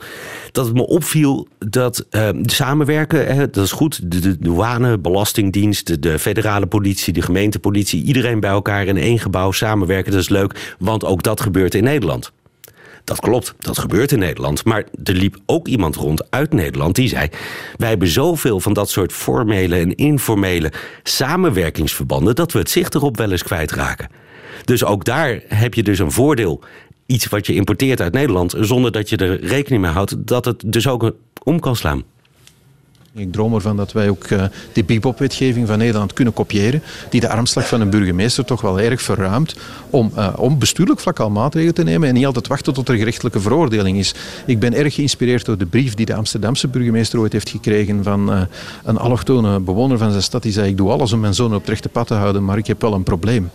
dat 0.52 0.66
het 0.66 0.74
me 0.74 0.86
opviel 0.86 1.48
dat 1.58 2.06
uh, 2.10 2.28
samenwerken, 2.42 3.34
hè, 3.34 3.50
dat 3.50 3.64
is 3.64 3.72
goed. 3.72 4.10
De, 4.10 4.18
de 4.18 4.38
douane, 4.38 4.98
belastingdienst, 4.98 5.86
de, 5.86 5.98
de 5.98 6.18
federale 6.18 6.66
politie, 6.66 7.12
de 7.12 7.22
gemeentepolitie, 7.22 8.04
iedereen 8.04 8.40
bij 8.40 8.50
elkaar 8.50 8.86
in 8.86 8.96
één 8.96 9.18
gebouw 9.18 9.52
samenwerken, 9.52 10.12
dat 10.12 10.20
is 10.20 10.28
leuk, 10.28 10.74
want 10.78 11.04
ook 11.04 11.22
dat 11.22 11.40
gebeurt 11.40 11.74
in 11.74 11.84
Nederland. 11.84 12.32
Dat 13.04 13.20
klopt, 13.20 13.54
dat 13.58 13.78
gebeurt 13.78 14.12
in 14.12 14.18
Nederland. 14.18 14.64
Maar 14.64 14.84
er 15.04 15.14
liep 15.14 15.37
ook 15.46 15.68
iemand 15.68 15.96
rond 15.96 16.30
uit 16.30 16.52
Nederland 16.52 16.94
die 16.94 17.08
zei... 17.08 17.28
wij 17.76 17.88
hebben 17.88 18.08
zoveel 18.08 18.61
van 18.61 18.73
dat 18.73 18.90
soort 18.90 19.12
formele 19.12 19.76
en 19.76 19.94
informele 19.94 20.73
samenwerkingsverbanden... 21.02 22.34
dat 22.34 22.52
we 22.52 22.58
het 22.58 22.70
zicht 22.70 22.94
erop 22.94 23.16
wel 23.16 23.30
eens 23.30 23.42
kwijtraken. 23.42 24.08
Dus 24.64 24.84
ook 24.84 25.04
daar 25.04 25.40
heb 25.49 25.75
je 25.75 25.82
dus 25.82 25.99
een 25.99 26.12
voordeel. 26.12 26.61
Iets 27.06 27.26
wat 27.26 27.46
je 27.46 27.54
importeert 27.54 28.00
uit 28.00 28.12
Nederland... 28.12 28.54
zonder 28.58 28.92
dat 28.92 29.08
je 29.08 29.16
er 29.16 29.44
rekening 29.44 29.82
mee 29.82 29.92
houdt 29.92 30.26
dat 30.26 30.44
het 30.44 30.62
dus 30.66 30.88
ook 30.88 31.12
om 31.42 31.61
kan 31.61 31.76
slaan. 31.76 32.02
Ik 33.16 33.33
droom 33.33 33.54
ervan 33.54 33.76
dat 33.76 33.92
wij 33.92 34.09
ook 34.09 34.28
uh, 34.28 34.44
de 34.73 34.85
bebop-wetgeving 34.85 35.66
van 35.66 35.78
Nederland 35.78 36.12
kunnen 36.12 36.35
kopiëren, 36.35 36.83
die 37.11 37.21
de 37.21 37.28
armslag 37.28 37.68
van 37.68 37.80
een 37.80 37.90
burgemeester 37.90 38.44
toch 38.44 38.61
wel 38.61 38.80
erg 38.80 39.02
verruimt 39.02 39.56
om 39.90 40.12
uh, 40.16 40.33
om 40.37 40.59
bestuurlijk 40.59 41.00
vlak 41.00 41.21
al 41.21 41.30
maatregelen 41.30 41.75
te 41.75 41.83
nemen 41.83 42.09
en 42.09 42.14
niet 42.14 42.26
altijd 42.26 42.47
wachten 42.47 42.75
tot 42.75 42.88
er 42.88 42.97
gerechtelijke 42.97 43.40
veroordeling 43.40 43.99
is. 43.99 44.14
Ik 44.47 44.59
ben 44.59 44.75
erg 44.75 44.94
geïnspireerd 44.94 45.44
door 45.44 45.59
de 45.59 45.66
brief 45.66 45.94
die 45.94 46.06
de 46.06 46.14
Amsterdamse 46.14 46.68
burgemeester 46.68 47.18
ooit 47.18 47.33
heeft 47.33 47.49
gekregen 47.49 48.02
van 48.02 48.33
uh, 48.33 48.40
een 48.85 48.97
allochtone 48.97 49.61
bewoner 49.61 49.99
van 49.99 50.11
zijn 50.11 50.23
stad. 50.23 50.42
Die 50.42 50.52
zei, 50.52 50.68
ik 50.68 50.76
doe 50.76 50.90
alles 50.90 51.12
om 51.12 51.21
mijn 51.21 51.35
zoon 51.35 51.54
op 51.54 51.61
het 51.61 51.68
rechte 51.68 51.88
pad 51.88 52.06
te 52.06 52.14
houden, 52.14 52.44
maar 52.44 52.59
ik 52.59 52.66
heb 52.66 52.80
wel 52.80 52.94
een 52.94 53.02
probleem. 53.02 53.50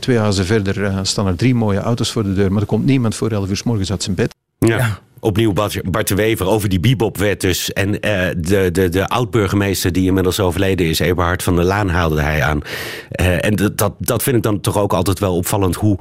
twee 0.00 0.18
huizen 0.18 0.46
verder 0.46 1.06
staan 1.06 1.26
er 1.26 1.36
drie 1.36 1.54
mooie 1.54 1.78
auto's 1.78 2.12
voor 2.12 2.22
de 2.22 2.34
deur, 2.34 2.52
maar 2.52 2.60
er 2.60 2.66
komt 2.66 2.84
niemand 2.84 3.14
voor 3.14 3.30
elf 3.30 3.48
uur 3.48 3.56
s 3.56 3.62
morgens 3.62 3.90
uit 3.90 4.02
zijn 4.02 4.16
bed. 4.16 4.34
Ja. 4.58 4.98
Opnieuw 5.24 5.52
Bart, 5.90 6.08
de 6.08 6.14
Wever 6.14 6.46
over 6.46 6.68
die 6.68 6.80
bebopwet 6.80 7.40
dus. 7.40 7.72
En 7.72 8.00
eh, 8.00 8.34
de, 8.36 8.70
de, 8.70 8.88
de 8.88 9.08
oud-burgemeester 9.08 9.92
die 9.92 10.06
inmiddels 10.06 10.40
overleden 10.40 10.86
is, 10.86 10.98
Eberhard 10.98 11.42
van 11.42 11.56
der 11.56 11.64
Laan, 11.64 11.88
haalde 11.88 12.20
hij 12.20 12.42
aan. 12.42 12.60
Eh, 13.10 13.44
en 13.44 13.56
dat, 13.56 13.78
dat, 13.78 13.94
dat 13.98 14.22
vind 14.22 14.36
ik 14.36 14.42
dan 14.42 14.60
toch 14.60 14.78
ook 14.78 14.92
altijd 14.92 15.18
wel 15.18 15.36
opvallend 15.36 15.74
hoe, 15.74 15.98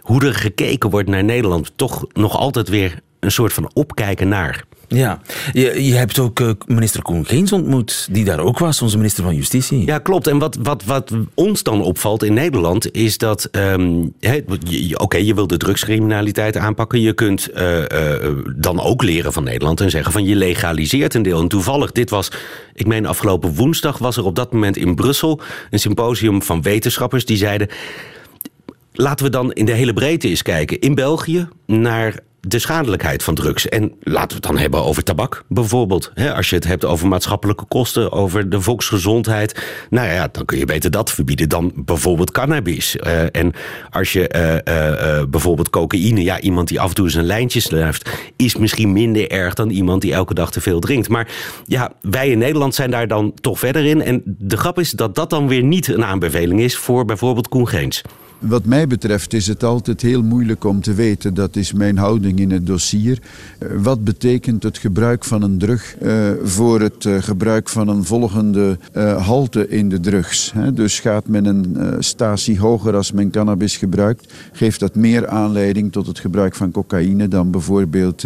hoe 0.00 0.24
er 0.24 0.34
gekeken 0.34 0.90
wordt 0.90 1.08
naar 1.08 1.24
Nederland. 1.24 1.72
Toch 1.76 2.06
nog 2.12 2.36
altijd 2.36 2.68
weer 2.68 3.00
een 3.20 3.32
soort 3.32 3.52
van 3.52 3.70
opkijken 3.74 4.28
naar. 4.28 4.64
Ja, 4.88 5.20
je, 5.52 5.84
je 5.84 5.94
hebt 5.94 6.18
ook 6.18 6.40
uh, 6.40 6.50
minister 6.66 7.02
Koen 7.02 7.26
Geens 7.26 7.52
ontmoet, 7.52 8.08
die 8.10 8.24
daar 8.24 8.40
ook 8.40 8.58
was, 8.58 8.82
onze 8.82 8.96
minister 8.96 9.24
van 9.24 9.34
Justitie. 9.34 9.86
Ja, 9.86 9.98
klopt. 9.98 10.26
En 10.26 10.38
wat, 10.38 10.58
wat, 10.62 10.84
wat 10.84 11.12
ons 11.34 11.62
dan 11.62 11.82
opvalt 11.82 12.22
in 12.22 12.34
Nederland 12.34 12.94
is 12.94 13.18
dat, 13.18 13.48
um, 13.52 14.14
oké, 14.94 15.16
je 15.16 15.34
wil 15.34 15.46
de 15.46 15.56
drugscriminaliteit 15.56 16.56
aanpakken. 16.56 17.00
Je 17.00 17.12
kunt 17.12 17.48
uh, 17.54 17.78
uh, 17.78 17.84
dan 18.56 18.80
ook 18.80 19.02
leren 19.02 19.32
van 19.32 19.44
Nederland 19.44 19.80
en 19.80 19.90
zeggen 19.90 20.12
van 20.12 20.24
je 20.24 20.36
legaliseert 20.36 21.14
een 21.14 21.22
deel. 21.22 21.40
En 21.40 21.48
toevallig, 21.48 21.92
dit 21.92 22.10
was, 22.10 22.30
ik 22.74 22.86
meen 22.86 23.06
afgelopen 23.06 23.54
woensdag, 23.54 23.98
was 23.98 24.16
er 24.16 24.24
op 24.24 24.34
dat 24.34 24.52
moment 24.52 24.76
in 24.76 24.94
Brussel 24.94 25.40
een 25.70 25.78
symposium 25.78 26.42
van 26.42 26.62
wetenschappers 26.62 27.24
die 27.24 27.36
zeiden 27.36 27.68
laten 28.92 29.24
we 29.24 29.30
dan 29.30 29.52
in 29.52 29.64
de 29.64 29.72
hele 29.72 29.92
breedte 29.92 30.28
eens 30.28 30.42
kijken. 30.42 30.80
In 30.80 30.94
België 30.94 31.48
naar 31.66 32.20
de 32.46 32.58
schadelijkheid 32.58 33.22
van 33.22 33.34
drugs. 33.34 33.68
En 33.68 33.92
laten 34.00 34.28
we 34.28 34.34
het 34.34 34.42
dan 34.42 34.58
hebben 34.58 34.84
over 34.84 35.02
tabak 35.02 35.44
bijvoorbeeld. 35.48 36.12
als 36.34 36.50
je 36.50 36.54
het 36.54 36.64
hebt 36.64 36.84
over 36.84 37.08
maatschappelijke 37.08 37.64
kosten, 37.64 38.12
over 38.12 38.50
de 38.50 38.60
volksgezondheid. 38.60 39.64
Nou 39.90 40.08
ja, 40.08 40.28
dan 40.32 40.44
kun 40.44 40.58
je 40.58 40.64
beter 40.64 40.90
dat 40.90 41.10
verbieden 41.10 41.48
dan 41.48 41.72
bijvoorbeeld 41.74 42.30
cannabis. 42.30 42.96
Uh, 42.96 43.22
en 43.30 43.52
als 43.90 44.12
je 44.12 44.30
uh, 44.36 44.74
uh, 44.74 45.24
bijvoorbeeld 45.28 45.70
cocaïne, 45.70 46.22
ja, 46.22 46.40
iemand 46.40 46.68
die 46.68 46.80
af 46.80 46.88
en 46.88 46.94
toe 46.94 47.10
zijn 47.10 47.24
lijntjes 47.24 47.64
sluift, 47.64 48.10
is 48.36 48.56
misschien 48.56 48.92
minder 48.92 49.30
erg 49.30 49.54
dan 49.54 49.70
iemand 49.70 50.02
die 50.02 50.12
elke 50.12 50.34
dag 50.34 50.50
te 50.50 50.60
veel 50.60 50.80
drinkt. 50.80 51.08
Maar 51.08 51.28
ja, 51.66 51.92
wij 52.00 52.30
in 52.30 52.38
Nederland 52.38 52.74
zijn 52.74 52.90
daar 52.90 53.08
dan 53.08 53.34
toch 53.40 53.58
verder 53.58 53.84
in. 53.84 54.02
En 54.02 54.22
de 54.24 54.56
grap 54.56 54.78
is 54.78 54.90
dat 54.90 55.14
dat 55.14 55.30
dan 55.30 55.48
weer 55.48 55.62
niet 55.62 55.88
een 55.88 56.04
aanbeveling 56.04 56.60
is 56.60 56.76
voor 56.76 57.04
bijvoorbeeld 57.04 57.48
Koen 57.48 57.68
Geens. 57.68 58.02
Wat 58.38 58.64
mij 58.64 58.86
betreft 58.86 59.32
is 59.32 59.46
het 59.46 59.64
altijd 59.64 60.02
heel 60.02 60.22
moeilijk 60.22 60.64
om 60.64 60.80
te 60.80 60.94
weten, 60.94 61.34
dat 61.34 61.56
is 61.56 61.72
mijn 61.72 61.98
houding 61.98 62.38
in 62.38 62.50
het 62.50 62.66
dossier. 62.66 63.22
Eh, 63.58 63.68
wat 63.82 64.04
betekent 64.04 64.62
het 64.62 64.78
gebruik 64.78 65.24
van 65.24 65.42
een 65.42 65.58
drug 65.58 65.96
uh, 66.02 66.30
voor 66.42 66.80
het 66.80 67.04
uh, 67.04 67.22
gebruik 67.22 67.68
van 67.68 67.88
een 67.88 68.04
volgende 68.04 68.78
halte 69.18 69.68
in 69.68 69.88
de 69.88 70.00
drugs? 70.00 70.52
Dus 70.74 71.00
gaat 71.00 71.28
men 71.28 71.44
een 71.44 71.96
statie 71.98 72.58
hoger 72.58 72.94
als 72.94 73.12
men 73.12 73.30
cannabis 73.30 73.76
gebruikt, 73.76 74.32
geeft 74.52 74.80
dat 74.80 74.94
meer 74.94 75.28
aanleiding 75.28 75.92
tot 75.92 76.06
het 76.06 76.18
gebruik 76.18 76.54
van 76.54 76.70
cocaïne 76.70 77.28
dan 77.28 77.50
bijvoorbeeld 77.50 78.24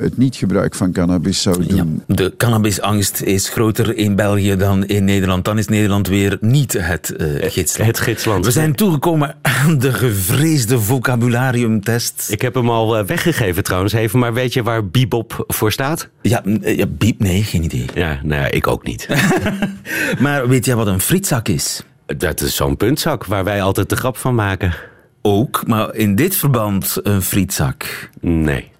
het 0.00 0.16
niet-gebruik 0.16 0.74
van 0.74 0.92
cannabis 0.92 1.42
zou 1.42 1.66
doen. 1.66 2.02
Ja, 2.06 2.14
de 2.14 2.34
cannabisangst 2.36 3.20
is 3.20 3.48
groter 3.48 3.96
in 3.96 4.14
België 4.14 4.56
dan 4.56 4.86
in 4.86 5.04
Nederland. 5.04 5.44
Dan 5.44 5.58
is 5.58 5.68
Nederland 5.68 6.08
weer 6.08 6.38
niet 6.40 6.72
het 6.72 7.14
uh, 7.16 7.50
gidsland. 7.50 7.90
Het 7.90 8.00
gidsland. 8.00 8.44
We 8.44 8.50
zijn 8.50 8.74
toegekomen 8.74 9.36
aan 9.42 9.78
de 9.78 9.92
gevreesde 9.92 10.80
vocabulariumtest. 10.80 12.26
Ik 12.30 12.42
heb 12.42 12.54
hem 12.54 12.70
al 12.70 12.96
eh, 12.96 13.04
weggegeven 13.04 13.64
trouwens 13.64 13.92
even, 13.92 14.18
maar 14.18 14.34
weet 14.34 14.52
je 14.52 14.62
waar 14.62 14.86
bebop 14.86 15.44
voor 15.46 15.72
staat? 15.72 16.08
Ja, 16.22 16.42
ja 16.60 16.86
biep, 16.86 17.20
nee, 17.20 17.42
geen 17.42 17.64
idee. 17.64 17.86
Ja, 17.94 18.20
nou 18.22 18.40
ja, 18.40 18.50
ik 18.50 18.66
ook 18.66 18.84
niet. 18.84 19.08
maar 20.18 20.48
weet 20.48 20.64
jij 20.64 20.74
wat 20.76 20.86
een 20.86 21.00
frietzak 21.00 21.48
is? 21.48 21.82
Dat 22.06 22.40
is 22.40 22.56
zo'n 22.56 22.76
puntzak 22.76 23.24
waar 23.24 23.44
wij 23.44 23.62
altijd 23.62 23.88
de 23.88 23.96
grap 23.96 24.16
van 24.16 24.34
maken. 24.34 24.74
Ook, 25.22 25.66
maar 25.66 25.94
in 25.94 26.14
dit 26.14 26.36
verband 26.36 26.96
een 27.02 27.22
frietzak? 27.22 28.10
Nee. 28.20 28.74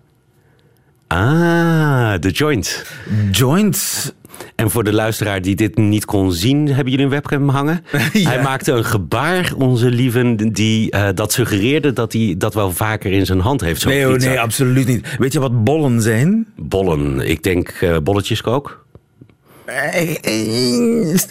Ah, 1.06 2.14
de 2.20 2.30
joint. 2.30 2.86
Joint. 3.30 4.14
En 4.54 4.70
voor 4.70 4.84
de 4.84 4.92
luisteraar 4.92 5.42
die 5.42 5.54
dit 5.54 5.76
niet 5.76 6.04
kon 6.04 6.32
zien, 6.32 6.66
hebben 6.66 6.90
jullie 6.90 7.04
een 7.04 7.10
webcam 7.10 7.48
hangen? 7.48 7.84
ja. 8.12 8.28
Hij 8.28 8.42
maakte 8.42 8.72
een 8.72 8.84
gebaar, 8.84 9.52
onze 9.56 9.90
lieven, 9.90 10.36
die 10.52 10.94
uh, 10.94 11.08
dat 11.14 11.32
suggereerde 11.32 11.92
dat 11.92 12.12
hij 12.12 12.34
dat 12.38 12.54
wel 12.54 12.72
vaker 12.72 13.12
in 13.12 13.26
zijn 13.26 13.40
hand 13.40 13.60
heeft. 13.60 13.84
Nee, 13.84 14.08
oh, 14.08 14.16
nee, 14.16 14.40
absoluut 14.40 14.86
niet. 14.86 15.16
Weet 15.18 15.32
je 15.32 15.40
wat 15.40 15.64
bollen 15.64 16.02
zijn? 16.02 16.46
Bollen, 16.56 17.20
ik 17.20 17.42
denk 17.42 17.80
uh, 17.80 17.96
bolletjeskook. 18.02 18.84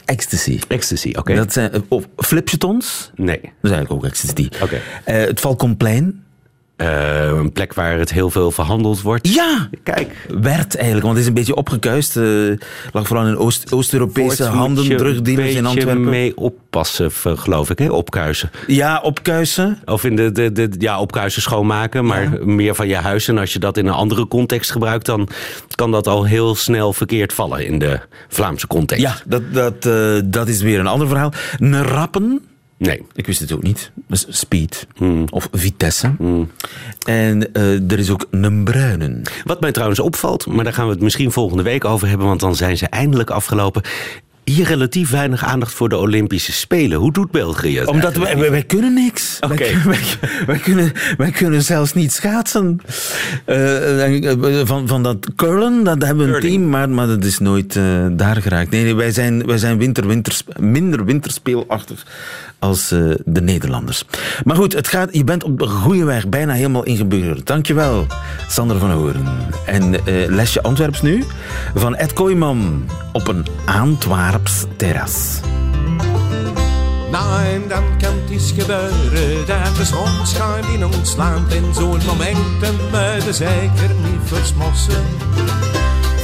Ecstasy. 0.06 0.60
Ecstasy, 0.68 1.10
oké. 1.10 1.20
Okay. 1.20 1.36
Dat 1.36 1.54
zijn 1.54 1.72
of 1.88 2.08
flipjetons? 2.18 3.12
Nee. 3.16 3.40
Dat 3.42 3.52
is 3.62 3.72
eigenlijk 3.72 3.92
ook 3.92 4.06
ecstasy. 4.06 4.50
Oké. 4.62 4.64
Okay. 4.64 5.22
Uh, 5.22 5.28
het 5.28 5.40
Valkomplein. 5.40 6.25
Uh, 6.78 7.28
een 7.28 7.52
plek 7.52 7.74
waar 7.74 7.98
het 7.98 8.12
heel 8.12 8.30
veel 8.30 8.52
verhandeld 8.52 9.02
wordt. 9.02 9.34
Ja, 9.34 9.70
kijk. 9.84 10.28
Werd 10.42 10.76
eigenlijk, 10.76 11.06
want 11.06 11.16
het 11.16 11.24
is 11.24 11.28
een 11.28 11.34
beetje 11.34 11.56
opgekuist. 11.56 12.18
Uh, 12.18 12.58
lag 12.92 13.08
vooral 13.08 13.28
in 13.28 13.38
Oost-Europese 13.70 14.44
Oost 14.44 14.54
handen, 14.54 14.98
drugdealers 14.98 15.54
in 15.54 15.66
Antwerpen. 15.66 16.04
mee 16.04 16.38
oppassen, 16.38 17.12
geloof 17.12 17.70
ik, 17.70 17.80
hè? 17.80 17.90
opkuisen. 17.90 18.52
Ja, 18.68 19.00
opkuisen. 19.02 19.80
Of 19.86 20.04
in 20.04 20.16
de, 20.16 20.32
de, 20.32 20.52
de 20.52 20.70
ja, 20.80 21.00
opkuisen 21.00 21.42
schoonmaken, 21.42 22.06
maar 22.06 22.24
ja. 22.24 22.46
meer 22.46 22.76
van 22.76 22.88
je 22.88 22.96
huis. 22.96 23.28
En 23.28 23.38
als 23.38 23.54
je 23.54 23.60
dat 23.60 23.78
in 23.78 23.86
een 23.86 23.94
andere 23.94 24.28
context 24.28 24.72
gebruikt, 24.72 25.06
dan 25.06 25.28
kan 25.76 25.92
dat 25.92 26.08
al 26.08 26.24
heel 26.24 26.56
snel 26.56 26.94
verkeerd 26.94 27.34
vallen 27.34 27.66
in 27.66 27.80
de 27.80 28.00
Vlaamse 28.28 28.68
context. 28.68 29.04
Ja, 29.04 29.16
dat, 29.26 29.42
dat, 29.54 29.86
uh, 29.86 30.22
dat 30.26 30.48
is 30.48 30.62
weer 30.62 30.80
een 30.80 30.88
ander 30.88 31.08
verhaal. 31.08 31.34
Een 31.60 31.84
rappen. 31.84 32.42
Nee. 32.86 33.02
Ik 33.14 33.26
wist 33.26 33.40
het 33.40 33.52
ook 33.52 33.64
niet. 33.64 33.92
Dus 34.08 34.26
speed 34.30 34.88
mm. 34.98 35.26
of 35.30 35.48
vitesse. 35.52 36.16
Mm. 36.18 36.52
En 37.08 37.50
uh, 37.54 37.92
er 37.92 38.00
is 38.00 38.10
ook 38.10 38.28
een 38.32 38.64
bruinen. 38.64 39.22
Wat 39.44 39.62
mij 39.62 39.72
trouwens 39.72 40.00
opvalt, 40.00 40.46
maar 40.46 40.64
daar 40.64 40.74
gaan 40.74 40.86
we 40.86 40.92
het 40.92 41.02
misschien 41.02 41.32
volgende 41.32 41.64
week 41.64 41.86
over 41.86 42.08
hebben, 42.08 42.28
want 42.28 42.40
dan 42.40 42.56
zijn 42.56 42.78
ze 42.78 42.88
eindelijk 42.88 43.30
afgelopen 43.30 43.82
hier 44.46 44.66
relatief 44.66 45.10
weinig 45.10 45.44
aandacht 45.44 45.74
voor 45.74 45.90
de 45.90 45.98
Olympische 45.98 46.52
Spelen. 46.52 46.98
Hoe 46.98 47.12
doet 47.12 47.32
België 47.32 47.80
het? 47.80 47.88
Omdat 47.88 48.16
wij, 48.16 48.38
wij, 48.38 48.52
wij, 48.52 48.64
kunnen 48.64 48.94
niks. 48.94 49.40
Okay. 49.40 49.76
Wij, 50.46 50.58
kunnen, 50.58 50.92
wij 51.18 51.32
kunnen 51.32 51.64
zelfs 51.64 51.94
niet 51.94 52.14
schaatsen. 52.14 52.80
Uh, 53.46 54.66
van, 54.66 54.88
van 54.88 55.04
dat 55.04 55.28
curlen, 55.36 55.84
dat 55.84 56.02
hebben 56.02 56.28
we 56.28 56.36
een 56.36 56.42
team, 56.42 56.70
maar, 56.70 56.90
maar 56.90 57.08
dat 57.08 57.24
is 57.24 57.40
nooit 57.40 57.76
uh, 57.76 58.06
daar 58.12 58.42
geraakt. 58.42 58.72
Nee, 58.72 58.84
nee, 58.84 58.96
wij 58.96 59.12
zijn, 59.12 59.46
wij 59.46 59.58
zijn 59.58 59.78
winter, 59.78 60.08
winter, 60.08 60.42
minder 60.60 61.06
winterspeelachtig 61.06 62.06
als 62.60 62.92
uh, 62.92 63.14
de 63.26 63.42
Nederlanders. 63.42 64.04
Maar 64.44 64.56
goed, 64.56 64.74
het 64.74 64.88
gaat, 64.88 65.10
je 65.12 65.24
bent 65.24 65.44
op 65.44 65.60
de 65.60 65.68
goede 65.68 66.04
weg, 66.04 66.30
bijna 66.30 66.54
helemaal 66.54 66.84
ingeburgerd. 66.84 67.46
Dankjewel, 67.46 68.06
Sander 68.48 68.80
van 68.80 68.92
Horen. 68.92 69.26
En 69.66 69.96
lesje 70.28 70.62
Antwerps 70.62 71.02
nu 71.02 71.24
van 71.76 71.96
Ed 71.96 72.14
Kooijman 72.14 72.90
op 73.12 73.28
een 73.28 73.46
Antwerps 74.36 74.66
terras. 74.78 75.40
Nou, 77.12 77.44
en 77.44 77.68
dan 77.68 77.84
kan 77.98 78.14
eens 78.30 78.52
gebeuren 78.58 79.46
dat 79.48 79.88
zon 79.88 80.26
schijnt 80.26 80.66
in 80.66 80.86
ons 80.86 81.16
land. 81.16 81.54
En 81.54 81.74
zo'n 81.74 82.02
momenten 82.06 82.76
moeten 82.92 83.34
zeker 83.34 83.90
niet 84.04 84.22
versmossen. 84.24 85.04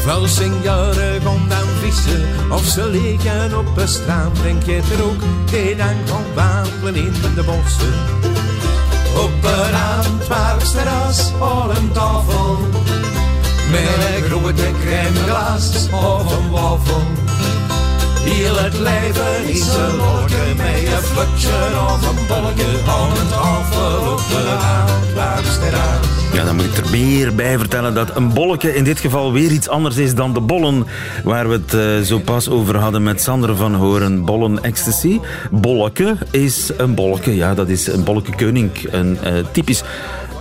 Veel 0.04 0.28
senioren 0.28 1.21
gaan 1.21 1.47
dan 1.47 1.67
vissen 1.80 2.26
of 2.50 2.65
ze 2.65 2.88
liggen 2.88 3.58
op 3.58 3.78
een 3.78 3.88
strand. 3.88 4.41
Denk 4.43 4.63
je 4.63 4.82
er 4.97 5.04
ook 5.04 5.21
die 5.52 5.76
dan 5.76 5.95
gaan 6.06 6.26
wandelen 6.36 6.95
in 6.95 7.13
de 7.36 7.43
bossen. 7.43 7.93
Op 9.15 9.43
een 9.43 9.76
Antwerps 9.97 10.71
terras, 10.71 11.32
al 11.39 11.69
een 11.69 11.91
tafel. 11.91 12.58
Met 13.71 13.82
een 13.82 14.24
grote 14.24 14.71
crèmeglas 14.84 15.88
of 15.91 16.38
een 16.38 16.50
wafel. 16.50 17.31
Heel 18.24 18.58
het 18.58 18.80
leven 18.80 19.50
is 19.50 19.76
een 19.76 19.96
lolleke 19.96 20.54
met 20.58 20.68
een 20.68 21.04
flutje 21.04 21.50
of 21.88 22.10
een 22.10 22.28
bolleke 22.28 22.66
aan 22.88 23.10
een 23.10 23.28
tafel 23.30 24.12
op. 24.12 24.20
Ja, 26.34 26.44
dan 26.44 26.56
moet 26.56 26.66
ik 26.66 26.78
er 26.78 26.90
meer 26.90 27.36
bij 27.36 27.58
vertellen 27.58 27.94
dat 27.94 28.16
een 28.16 28.34
bolleke 28.34 28.76
in 28.76 28.84
dit 28.84 29.00
geval 29.00 29.32
weer 29.32 29.52
iets 29.52 29.70
anders 29.70 29.98
is 29.98 30.16
dan 30.16 30.34
de 30.34 30.40
bollen 30.40 30.88
waar 31.24 31.50
we 31.50 31.54
het 31.54 31.74
uh, 31.74 32.06
zo 32.06 32.20
pas 32.20 32.50
over 32.50 32.78
hadden 32.78 33.04
met 33.04 33.22
Sander 33.22 33.56
van 33.56 33.74
Horen. 33.76 34.26
Bollen 34.26 34.64
ecstasy. 34.64 35.20
Bolleke 35.52 36.18
is 36.32 36.72
een 36.78 36.96
bolleke, 36.96 37.36
ja, 37.36 37.54
dat 37.54 37.70
is 37.70 37.88
een 37.88 38.04
bolleke 38.04 38.36
koning. 38.36 38.72
Een 38.92 39.18
uh, 39.26 39.34
typisch 39.52 39.84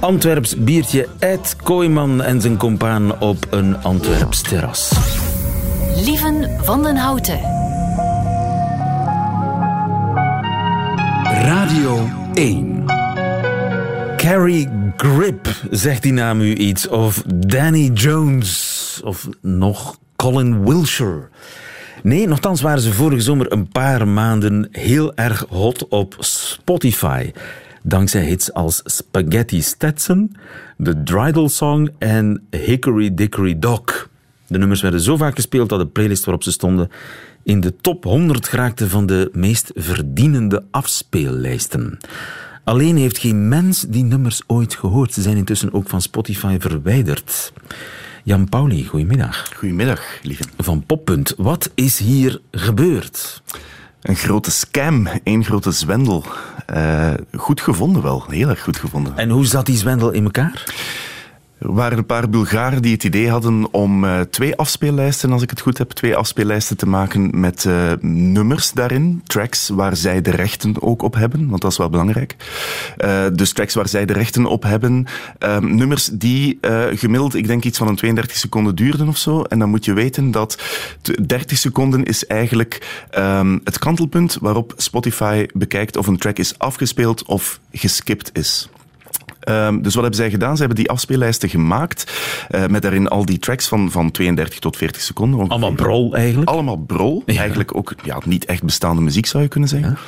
Antwerps 0.01 0.57
biertje. 0.57 1.09
Ed 1.19 1.57
Kooiman 1.63 2.23
en 2.23 2.41
zijn 2.41 2.57
compaan 2.57 3.21
op 3.21 3.47
een 3.51 3.83
Antwerps 3.83 4.43
terras. 4.43 4.93
Lieven 6.05 6.51
van 6.63 6.83
den 6.83 6.97
Houten. 6.97 7.70
Radio 11.41 12.09
1. 12.35 12.85
Carrie 14.17 14.69
Grip, 14.97 15.49
zegt 15.71 16.03
die 16.03 16.13
naam 16.13 16.41
u 16.41 16.55
iets? 16.55 16.89
Of 16.89 17.23
Danny 17.27 17.91
Jones? 17.95 19.01
Of 19.05 19.29
nog 19.41 19.99
Colin 20.17 20.65
Wilshire? 20.65 21.29
Nee, 22.03 22.27
nogthans 22.27 22.61
waren 22.61 22.81
ze 22.81 22.93
vorige 22.93 23.21
zomer 23.21 23.53
een 23.53 23.69
paar 23.69 24.09
maanden 24.09 24.69
heel 24.73 25.15
erg 25.15 25.45
hot 25.49 25.89
op 25.89 26.17
Spotify. 26.19 27.31
Dankzij 27.83 28.23
hits 28.25 28.53
als 28.53 28.81
Spaghetti 28.85 29.63
Stetson, 29.63 30.37
The 30.83 31.03
Dreidel 31.03 31.49
Song 31.49 31.91
en 31.99 32.47
Hickory 32.51 33.15
Dickory 33.15 33.59
Dock. 33.59 34.09
De 34.51 34.59
nummers 34.59 34.81
werden 34.81 35.01
zo 35.01 35.17
vaak 35.17 35.35
gespeeld 35.35 35.69
dat 35.69 35.79
de 35.79 35.87
playlist 35.87 36.25
waarop 36.25 36.43
ze 36.43 36.53
stonden 36.53 36.91
in 37.43 37.61
de 37.61 37.77
top 37.77 38.05
100 38.05 38.49
geraakte 38.49 38.89
van 38.89 39.07
de 39.07 39.31
meest 39.33 39.71
verdienende 39.75 40.65
afspeellijsten. 40.71 41.99
Alleen 42.65 42.97
heeft 42.97 43.19
geen 43.19 43.49
mens 43.49 43.81
die 43.89 44.05
nummers 44.05 44.43
ooit 44.47 44.75
gehoord. 44.75 45.13
Ze 45.13 45.23
zijn 45.23 45.37
intussen 45.37 45.73
ook 45.73 45.89
van 45.89 46.03
Spotify 46.03 46.57
verwijderd. 46.59 47.53
Jan 48.25 48.49
Pauli, 48.49 48.85
goedemiddag. 48.85 49.49
Goedemiddag, 49.57 50.03
lieve. 50.23 50.45
Van 50.59 50.85
Poppunt, 50.87 51.35
wat 51.37 51.71
is 51.75 51.99
hier 51.99 52.41
gebeurd? 52.51 53.43
Een 54.01 54.17
grote 54.17 54.51
scam, 54.51 55.07
één 55.25 55.45
grote 55.45 55.71
zwendel. 55.71 56.25
Uh, 56.75 57.11
goed 57.37 57.61
gevonden 57.61 58.03
wel, 58.03 58.25
heel 58.29 58.49
erg 58.49 58.63
goed 58.63 58.77
gevonden. 58.77 59.17
En 59.17 59.29
hoe 59.31 59.47
zat 59.47 59.67
die 59.67 59.77
zwendel 59.77 60.11
in 60.11 60.25
elkaar? 60.25 60.65
Er 61.61 61.73
waren 61.73 61.99
een 61.99 62.07
paar 62.07 62.29
Bulgaren 62.29 62.83
die 62.83 62.93
het 62.93 63.05
idee 63.05 63.31
hadden 63.31 63.73
om 63.73 64.05
uh, 64.05 64.21
twee 64.21 64.57
afspeellijsten, 64.57 65.33
als 65.33 65.43
ik 65.43 65.51
het 65.51 65.61
goed 65.61 65.79
heb, 65.79 65.91
twee 65.91 66.17
afspeellijsten 66.17 66.77
te 66.77 66.89
maken 66.89 67.41
met 67.41 67.65
uh, 67.65 67.93
nummers 68.01 68.73
daarin. 68.73 69.23
Tracks 69.27 69.69
waar 69.69 69.97
zij 69.97 70.23
de 70.23 70.31
rechten 70.31 70.83
ook 70.83 71.03
op 71.03 71.15
hebben, 71.15 71.49
want 71.49 71.63
dat 71.63 71.71
is 71.71 71.77
wel 71.77 71.91
belangrijk. 71.91 72.37
Uh, 72.99 73.25
dus 73.33 73.53
tracks 73.53 73.75
waar 73.75 73.89
zij 73.89 74.05
de 74.05 74.13
rechten 74.13 74.47
op 74.47 74.63
hebben. 74.63 75.07
Ehm, 75.39 75.75
nummers 75.75 76.07
die 76.13 76.59
gemiddeld, 76.95 77.35
ik 77.35 77.47
denk 77.47 77.65
iets 77.65 77.79
van 77.79 77.89
een 77.89 77.97
32 77.97 78.37
seconden 78.37 78.75
duurden 78.75 79.09
of 79.09 79.17
zo. 79.17 79.43
En 79.43 79.59
dan 79.59 79.69
moet 79.69 79.85
je 79.85 79.93
weten 79.93 80.31
dat 80.31 80.63
30 81.27 81.59
seconden 81.59 82.05
is 82.05 82.27
eigenlijk 82.27 83.07
um, 83.19 83.61
het 83.65 83.79
kantelpunt 83.79 84.39
waarop 84.41 84.73
Spotify 84.77 85.47
bekijkt 85.55 85.97
of 85.97 86.07
een 86.07 86.19
track 86.19 86.39
is 86.39 86.59
afgespeeld 86.59 87.25
of 87.25 87.61
geskipt 87.73 88.31
is. 88.33 88.69
Um, 89.49 89.83
dus 89.83 89.95
wat 89.95 90.03
hebben 90.03 90.21
zij 90.21 90.31
gedaan? 90.31 90.55
Ze 90.55 90.59
hebben 90.59 90.79
die 90.79 90.91
afspeellijsten 90.91 91.49
gemaakt 91.49 92.13
uh, 92.51 92.67
met 92.67 92.83
daarin 92.83 93.09
al 93.09 93.25
die 93.25 93.39
tracks 93.39 93.69
van, 93.69 93.91
van 93.91 94.11
32 94.11 94.59
tot 94.59 94.77
40 94.77 95.03
seconden. 95.03 95.39
Ongeveer. 95.39 95.57
Allemaal 95.57 95.85
brol 95.85 96.15
eigenlijk? 96.15 96.51
Allemaal 96.51 96.77
brol. 96.77 97.23
Ja. 97.27 97.39
Eigenlijk 97.39 97.77
ook 97.77 97.95
ja, 98.03 98.19
niet 98.25 98.45
echt 98.45 98.63
bestaande 98.63 99.03
muziek 99.03 99.27
zou 99.27 99.43
je 99.43 99.49
kunnen 99.49 99.69
zeggen. 99.69 99.99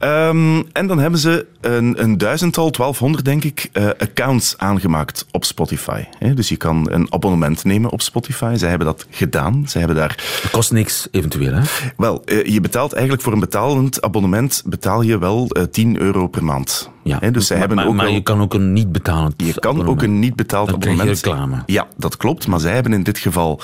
Ja. 0.00 0.28
Um, 0.28 0.64
en 0.72 0.86
dan 0.86 0.98
hebben 0.98 1.20
ze 1.20 1.46
een, 1.60 2.02
een 2.02 2.18
duizendtal, 2.18 2.70
1200 2.70 3.24
denk 3.24 3.44
ik, 3.44 3.70
uh, 3.72 3.86
accounts 3.98 4.54
aangemaakt 4.58 5.26
op 5.30 5.44
Spotify. 5.44 6.04
He, 6.18 6.34
dus 6.34 6.48
je 6.48 6.56
kan 6.56 6.88
een 6.90 7.12
abonnement 7.12 7.64
nemen 7.64 7.90
op 7.90 8.02
Spotify. 8.02 8.54
Zij 8.56 8.68
hebben 8.68 8.86
dat 8.86 9.06
gedaan. 9.10 9.64
Zij 9.66 9.80
hebben 9.80 9.98
daar... 9.98 10.40
Dat 10.42 10.50
kost 10.50 10.72
niks 10.72 11.08
eventueel 11.10 11.52
hè? 11.52 11.62
Wel, 11.96 12.22
uh, 12.26 12.44
je 12.44 12.60
betaalt 12.60 12.92
eigenlijk 12.92 13.22
voor 13.22 13.32
een 13.32 13.40
betalend 13.40 14.02
abonnement 14.02 14.62
betaal 14.66 15.02
je 15.02 15.18
wel 15.18 15.48
10 15.70 16.00
euro 16.00 16.26
per 16.26 16.44
maand. 16.44 16.92
Ja, 17.04 17.18
He, 17.20 17.30
dus 17.30 17.46
zij 17.46 17.58
maar, 17.58 17.66
hebben 17.66 17.86
ook 17.86 17.94
maar 17.94 18.04
wel... 18.04 18.14
je 18.14 18.22
kan 18.22 18.40
ook 18.40 18.54
een 18.54 18.72
niet 18.72 18.92
betalend 18.92 19.34
Je 19.36 19.52
kan 19.52 19.70
abonnement. 19.70 19.88
ook 19.88 20.02
een 20.02 20.18
niet 20.18 20.36
betaald 20.36 20.66
Dan 20.66 20.74
abonnement. 20.74 21.22
Reclame. 21.22 21.62
Ja, 21.66 21.86
dat 21.96 22.16
klopt. 22.16 22.46
Maar 22.46 22.60
zij 22.60 22.74
hebben 22.74 22.92
in 22.92 23.02
dit 23.02 23.18
geval 23.18 23.60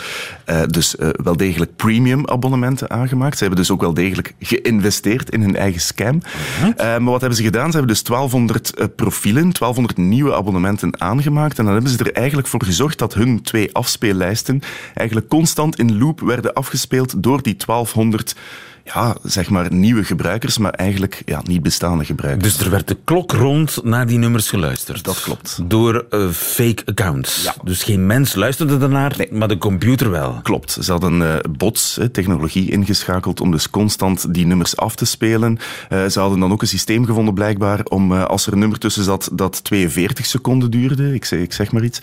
uh, 0.46 0.62
dus 0.66 0.94
uh, 0.94 1.08
wel 1.22 1.36
degelijk 1.36 1.76
premium 1.76 2.28
abonnementen 2.28 2.90
aangemaakt. 2.90 3.34
Ze 3.34 3.44
hebben 3.44 3.60
dus 3.60 3.70
ook 3.70 3.80
wel 3.80 3.94
degelijk 3.94 4.34
geïnvesteerd 4.38 5.30
in 5.30 5.40
hun 5.40 5.56
eigen 5.56 5.80
scam. 5.80 6.20
Uh, 6.62 6.76
maar 6.76 7.00
wat 7.00 7.20
hebben 7.20 7.38
ze 7.38 7.44
gedaan? 7.44 7.70
Ze 7.70 7.76
hebben 7.76 7.94
dus 7.94 8.02
1200 8.02 8.96
profielen, 8.96 9.42
1200 9.42 9.96
nieuwe 9.96 10.34
abonnementen 10.34 11.00
aangemaakt. 11.00 11.58
En 11.58 11.64
dan 11.64 11.72
hebben 11.72 11.92
ze 11.92 11.98
er 11.98 12.12
eigenlijk 12.12 12.48
voor 12.48 12.64
gezorgd 12.64 12.98
dat 12.98 13.14
hun 13.14 13.42
twee 13.42 13.74
afspeellijsten 13.74 14.60
eigenlijk 14.94 15.28
constant 15.28 15.78
in 15.78 15.98
loop 15.98 16.20
werden 16.20 16.52
afgespeeld 16.52 17.22
door 17.22 17.42
die 17.42 17.56
1200 17.66 18.34
ja, 18.84 19.16
zeg 19.22 19.50
maar 19.50 19.72
nieuwe 19.72 20.04
gebruikers, 20.04 20.58
maar 20.58 20.72
eigenlijk 20.72 21.22
ja, 21.24 21.42
niet 21.44 21.62
bestaande 21.62 22.04
gebruikers. 22.04 22.56
Dus 22.56 22.64
er 22.66 22.70
werd 22.70 22.88
de 22.88 22.96
klok 23.04 23.32
rond 23.32 23.84
naar 23.84 24.06
die 24.06 24.18
nummers 24.18 24.48
geluisterd? 24.48 25.04
Dat 25.04 25.22
klopt. 25.22 25.58
Door 25.64 26.06
uh, 26.10 26.28
fake 26.30 26.82
accounts? 26.84 27.42
Ja. 27.42 27.54
Dus 27.64 27.82
geen 27.82 28.06
mens 28.06 28.34
luisterde 28.34 28.78
ernaar, 28.78 29.14
nee. 29.16 29.28
maar 29.32 29.48
de 29.48 29.58
computer 29.58 30.10
wel? 30.10 30.40
Klopt. 30.42 30.78
Ze 30.80 30.90
hadden 30.90 31.20
uh, 31.20 31.34
bots, 31.50 31.98
technologie 32.12 32.70
ingeschakeld 32.70 33.40
om 33.40 33.50
dus 33.50 33.70
constant 33.70 34.34
die 34.34 34.46
nummers 34.46 34.76
af 34.76 34.94
te 34.94 35.04
spelen. 35.04 35.58
Uh, 35.92 36.06
ze 36.06 36.20
hadden 36.20 36.40
dan 36.40 36.52
ook 36.52 36.62
een 36.62 36.68
systeem 36.68 37.04
gevonden 37.04 37.34
blijkbaar 37.34 37.84
om, 37.84 38.12
als 38.12 38.46
er 38.46 38.52
een 38.52 38.58
nummer 38.58 38.78
tussen 38.78 39.04
zat 39.04 39.28
dat 39.32 39.64
42 39.64 40.26
seconden 40.26 40.70
duurde, 40.70 41.14
ik 41.14 41.24
zeg, 41.24 41.40
ik 41.40 41.52
zeg 41.52 41.72
maar 41.72 41.84
iets, 41.84 42.00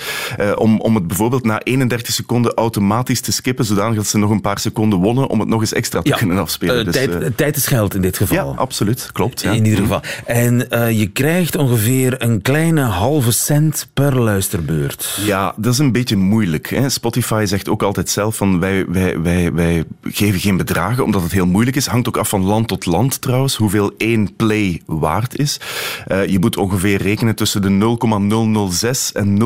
om, 0.56 0.80
om 0.80 0.96
het 0.96 1.08
bijvoorbeeld 1.08 1.44
na 1.44 1.62
31 1.64 2.14
seconden 2.14 2.54
automatisch 2.54 3.22
te 3.22 3.32
skippen, 3.32 3.66
zodanig 3.66 3.96
dat 3.96 4.08
ze 4.08 4.18
nog 4.18 4.30
een 4.30 4.42
paar 4.42 4.60
seconden 4.60 5.00
wonnen 5.00 5.28
om 5.28 5.40
het 5.40 5.50
nog 5.50 5.62
eens 5.62 5.74
extra 5.74 6.02
te 6.02 6.10
ja. 6.10 6.16
kunnen 6.16 6.38
afspelen. 6.38 6.67
Uh, 6.68 6.80
tijd, 6.80 7.10
uh, 7.10 7.28
tijd, 7.36 7.56
is 7.56 7.68
geld 7.68 7.96
in 7.96 8.02
dit 8.02 8.18
geval. 8.18 8.52
Ja, 8.52 8.60
absoluut. 8.60 9.10
Klopt. 9.14 9.42
Ja. 9.42 9.52
In 9.52 9.66
ieder 9.66 9.80
geval. 9.80 10.02
En 10.26 10.68
uh, 10.70 11.00
je 11.00 11.08
krijgt 11.08 11.56
ongeveer 11.56 12.22
een 12.22 12.42
kleine 12.42 12.82
halve 12.82 13.32
cent 13.32 13.90
per 13.94 14.20
luisterbeurt. 14.20 15.20
Ja, 15.26 15.54
dat 15.58 15.74
is 15.74 15.80
een 15.80 15.92
beetje 15.92 16.16
moeilijk. 16.16 16.70
Hè. 16.70 16.90
Spotify 16.90 17.44
zegt 17.46 17.70
ook 17.70 17.84
altijd 17.84 18.10
zelf 18.10 18.36
van 18.36 18.60
wij, 18.60 18.86
wij, 18.88 19.22
wij, 19.22 19.54
wij 19.54 19.84
geven 20.02 20.40
geen 20.40 20.58
bedragen 20.58 21.04
omdat 21.04 21.22
het 21.22 21.32
heel 21.32 21.48
moeilijk 21.48 21.76
is. 21.78 21.86
Hangt 21.86 22.08
ook 22.08 22.18
af 22.18 22.30
van 22.30 22.44
land 22.44 22.68
tot 22.68 22.86
land 22.86 23.22
trouwens, 23.22 23.56
hoeveel 23.56 23.94
één 23.98 24.36
play 24.36 24.82
waard 24.86 25.38
is. 25.38 25.60
Uh, 26.08 26.26
je 26.26 26.40
moet 26.40 26.58
ongeveer 26.58 27.02
rekenen 27.02 27.36
tussen 27.36 27.62
de 27.62 27.70
0,006 27.70 29.12
en 29.12 29.38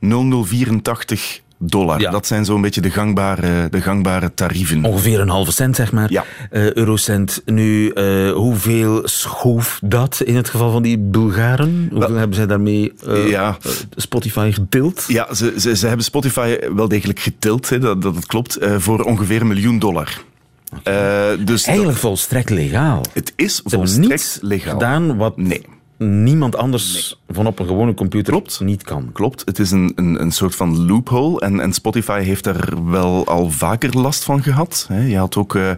0,0084 0.00 1.44
dollar. 1.58 2.00
Ja. 2.00 2.10
Dat 2.10 2.26
zijn 2.26 2.44
zo'n 2.44 2.60
beetje 2.60 2.80
de 2.80 2.90
gangbare, 2.90 3.68
de 3.70 3.80
gangbare 3.80 4.34
tarieven. 4.34 4.84
Ongeveer 4.84 5.20
een 5.20 5.28
halve 5.28 5.52
cent, 5.52 5.76
zeg 5.76 5.92
maar. 5.92 6.12
Ja. 6.12 6.24
Uh, 6.50 6.72
eurocent. 6.72 7.42
Nu, 7.44 7.92
uh, 7.94 8.32
hoeveel 8.32 9.00
schoof 9.04 9.78
dat 9.84 10.20
in 10.24 10.36
het 10.36 10.48
geval 10.48 10.72
van 10.72 10.82
die 10.82 10.98
Bulgaren? 10.98 11.86
Hoeveel 11.90 12.08
wel, 12.08 12.18
hebben 12.18 12.36
zij 12.36 12.46
daarmee 12.46 12.92
uh, 13.08 13.28
ja. 13.28 13.56
Spotify 13.96 14.50
getild? 14.52 15.04
Ja, 15.08 15.34
ze, 15.34 15.54
ze, 15.58 15.76
ze 15.76 15.86
hebben 15.86 16.04
Spotify 16.04 16.56
wel 16.74 16.88
degelijk 16.88 17.18
getild, 17.18 17.68
hè, 17.68 17.78
dat, 17.78 18.02
dat 18.02 18.14
het 18.14 18.26
klopt, 18.26 18.58
voor 18.78 19.02
ongeveer 19.02 19.40
een 19.40 19.46
miljoen 19.46 19.78
dollar. 19.78 20.20
Okay. 20.78 21.44
Dus 21.44 21.64
Eigenlijk 21.64 21.98
dat, 21.98 22.08
volstrekt 22.08 22.50
legaal. 22.50 23.04
Het 23.12 23.32
is 23.36 23.56
Ze 23.56 23.76
volstrekt 23.76 24.38
legaal. 24.42 24.72
gedaan 24.72 25.16
wat 25.16 25.36
nee. 25.36 25.66
niemand 25.98 26.56
anders. 26.56 27.15
Van 27.28 27.46
op 27.46 27.58
een 27.58 27.66
gewone 27.66 27.94
computer 27.94 28.32
Klopt. 28.32 28.60
niet 28.60 28.82
kan. 28.82 29.10
Klopt, 29.12 29.42
het 29.44 29.58
is 29.58 29.70
een, 29.70 29.92
een, 29.94 30.20
een 30.20 30.32
soort 30.32 30.54
van 30.54 30.86
loophole 30.86 31.40
en, 31.40 31.60
en 31.60 31.72
Spotify 31.72 32.20
heeft 32.20 32.46
er 32.46 32.90
wel 32.90 33.26
al 33.26 33.50
vaker 33.50 33.98
last 33.98 34.24
van 34.24 34.42
gehad. 34.42 34.88
Je 35.06 35.16
had 35.16 35.36
ook... 35.36 35.54
Uh, 35.54 35.70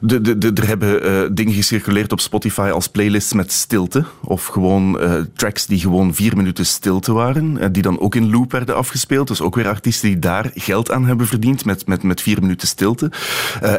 de, 0.00 0.20
de, 0.20 0.38
de, 0.38 0.52
er 0.54 0.66
hebben 0.66 1.06
uh, 1.06 1.28
dingen 1.32 1.52
gecirculeerd 1.52 2.12
op 2.12 2.20
Spotify 2.20 2.70
als 2.72 2.88
playlists 2.88 3.32
met 3.32 3.52
stilte. 3.52 4.04
Of 4.24 4.46
gewoon 4.46 5.02
uh, 5.02 5.14
tracks 5.34 5.66
die 5.66 5.80
gewoon 5.80 6.14
vier 6.14 6.36
minuten 6.36 6.66
stilte 6.66 7.12
waren. 7.12 7.56
Uh, 7.60 7.66
die 7.72 7.82
dan 7.82 8.00
ook 8.00 8.14
in 8.14 8.30
loop 8.30 8.52
werden 8.52 8.76
afgespeeld. 8.76 9.28
Dus 9.28 9.40
ook 9.40 9.54
weer 9.54 9.68
artiesten 9.68 10.08
die 10.08 10.18
daar 10.18 10.50
geld 10.54 10.90
aan 10.90 11.06
hebben 11.06 11.26
verdiend 11.26 11.64
met, 11.64 11.86
met, 11.86 12.02
met 12.02 12.22
vier 12.22 12.40
minuten 12.40 12.68
stilte. 12.68 13.10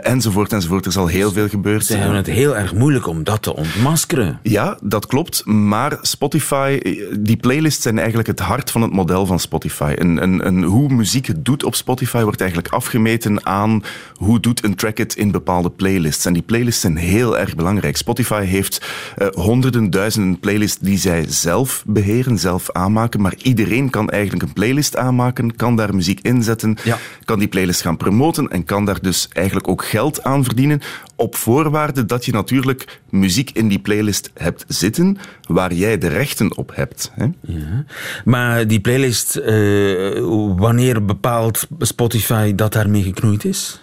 enzovoort, 0.01 0.53
enzovoort. 0.53 0.85
Er 0.85 0.91
is 0.91 0.97
al 0.97 1.07
heel 1.07 1.31
veel 1.31 1.49
gebeurd. 1.49 1.85
Ze 1.85 1.97
hebben 1.97 2.17
het 2.17 2.27
heel 2.27 2.57
erg 2.57 2.73
moeilijk 2.73 3.07
om 3.07 3.23
dat 3.23 3.41
te 3.41 3.55
ontmaskeren. 3.55 4.39
Ja, 4.43 4.77
dat 4.81 5.05
klopt. 5.05 5.45
Maar 5.45 5.97
Spotify, 6.01 6.79
die 7.19 7.37
playlists 7.37 7.81
zijn 7.81 7.97
eigenlijk 7.97 8.27
het 8.27 8.39
hart 8.39 8.71
van 8.71 8.81
het 8.81 8.91
model 8.91 9.25
van 9.25 9.39
Spotify. 9.39 9.95
En, 9.97 10.19
en, 10.19 10.43
en 10.43 10.63
hoe 10.63 10.93
muziek 10.93 11.25
het 11.25 11.45
doet 11.45 11.63
op 11.63 11.75
Spotify 11.75 12.21
wordt 12.23 12.41
eigenlijk 12.41 12.73
afgemeten 12.73 13.45
aan 13.45 13.83
hoe 14.15 14.39
doet 14.39 14.63
een 14.63 14.75
track 14.75 14.97
het 14.97 15.15
in 15.15 15.31
bepaalde 15.31 15.69
playlists. 15.69 16.25
En 16.25 16.33
die 16.33 16.41
playlists 16.41 16.81
zijn 16.81 16.97
heel 16.97 17.37
erg 17.37 17.55
belangrijk. 17.55 17.97
Spotify 17.97 18.43
heeft 18.43 18.85
uh, 19.17 19.27
honderden, 19.27 19.89
duizenden 19.89 20.39
playlists 20.39 20.77
die 20.79 20.97
zij 20.97 21.25
zelf 21.27 21.83
beheren, 21.87 22.37
zelf 22.37 22.71
aanmaken. 22.71 23.21
Maar 23.21 23.35
iedereen 23.41 23.89
kan 23.89 24.09
eigenlijk 24.09 24.43
een 24.43 24.53
playlist 24.53 24.97
aanmaken, 24.97 25.55
kan 25.55 25.75
daar 25.75 25.95
muziek 25.95 26.19
inzetten, 26.21 26.77
ja. 26.83 26.97
kan 27.25 27.39
die 27.39 27.47
playlist 27.47 27.81
gaan 27.81 27.97
promoten 27.97 28.47
en 28.47 28.63
kan 28.63 28.85
daar 28.85 29.01
dus 29.01 29.27
eigenlijk 29.33 29.67
ook 29.67 29.85
geld 29.85 30.23
aan 30.23 30.43
verdienen. 30.43 30.81
Op 31.15 31.35
voorwaarde 31.35 32.05
dat 32.05 32.25
je 32.25 32.31
natuurlijk 32.31 33.01
muziek 33.09 33.51
in 33.53 33.67
die 33.67 33.79
playlist 33.79 34.31
hebt 34.33 34.65
zitten 34.67 35.17
waar 35.47 35.73
jij 35.73 35.97
de 35.97 36.07
rechten 36.07 36.57
op 36.57 36.71
hebt. 36.75 36.78
Hè? 37.13 37.27
Ja. 37.41 37.85
Maar 38.25 38.67
die 38.67 38.79
playlist, 38.79 39.37
uh, 39.37 40.55
wanneer 40.57 41.05
bepaalt 41.05 41.67
Spotify 41.79 42.55
dat 42.55 42.73
daarmee 42.73 43.03
geknoeid 43.03 43.45
is? 43.45 43.81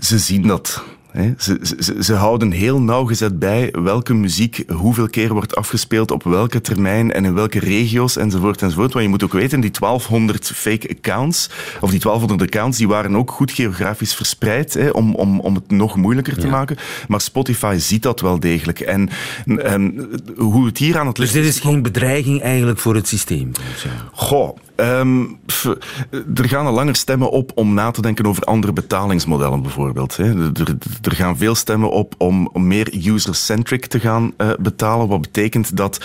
Ze 0.00 0.18
zien 0.18 0.46
dat. 0.46 0.84
Ze, 1.38 1.58
ze, 1.78 2.02
ze, 2.02 2.14
houden 2.14 2.50
heel 2.50 2.80
nauwgezet 2.80 3.38
bij 3.38 3.70
welke 3.82 4.14
muziek 4.14 4.64
hoeveel 4.72 5.08
keer 5.08 5.32
wordt 5.32 5.56
afgespeeld, 5.56 6.10
op 6.10 6.22
welke 6.22 6.60
termijn 6.60 7.12
en 7.12 7.24
in 7.24 7.34
welke 7.34 7.58
regio's 7.58 8.16
enzovoort 8.16 8.62
enzovoort. 8.62 8.92
Want 8.92 9.04
je 9.04 9.10
moet 9.10 9.24
ook 9.24 9.32
weten, 9.32 9.60
die 9.60 9.70
1200 9.70 10.50
fake 10.54 10.88
accounts, 10.88 11.50
of 11.80 11.90
die 11.90 12.00
1200 12.00 12.42
accounts, 12.42 12.78
die 12.78 12.88
waren 12.88 13.16
ook 13.16 13.30
goed 13.30 13.50
geografisch 13.52 14.14
verspreid 14.14 14.74
hè, 14.74 14.88
om, 14.88 15.14
om, 15.14 15.40
om 15.40 15.54
het 15.54 15.70
nog 15.70 15.96
moeilijker 15.96 16.34
te 16.34 16.46
Ja. 16.46 16.52
maken. 16.52 16.76
Maar 17.08 17.20
Spotify 17.20 17.76
ziet 17.78 18.02
dat 18.02 18.20
wel 18.20 18.40
degelijk. 18.40 18.80
En, 18.80 19.08
en 19.62 20.08
hoe 20.36 20.66
het 20.66 20.78
hier 20.78 20.98
aan 20.98 21.06
het 21.06 21.16
Dus 21.16 21.32
dit 21.32 21.44
is 21.44 21.60
geen 21.60 21.82
bedreiging 21.82 22.42
eigenlijk 22.42 22.78
voor 22.78 22.94
het 22.94 23.08
systeem? 23.08 23.50
volgens 24.12 24.65
Ehm, 24.76 25.24
er 26.34 26.48
gaan 26.48 26.66
al 26.66 26.72
langer 26.72 26.96
stemmen 26.96 27.30
op 27.30 27.52
om 27.54 27.74
na 27.74 27.90
te 27.90 28.02
denken 28.02 28.26
over 28.26 28.42
andere 28.42 28.72
betalingsmodellen 28.72 29.62
bijvoorbeeld. 29.62 30.16
Hè. 30.16 30.52
Er, 31.02 31.16
gaan 31.16 31.36
veel 31.36 31.54
stemmen 31.54 31.90
op 31.90 32.14
om, 32.18 32.48
om 32.52 32.66
meer 32.66 32.94
user-centric 33.06 33.86
te 33.86 34.00
gaan 34.00 34.32
uh, 34.38 34.50
betalen. 34.58 35.08
Wat 35.08 35.20
betekent 35.20 35.76
dat 35.76 36.04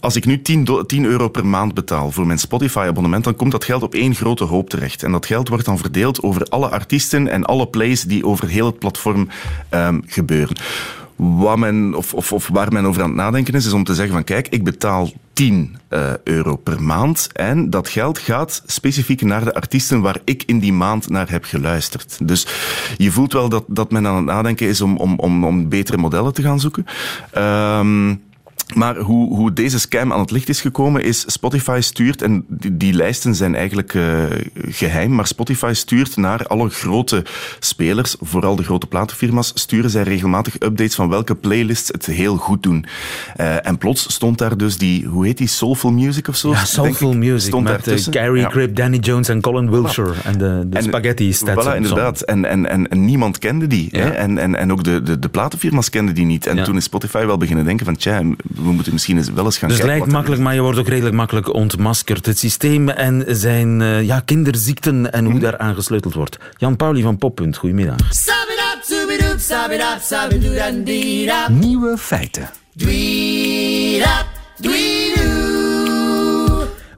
als 0.00 0.16
ik 0.16 0.24
nu 0.24 0.42
10, 0.42 0.68
10 0.86 1.04
euro 1.04 1.28
per 1.28 1.46
maand 1.46 1.74
betaal 1.74 2.10
voor 2.10 2.26
mijn 2.26 2.38
Spotify-abonnement, 2.38 3.24
dan 3.24 3.36
komt 3.36 3.52
dat 3.52 3.64
geld 3.64 3.82
op 3.82 3.94
één 3.94 4.14
grote 4.14 4.44
hoop 4.44 4.70
terecht. 4.70 5.02
En 5.02 5.12
dat 5.12 5.26
geld 5.26 5.48
wordt 5.48 5.64
dan 5.64 5.78
verdeeld 5.78 6.22
over 6.22 6.42
alle 6.42 6.68
artiesten 6.68 7.28
en 7.28 7.44
alle 7.44 7.66
plays 7.66 8.02
die 8.02 8.26
over 8.26 8.48
heel 8.48 8.66
het 8.66 8.78
platform 8.78 9.28
um, 9.70 10.02
gebeuren. 10.06 10.56
Wat 11.22 11.58
men, 11.58 11.94
of, 11.94 12.14
of, 12.14 12.32
of, 12.32 12.48
waar 12.48 12.72
men 12.72 12.84
over 12.84 13.02
aan 13.02 13.08
het 13.08 13.16
nadenken 13.16 13.54
is, 13.54 13.66
is 13.66 13.72
om 13.72 13.84
te 13.84 13.94
zeggen 13.94 14.14
van 14.14 14.24
kijk, 14.24 14.48
ik 14.48 14.64
betaal 14.64 15.10
10 15.32 15.76
uh, 15.88 16.08
eh, 16.08 16.14
euro 16.24 16.56
per 16.56 16.82
maand 16.82 17.28
en 17.32 17.70
dat 17.70 17.88
geld 17.88 18.18
gaat 18.18 18.62
specifiek 18.66 19.22
naar 19.22 19.44
de 19.44 19.54
artiesten 19.54 20.00
waar 20.00 20.18
ik 20.24 20.42
in 20.46 20.58
die 20.58 20.72
maand 20.72 21.08
naar 21.08 21.30
heb 21.30 21.44
geluisterd. 21.44 22.18
Dus 22.28 22.46
je 22.96 23.10
voelt 23.10 23.32
wel 23.32 23.48
dat, 23.48 23.64
dat 23.66 23.90
men 23.90 24.06
aan 24.06 24.16
het 24.16 24.24
nadenken 24.24 24.66
is 24.66 24.80
om, 24.80 24.96
om, 24.96 25.18
om, 25.18 25.44
om 25.44 25.68
betere 25.68 25.96
modellen 25.96 26.32
te 26.32 26.42
gaan 26.42 26.60
zoeken. 26.60 26.86
Um, 27.38 28.22
maar 28.74 28.96
hoe, 28.96 29.36
hoe 29.36 29.52
deze 29.52 29.80
scam 29.80 30.12
aan 30.12 30.20
het 30.20 30.30
licht 30.30 30.48
is 30.48 30.60
gekomen 30.60 31.04
is 31.04 31.24
Spotify 31.26 31.78
stuurt, 31.80 32.22
en 32.22 32.44
die, 32.48 32.76
die 32.76 32.92
lijsten 32.92 33.34
zijn 33.34 33.54
eigenlijk 33.54 33.94
uh, 33.94 34.24
geheim, 34.68 35.14
maar 35.14 35.26
Spotify 35.26 35.70
stuurt 35.74 36.16
naar 36.16 36.46
alle 36.46 36.68
grote 36.68 37.24
spelers, 37.58 38.16
vooral 38.20 38.56
de 38.56 38.62
grote 38.62 38.86
platenfirma's, 38.86 39.52
sturen 39.54 39.90
zij 39.90 40.02
regelmatig 40.02 40.54
updates 40.54 40.94
van 40.94 41.08
welke 41.08 41.34
playlists 41.34 41.88
het 41.88 42.06
heel 42.06 42.36
goed 42.36 42.62
doen. 42.62 42.86
Uh, 43.40 43.66
en 43.66 43.78
plots 43.78 44.12
stond 44.12 44.38
daar 44.38 44.56
dus 44.56 44.78
die, 44.78 45.06
hoe 45.06 45.26
heet 45.26 45.38
die, 45.38 45.48
Soulful 45.48 45.92
Music 45.92 46.28
of 46.28 46.36
zo? 46.36 46.50
Ja, 46.50 46.64
Soulful 46.64 47.12
Music, 47.12 47.48
stond 47.48 47.64
met 47.64 47.86
uh, 47.86 47.98
Gary 48.10 48.40
ja. 48.40 48.48
Grip, 48.48 48.76
Danny 48.76 48.96
Jones 48.96 49.28
en 49.28 49.40
Colin 49.40 49.70
Wilshire 49.70 50.14
en 50.24 50.38
de, 50.38 50.62
de 50.66 50.76
en, 50.76 50.82
spaghetti 50.82 51.32
stats. 51.32 51.66
Voilà, 51.66 51.76
inderdaad. 51.76 52.20
En, 52.20 52.44
en, 52.44 52.66
en, 52.66 52.88
en, 52.88 53.04
niemand 53.04 53.38
kende 53.38 53.66
die. 53.66 53.88
Hè? 53.90 54.10
En, 54.10 54.38
en, 54.38 54.54
en 54.54 54.72
ook 54.72 54.84
de, 54.84 55.02
de, 55.02 55.18
de 55.18 55.28
platenfirma's 55.28 55.90
kenden 55.90 56.14
die 56.14 56.24
niet. 56.24 56.46
En 56.46 56.64
toen 56.64 56.76
is 56.76 56.84
Spotify 56.84 57.26
wel 57.26 57.36
beginnen 57.36 57.64
denken 57.64 57.86
van, 57.86 57.96
tja, 57.96 58.22
we 58.62 58.72
moeten 58.72 58.92
misschien 58.92 59.16
eens 59.16 59.30
wel 59.30 59.44
eens 59.44 59.58
gaan 59.58 59.68
dus 59.68 59.78
kijken. 59.78 59.94
Dus 59.94 60.04
het 60.04 60.12
lijkt 60.12 60.12
makkelijk, 60.12 60.42
maar 60.42 60.54
je 60.54 60.60
wordt 60.60 60.78
ook 60.78 60.88
redelijk 60.88 61.14
makkelijk 61.14 61.54
ontmaskerd. 61.54 62.26
Het 62.26 62.38
systeem 62.38 62.88
en 62.88 63.24
zijn 63.28 63.80
uh, 63.80 64.02
ja, 64.02 64.20
kinderziekten 64.20 65.12
en 65.12 65.24
hoe 65.24 65.34
mm. 65.34 65.40
daar 65.40 65.58
aan 65.58 65.74
gesleuteld 65.74 66.14
wordt. 66.14 66.38
Jan 66.56 66.76
Pauli 66.76 67.02
van 67.02 67.18
Poppunt, 67.18 67.56
goedemiddag. 67.56 67.96
Nieuwe 71.50 71.98
feiten. 71.98 72.50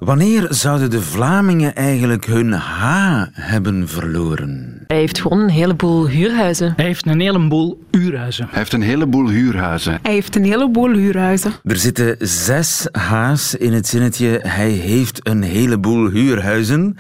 Wanneer 0.05 0.47
zouden 0.49 0.90
de 0.90 1.03
Vlamingen 1.03 1.75
eigenlijk 1.75 2.27
hun 2.27 2.53
H 2.53 3.25
hebben 3.33 3.88
verloren? 3.88 4.85
Hij 4.87 4.97
heeft 4.97 5.21
gewoon 5.21 5.38
een 5.38 5.49
heleboel 5.49 6.09
huurhuizen. 6.09 6.73
Hij 6.77 6.85
heeft 6.85 7.07
een 7.07 7.21
heleboel 7.21 7.79
huurhuizen. 7.90 8.47
Hij 8.51 8.59
heeft 8.59 8.73
een 8.73 8.83
heleboel 8.83 9.29
huurhuizen. 9.29 9.99
Hij 10.03 10.12
heeft 10.12 10.37
een 10.37 10.45
heleboel 10.45 10.93
huurhuizen. 10.93 11.53
Er 11.64 11.77
zitten 11.77 12.17
zes 12.19 12.88
H's 12.93 13.55
in 13.55 13.73
het 13.73 13.87
zinnetje 13.87 14.40
hij 14.43 14.71
heeft 14.71 15.29
een 15.29 15.43
heleboel 15.43 16.09
huurhuizen. 16.09 16.97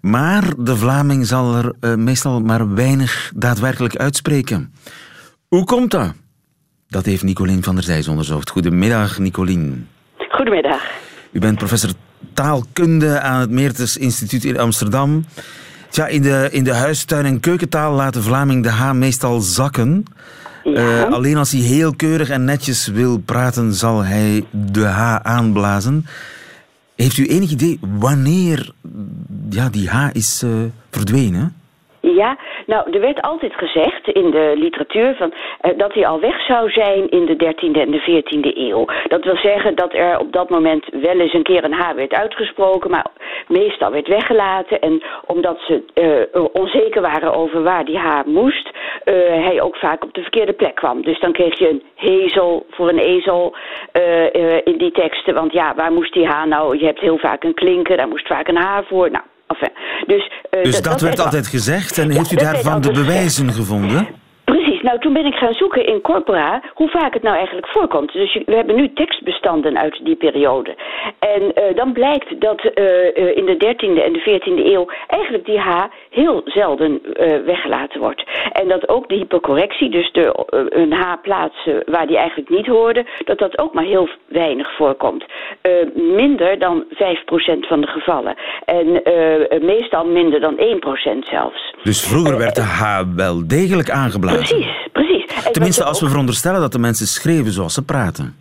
Maar 0.00 0.44
de 0.58 0.76
Vlaming 0.76 1.26
zal 1.26 1.56
er 1.56 1.72
uh, 1.80 1.94
meestal 1.94 2.40
maar 2.40 2.74
weinig 2.74 3.32
daadwerkelijk 3.34 3.96
uitspreken. 3.96 4.74
Hoe 5.48 5.64
komt 5.64 5.90
dat? 5.90 6.12
Dat 6.88 7.04
heeft 7.04 7.22
Nicolien 7.22 7.62
van 7.62 7.74
der 7.74 7.84
Zijs 7.84 8.08
onderzocht. 8.08 8.50
Goedemiddag, 8.50 9.18
Nicolien. 9.18 9.88
Goedemiddag. 10.30 10.82
U 11.32 11.38
bent 11.38 11.58
professor 11.58 11.90
taalkunde 12.32 13.20
aan 13.20 13.40
het 13.40 13.50
Meertens 13.50 13.96
Instituut 13.96 14.44
in 14.44 14.58
Amsterdam. 14.58 15.24
Tja, 15.88 16.06
in 16.06 16.22
de, 16.22 16.48
in 16.50 16.64
de 16.64 16.74
huistuin- 16.74 17.24
en 17.24 17.40
keukentaal 17.40 17.94
laat 17.94 18.14
de 18.14 18.22
Vlaming 18.22 18.62
de 18.62 18.70
H 18.70 18.92
meestal 18.92 19.40
zakken. 19.40 20.04
Ja. 20.64 21.06
Uh, 21.06 21.12
alleen 21.12 21.36
als 21.36 21.52
hij 21.52 21.60
heel 21.60 21.94
keurig 21.94 22.28
en 22.28 22.44
netjes 22.44 22.86
wil 22.86 23.18
praten, 23.18 23.74
zal 23.74 24.04
hij 24.04 24.44
de 24.50 24.84
H 24.84 25.16
aanblazen. 25.22 26.06
Heeft 26.96 27.16
u 27.16 27.26
enig 27.26 27.50
idee 27.50 27.78
wanneer 27.98 28.72
ja, 29.50 29.68
die 29.68 29.88
H 29.88 30.08
is 30.12 30.42
uh, 30.44 30.50
verdwenen? 30.90 31.54
Ja, 32.00 32.38
nou, 32.70 32.90
er 32.90 33.00
werd 33.00 33.22
altijd 33.22 33.54
gezegd 33.54 34.08
in 34.08 34.30
de 34.30 34.52
literatuur 34.56 35.14
van, 35.14 35.32
uh, 35.32 35.78
dat 35.78 35.94
hij 35.94 36.06
al 36.06 36.20
weg 36.20 36.40
zou 36.44 36.70
zijn 36.70 37.08
in 37.08 37.24
de 37.26 37.36
13e 37.36 37.80
en 37.80 37.90
de 37.90 38.00
14e 38.00 38.56
eeuw. 38.58 38.84
Dat 39.08 39.24
wil 39.24 39.36
zeggen 39.36 39.74
dat 39.74 39.94
er 39.94 40.18
op 40.18 40.32
dat 40.32 40.50
moment 40.50 40.84
wel 40.90 41.20
eens 41.20 41.32
een 41.32 41.42
keer 41.42 41.64
een 41.64 41.72
H 41.72 41.92
werd 41.94 42.14
uitgesproken, 42.14 42.90
maar 42.90 43.06
meestal 43.48 43.90
werd 43.90 44.08
weggelaten. 44.08 44.80
En 44.80 45.02
omdat 45.26 45.58
ze 45.60 45.82
uh, 46.34 46.44
onzeker 46.52 47.02
waren 47.02 47.34
over 47.34 47.62
waar 47.62 47.84
die 47.84 47.98
H 47.98 48.22
moest, 48.24 48.68
uh, 48.68 49.14
hij 49.46 49.60
ook 49.60 49.76
vaak 49.76 50.04
op 50.04 50.14
de 50.14 50.22
verkeerde 50.22 50.52
plek 50.52 50.74
kwam. 50.74 51.02
Dus 51.02 51.20
dan 51.20 51.32
kreeg 51.32 51.58
je 51.58 51.68
een 51.68 51.82
hezel 51.94 52.66
voor 52.70 52.88
een 52.88 52.98
ezel 52.98 53.54
in 54.64 54.78
die 54.78 54.92
teksten. 54.92 55.34
Want 55.34 55.52
ja, 55.52 55.74
waar 55.74 55.92
moest 55.92 56.12
die 56.12 56.26
H 56.26 56.44
nou? 56.44 56.78
Je 56.78 56.84
hebt 56.84 57.00
heel 57.00 57.18
vaak 57.18 57.44
een 57.44 57.54
klinker, 57.54 57.96
daar 57.96 58.08
moest 58.08 58.26
vaak 58.26 58.48
een 58.48 58.56
H 58.56 58.80
voor. 58.88 59.10
Nou, 59.10 59.24
dus 60.06 60.30
uh, 60.50 60.64
dus 60.64 60.74
dat, 60.74 60.84
dat 60.84 61.00
werd 61.00 61.20
altijd 61.20 61.46
gezegd 61.46 61.98
en 61.98 62.10
heeft 62.10 62.32
u 62.32 62.36
daarvan 62.36 62.80
de 62.80 62.90
bewijzen 62.90 63.52
gevonden? 63.52 64.08
Precies. 64.50 64.82
Nou, 64.82 64.98
toen 64.98 65.12
ben 65.12 65.26
ik 65.26 65.34
gaan 65.34 65.54
zoeken 65.54 65.86
in 65.86 66.00
corpora 66.00 66.62
hoe 66.74 66.88
vaak 66.88 67.14
het 67.14 67.22
nou 67.22 67.36
eigenlijk 67.36 67.66
voorkomt. 67.66 68.12
Dus 68.12 68.34
we 68.46 68.54
hebben 68.54 68.76
nu 68.76 68.92
tekstbestanden 68.92 69.78
uit 69.78 70.00
die 70.04 70.16
periode. 70.16 70.74
En 71.18 71.42
uh, 71.42 71.76
dan 71.76 71.92
blijkt 71.92 72.40
dat 72.40 72.64
uh, 72.64 72.84
uh, 72.84 73.36
in 73.36 73.46
de 73.46 73.54
13e 73.54 74.02
en 74.04 74.12
de 74.12 74.40
14e 74.40 74.66
eeuw 74.72 74.88
eigenlijk 75.06 75.44
die 75.44 75.58
H 75.58 75.84
heel 76.10 76.40
zelden 76.44 77.00
weggelaten 77.44 78.00
wordt. 78.00 78.24
En 78.52 78.68
dat 78.68 78.88
ook 78.88 79.08
de 79.08 79.14
hypercorrectie, 79.14 79.90
dus 79.90 80.12
de, 80.12 80.46
een 80.68 80.92
H 80.92 81.14
plaatsen 81.22 81.82
waar 81.86 82.06
die 82.06 82.16
eigenlijk 82.16 82.48
niet 82.48 82.66
hoorde, 82.66 83.06
dat 83.24 83.38
dat 83.38 83.58
ook 83.58 83.74
maar 83.74 83.84
heel 83.84 84.08
weinig 84.28 84.76
voorkomt. 84.76 85.24
minder 85.94 86.58
dan 86.58 86.84
5% 86.84 86.96
van 87.60 87.80
de 87.80 87.86
gevallen. 87.86 88.34
En 88.64 89.02
meestal 89.60 90.06
minder 90.06 90.40
dan 90.40 90.56
1% 90.56 90.62
zelfs. 91.18 91.74
Dus 91.82 92.06
vroeger 92.06 92.38
werd 92.38 92.54
de 92.54 92.62
H 92.62 93.02
wel 93.16 93.48
degelijk 93.48 93.90
aangeblazen? 93.90 94.39
Precies 94.46 94.80
precies. 94.92 95.44
En 95.46 95.52
Tenminste, 95.52 95.84
als 95.84 96.00
we 96.00 96.08
veronderstellen 96.08 96.60
dat 96.60 96.72
de 96.72 96.78
mensen 96.78 97.06
schreven 97.06 97.52
zoals 97.52 97.74
ze 97.74 97.84
praten. 97.84 98.36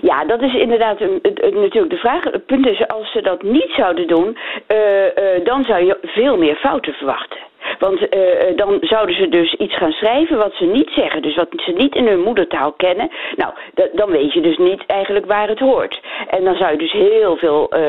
Ja, 0.00 0.24
dat 0.24 0.42
is 0.42 0.54
inderdaad 0.54 1.00
een, 1.00 1.18
een, 1.22 1.60
natuurlijk 1.60 1.92
de 1.92 1.96
vraag. 1.96 2.24
Het 2.24 2.46
punt 2.46 2.66
is, 2.66 2.86
als 2.88 3.12
ze 3.12 3.22
dat 3.22 3.42
niet 3.42 3.72
zouden 3.76 4.06
doen, 4.06 4.38
uh, 4.68 4.78
uh, 4.78 5.44
dan 5.44 5.64
zou 5.64 5.84
je 5.84 5.98
veel 6.02 6.36
meer 6.36 6.56
fouten 6.56 6.92
verwachten. 6.92 7.38
Want 7.78 8.00
uh, 8.00 8.56
dan 8.56 8.76
zouden 8.80 9.16
ze 9.16 9.28
dus 9.28 9.54
iets 9.54 9.76
gaan 9.76 9.92
schrijven 9.92 10.38
wat 10.38 10.54
ze 10.54 10.64
niet 10.64 10.90
zeggen. 10.94 11.22
Dus 11.22 11.34
wat 11.34 11.48
ze 11.56 11.70
niet 11.70 11.94
in 11.94 12.06
hun 12.06 12.20
moedertaal 12.20 12.72
kennen. 12.72 13.10
Nou, 13.36 13.52
dan 13.92 14.10
weet 14.10 14.32
je 14.32 14.40
dus 14.40 14.58
niet 14.58 14.86
eigenlijk 14.86 15.26
waar 15.26 15.48
het 15.48 15.58
hoort. 15.58 16.00
En 16.28 16.44
dan 16.44 16.56
zou 16.56 16.72
je 16.72 16.78
dus 16.78 16.92
heel 16.92 17.36
veel 17.36 17.72
uh, 17.72 17.80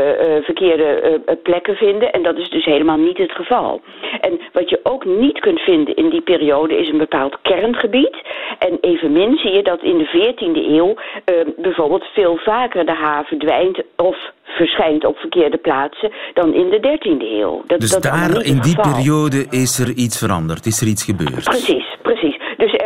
verkeerde 0.41 1.21
plekken 1.43 1.75
vinden. 1.75 2.11
En 2.11 2.23
dat 2.23 2.37
is 2.37 2.49
dus 2.49 2.65
helemaal 2.65 2.97
niet 2.97 3.17
het 3.17 3.31
geval. 3.31 3.81
En 4.21 4.39
wat 4.53 4.69
je 4.69 4.79
ook 4.83 5.05
niet 5.05 5.39
kunt 5.39 5.59
vinden 5.59 5.95
in 5.95 6.09
die 6.09 6.21
periode 6.21 6.77
is 6.77 6.89
een 6.89 6.97
bepaald 6.97 7.37
kerngebied. 7.41 8.15
En 8.59 8.77
evenmin 8.81 9.37
zie 9.37 9.51
je 9.51 9.63
dat 9.63 9.83
in 9.83 9.97
de 9.97 10.07
14e 10.07 10.69
eeuw 10.71 10.95
bijvoorbeeld 11.57 12.05
veel 12.13 12.37
vaker 12.37 12.85
de 12.85 12.91
H 12.91 13.19
verdwijnt 13.23 13.81
of 13.95 14.33
verschijnt 14.45 15.05
op 15.05 15.17
verkeerde 15.17 15.57
plaatsen 15.57 16.11
dan 16.33 16.53
in 16.53 16.69
de 16.69 16.79
13e 16.79 17.41
eeuw. 17.41 17.63
Dat, 17.67 17.79
dus 17.79 17.89
dat 17.89 18.03
daar 18.03 18.43
in 18.43 18.59
die 18.59 18.75
periode 18.75 19.45
is 19.49 19.79
er 19.79 19.89
iets 19.89 20.17
veranderd, 20.17 20.65
is 20.65 20.81
er 20.81 20.87
iets 20.87 21.03
gebeurd? 21.03 21.43
Precies, 21.43 21.97
precies. 22.01 22.34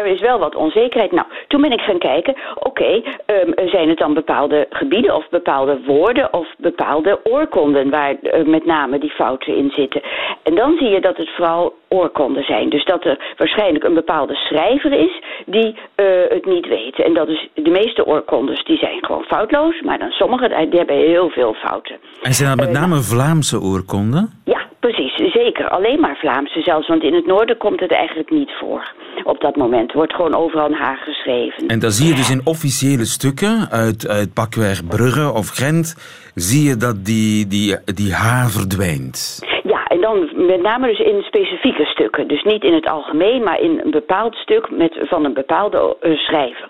Is 0.09 0.19
wel 0.19 0.39
wat 0.39 0.55
onzekerheid. 0.55 1.11
Nou, 1.11 1.27
toen 1.47 1.61
ben 1.61 1.71
ik 1.71 1.81
gaan 1.81 1.97
kijken, 1.97 2.35
oké, 2.55 2.67
okay, 2.67 3.03
um, 3.25 3.69
zijn 3.69 3.89
het 3.89 3.97
dan 3.97 4.13
bepaalde 4.13 4.65
gebieden 4.69 5.15
of 5.15 5.29
bepaalde 5.29 5.79
woorden 5.85 6.33
of 6.33 6.47
bepaalde 6.57 7.19
oorkonden 7.23 7.89
waar 7.89 8.15
uh, 8.21 8.45
met 8.45 8.65
name 8.65 8.99
die 8.99 9.09
fouten 9.09 9.55
in 9.55 9.69
zitten. 9.69 10.01
En 10.43 10.55
dan 10.55 10.77
zie 10.77 10.89
je 10.89 11.01
dat 11.01 11.17
het 11.17 11.29
vooral 11.35 11.73
oorkonden 11.87 12.43
zijn. 12.43 12.69
Dus 12.69 12.85
dat 12.85 13.05
er 13.05 13.33
waarschijnlijk 13.37 13.83
een 13.83 13.93
bepaalde 13.93 14.35
schrijver 14.35 14.91
is 14.91 15.21
die 15.45 15.75
uh, 15.95 16.05
het 16.29 16.45
niet 16.45 16.67
weet. 16.67 16.99
En 16.99 17.13
dat 17.13 17.27
is 17.27 17.49
de 17.53 17.69
meeste 17.69 18.05
oorkondes 18.05 18.63
die 18.63 18.77
zijn 18.77 19.05
gewoon 19.05 19.23
foutloos, 19.23 19.81
maar 19.81 19.99
dan 19.99 20.11
sommige 20.11 20.67
die 20.69 20.79
hebben 20.79 20.95
heel 20.95 21.29
veel 21.29 21.53
fouten. 21.53 21.97
En 22.21 22.33
zijn 22.33 22.49
dat 22.49 22.65
met 22.65 22.75
uh, 22.75 22.81
name 22.81 23.01
Vlaamse 23.01 23.59
oorkonden? 23.59 24.41
Ja, 24.45 24.61
precies, 24.79 25.13
zeker. 25.15 25.69
Alleen 25.69 25.99
maar 25.99 26.17
Vlaamse 26.17 26.61
zelfs, 26.61 26.87
want 26.87 27.03
in 27.03 27.13
het 27.13 27.25
noorden 27.25 27.57
komt 27.57 27.79
het 27.79 27.91
eigenlijk 27.91 28.29
niet 28.29 28.51
voor. 28.59 28.93
Op 29.23 29.41
dat 29.41 29.55
moment 29.55 29.93
wordt 29.93 30.13
gewoon 30.13 30.35
overal 30.35 30.65
een 30.65 30.73
Haag 30.73 31.03
geschreven. 31.03 31.67
En 31.67 31.79
dan 31.79 31.91
zie 31.91 32.07
je 32.07 32.15
dus 32.15 32.29
in 32.29 32.41
officiële 32.43 33.05
stukken 33.05 33.69
uit, 33.69 34.07
uit 34.07 34.33
pakweg 34.33 34.87
Brugge 34.87 35.33
of 35.33 35.47
Gent, 35.47 35.95
zie 36.35 36.69
je 36.69 36.75
dat 36.75 37.05
die, 37.05 37.47
die, 37.47 37.77
die 37.85 38.13
H 38.13 38.47
verdwijnt. 38.47 39.39
Ja, 39.63 39.83
en 39.85 40.01
dan 40.01 40.29
met 40.47 40.61
name 40.61 40.87
dus 40.87 40.99
in 40.99 41.21
specifieke 41.21 41.85
stukken. 41.85 42.27
Dus 42.27 42.43
niet 42.43 42.63
in 42.63 42.73
het 42.73 42.89
algemeen, 42.89 43.43
maar 43.43 43.59
in 43.59 43.81
een 43.83 43.91
bepaald 43.91 44.35
stuk 44.35 44.69
met, 44.71 44.99
van 45.01 45.25
een 45.25 45.33
bepaalde 45.33 45.97
uh, 46.01 46.17
schrijver. 46.17 46.69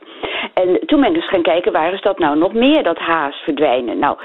En 0.53 0.79
toen 0.85 0.99
ben 0.99 1.09
ik 1.09 1.15
dus 1.15 1.29
gaan 1.29 1.41
kijken, 1.41 1.71
waar 1.71 1.93
is 1.93 2.01
dat 2.01 2.19
nou 2.19 2.37
nog 2.37 2.53
meer, 2.53 2.83
dat 2.83 2.97
H's 2.97 3.43
verdwijnen? 3.43 3.99
Nou, 3.99 4.17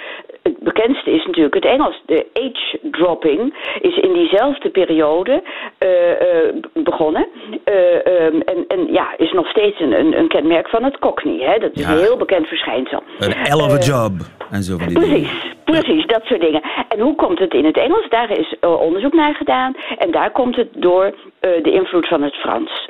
het 0.45 0.59
bekendste 0.59 1.11
is 1.11 1.27
natuurlijk 1.27 1.55
het 1.55 1.65
Engels. 1.65 2.03
De 2.07 2.27
age 2.33 2.79
dropping 2.83 3.55
is 3.81 3.97
in 3.97 4.13
diezelfde 4.13 4.71
periode 4.71 5.43
begonnen. 6.73 7.27
Ehm, 7.65 8.41
en, 8.41 8.65
en 8.69 8.93
ja, 8.93 9.15
is 9.17 9.33
nog 9.33 9.49
steeds 9.49 9.81
een, 9.81 9.93
een, 9.93 10.19
een 10.19 10.29
kenmerk 10.29 10.69
van 10.69 10.85
het 10.85 10.99
Cockney. 10.99 11.39
Hè? 11.39 11.59
Dat 11.59 11.71
is 11.75 11.85
een 11.85 11.99
heel 11.99 12.17
bekend 12.17 12.47
verschijnsel. 12.47 13.03
Een 13.19 13.33
hell 13.33 13.61
of 13.61 13.73
a 13.73 13.79
job. 13.79 14.13
En 14.51 14.63
zo 14.63 14.79
van 14.79 14.89
die 14.89 14.99
precies, 14.99 15.55
precies, 15.65 16.07
dat 16.07 16.25
soort 16.25 16.41
dingen. 16.41 16.63
En 16.89 17.01
hoe 17.01 17.15
komt 17.15 17.39
het 17.39 17.55
in 17.55 17.65
het 17.65 17.77
Engels? 17.77 18.09
Daar 18.09 18.39
is 18.39 18.55
onderzoek 18.61 19.13
naar 19.13 19.35
gedaan. 19.35 19.75
En 19.99 20.11
daar 20.11 20.31
komt 20.31 20.57
het 20.57 20.69
door 20.73 21.15
de 21.63 21.73
invloed 21.73 22.09
van 22.09 22.23
het 22.23 22.35
Frans. 22.35 22.89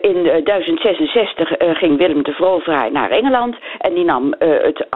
in 0.00 0.22
1066 0.44 1.52
ging 1.58 1.98
Willem 1.98 2.22
de 2.22 2.32
Veroveraar 2.32 2.92
naar 2.92 3.10
Engeland 3.10 3.56
en 3.78 3.94
die 3.94 4.04
nam 4.04 4.34
het, 4.38 4.86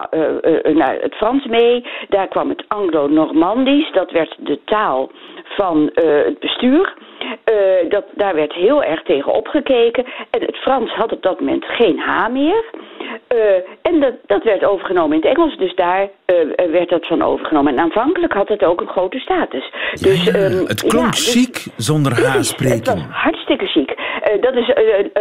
naar 0.75 0.97
het 1.01 1.15
Frans 1.15 1.47
mee. 1.47 1.85
Daar 2.09 2.29
kwam 2.29 2.49
het 2.49 2.65
Anglo-Normandisch, 2.69 3.93
dat 3.93 4.11
werd 4.11 4.37
de 4.39 4.59
taal 4.65 5.11
van 5.57 5.91
het 5.95 6.39
bestuur. 6.39 6.95
dat, 7.89 8.05
daar 8.15 8.35
werd 8.35 8.53
heel 8.53 8.83
erg 8.83 9.03
tegen 9.03 9.33
opgekeken. 9.33 10.05
En 10.31 10.41
het 10.41 10.57
Frans 10.57 10.91
had 10.93 11.13
op 11.13 11.23
dat 11.23 11.41
moment 11.41 11.65
geen 11.65 11.99
H 11.99 12.29
meer. 12.29 12.65
en 13.83 14.01
dat, 14.01 14.15
dat 14.27 14.43
werd 14.43 14.65
overgenomen 14.65 15.17
in 15.17 15.23
het 15.23 15.37
Engels, 15.37 15.57
dus 15.59 15.75
daar 15.75 16.09
werd 16.71 16.89
dat 16.89 17.07
van 17.07 17.23
overgenomen. 17.23 17.73
En 17.73 17.79
aanvankelijk 17.79 18.33
had 18.33 18.49
het 18.49 18.65
ook 18.65 18.81
een 18.81 18.89
grote 18.89 19.19
status. 19.19 19.73
dus, 20.01 20.27
um, 20.27 20.67
het 20.67 20.81
klonk 20.81 21.05
ja, 21.05 21.11
dus, 21.11 21.33
chic 21.33 21.67
zonder 21.77 22.13
H 22.13 22.43
spreken. 22.43 22.77
Het 22.77 22.87
was 22.87 23.03
hartstikke 23.11 23.67
chic. 23.67 23.97
dat 24.41 24.55
is 24.55 24.73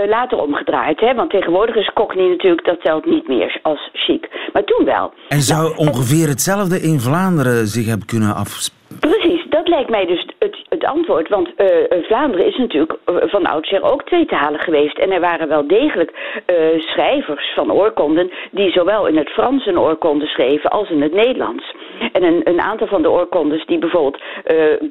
later 0.08 0.38
omgedraaid, 0.42 1.00
hè? 1.00 1.14
want 1.14 1.30
tegenwoordig 1.30 1.76
is 1.76 1.92
Cockney 1.94 2.28
natuurlijk, 2.30 2.66
dat 2.66 2.82
telt 2.82 3.06
niet 3.06 3.28
meer 3.28 3.60
als 3.62 3.90
chic. 3.94 4.30
Maar 4.54 4.64
toen 4.64 4.86
wel. 4.86 5.14
En 5.28 5.42
zou 5.42 5.62
nou, 5.62 5.78
ongeveer 5.78 6.28
hetzelfde 6.28 6.82
in 6.82 7.00
Vlaanderen 7.00 7.68
zich 7.68 7.86
hebben 7.86 8.08
kunnen 8.08 8.36
afspelen? 8.36 8.81
Precies, 9.00 9.46
dat 9.50 9.68
lijkt 9.68 9.90
mij 9.90 10.06
dus 10.06 10.28
het, 10.40 10.58
het 10.70 10.86
antwoord. 10.86 11.30
Want 11.30 11.48
uh, 11.58 11.68
Vlaanderen 12.02 12.46
is 12.46 12.58
natuurlijk 12.58 12.98
van 13.06 13.46
oudsher 13.46 13.84
ook 13.84 14.04
tweetalig 14.04 14.64
geweest. 14.64 14.98
En 14.98 15.12
er 15.12 15.20
waren 15.20 15.48
wel 15.48 15.68
degelijk 15.68 16.12
uh, 16.12 16.82
schrijvers 16.82 17.54
van 17.56 17.72
oorkonden 17.72 18.32
die 18.52 18.72
zowel 18.72 19.08
in 19.08 19.18
het 19.18 19.30
Frans 19.30 19.66
een 19.66 19.80
oorkonde 19.80 20.26
schreven 20.26 20.70
als 20.70 20.90
in 20.90 21.02
het 21.02 21.14
Nederlands. 21.14 21.76
En 22.12 22.24
een, 22.24 22.42
een 22.44 22.62
aantal 22.62 22.88
van 22.88 23.02
de 23.02 23.10
oorkondes 23.10 23.66
die 23.66 23.80
bijvoorbeeld 23.80 24.22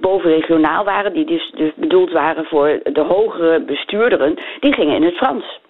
bovenregionaal 0.01 0.85
waren, 0.85 1.13
die 1.13 1.25
dus, 1.25 1.51
dus 1.55 1.71
bedoeld 1.75 2.13
waren 2.13 2.45
voor 2.45 2.81
de 2.83 3.01
hogere 3.01 3.61
bestuurderen, 3.61 4.39
die 4.61 4.73
gingen 4.73 4.97
in 4.97 5.05
het 5.05 5.17
Frans. 5.17 5.61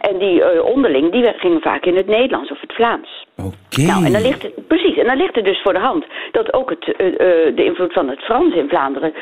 En 0.00 0.18
die 0.18 0.40
uh, 0.40 0.64
onderling, 0.64 1.12
die 1.12 1.32
gingen 1.36 1.60
vaak 1.60 1.84
in 1.84 1.96
het 1.96 2.06
Nederlands 2.06 2.50
of 2.50 2.60
het 2.60 2.72
Vlaams. 2.72 3.26
Oké. 3.36 3.82
Nou, 3.82 4.04
en 4.04 4.12
dan 4.12 4.22
ligt 4.22 4.42
het, 4.42 4.66
precies, 4.66 4.96
en 4.96 5.06
dan 5.06 5.16
ligt 5.16 5.34
het 5.34 5.44
dus 5.44 5.62
voor 5.62 5.72
de 5.72 5.78
hand 5.78 6.04
dat 6.32 6.52
ook 6.52 6.70
het, 6.70 6.86
uh, 6.86 7.06
uh, 7.06 7.16
de 7.56 7.64
invloed 7.64 7.92
van 7.92 8.08
het 8.08 8.20
Frans 8.20 8.54
in 8.54 8.68
Vlaanderen 8.68 9.12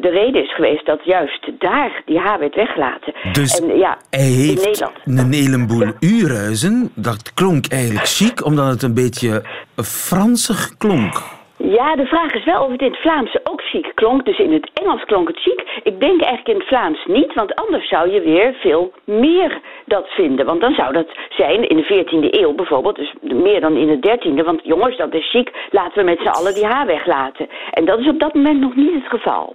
de 0.00 0.08
reden 0.12 0.42
is 0.42 0.54
geweest 0.54 0.86
dat 0.86 1.04
juist 1.04 1.50
daar 1.58 2.02
die 2.04 2.18
H 2.18 2.36
werd 2.38 2.54
weggelaten. 2.54 3.14
Dus 3.32 3.60
en, 3.60 3.78
ja, 3.78 3.98
hij 4.10 4.20
heeft 4.20 4.84
een 5.04 5.32
heleboel 5.32 5.92
uurhuizen, 6.00 6.90
dat 6.94 7.34
klonk 7.34 7.66
eigenlijk 7.66 8.06
chic, 8.06 8.44
omdat 8.44 8.66
het 8.70 8.82
een 8.82 8.94
beetje 8.94 9.42
Fransig 9.76 10.76
klonk. 10.78 11.41
Ja, 11.64 11.96
de 11.96 12.06
vraag 12.06 12.32
is 12.32 12.44
wel 12.44 12.64
of 12.64 12.70
het 12.70 12.80
in 12.80 12.90
het 12.90 13.00
Vlaams 13.00 13.36
ook 13.44 13.62
chic 13.62 13.92
klonk. 13.94 14.24
Dus 14.24 14.38
in 14.38 14.52
het 14.52 14.70
Engels 14.74 15.04
klonk 15.04 15.28
het 15.28 15.40
chic. 15.40 15.80
Ik 15.82 16.00
denk 16.00 16.20
eigenlijk 16.22 16.48
in 16.48 16.58
het 16.58 16.66
Vlaams 16.66 17.04
niet, 17.06 17.34
want 17.34 17.54
anders 17.54 17.88
zou 17.88 18.10
je 18.10 18.20
weer 18.20 18.54
veel 18.60 18.92
meer 19.04 19.60
dat 19.86 20.08
vinden. 20.08 20.46
Want 20.46 20.60
dan 20.60 20.74
zou 20.74 20.92
dat 20.92 21.06
zijn 21.28 21.68
in 21.68 21.76
de 21.76 21.84
14e 21.84 22.40
eeuw 22.40 22.54
bijvoorbeeld, 22.54 22.96
dus 22.96 23.14
meer 23.20 23.60
dan 23.60 23.76
in 23.76 23.86
de 23.86 24.00
13e. 24.08 24.44
Want 24.44 24.60
jongens, 24.64 24.96
dat 24.96 25.14
is 25.14 25.30
chic, 25.30 25.50
laten 25.70 25.98
we 25.98 26.10
met 26.10 26.18
z'n 26.18 26.28
allen 26.38 26.54
die 26.54 26.66
H 26.66 26.84
weglaten. 26.84 27.48
En 27.70 27.84
dat 27.84 27.98
is 27.98 28.08
op 28.08 28.20
dat 28.20 28.34
moment 28.34 28.60
nog 28.60 28.76
niet 28.76 28.94
het 28.94 29.08
geval. 29.08 29.54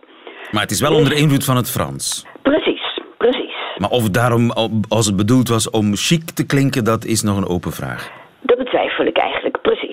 Maar 0.52 0.62
het 0.62 0.72
is 0.72 0.82
wel 0.82 0.96
onder 0.96 1.13
invloed 1.17 1.46
van 1.46 1.56
het 1.56 1.72
Frans. 1.72 2.26
Precies, 2.41 3.00
precies. 3.17 3.56
Maar 3.78 3.89
of 3.89 4.10
daarom, 4.10 4.52
als 4.89 5.06
het 5.06 5.15
bedoeld 5.15 5.50
was 5.50 5.70
om 5.70 5.96
chic 5.96 6.32
te 6.32 6.46
klinken, 6.46 6.84
dat 6.84 7.06
is 7.06 7.22
nog 7.22 7.38
een 7.38 7.48
open 7.48 7.72
vraag. 7.72 8.12
Dat 8.41 8.58
betwijfel 8.58 9.06
ik 9.06 9.17
eigenlijk, 9.17 9.46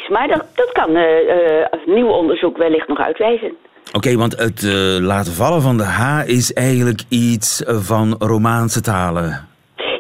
Maar 0.09 0.29
dat, 0.29 0.45
dat 0.55 0.73
kan 0.73 0.91
uh, 0.97 1.03
uh, 1.03 1.87
nieuw 1.87 2.09
onderzoek 2.09 2.57
wellicht 2.57 2.89
nog 2.89 2.99
uitwijzen. 2.99 3.53
Oké, 3.93 4.17
want 4.17 4.39
het 4.39 4.63
uh, 4.63 4.73
laten 5.01 5.33
vallen 5.33 5.63
van 5.63 5.77
de 5.77 5.85
H 5.85 6.23
is 6.27 6.53
eigenlijk 6.53 7.01
iets 7.09 7.63
van 7.67 8.15
Romaanse 8.19 8.81
talen. 8.81 9.49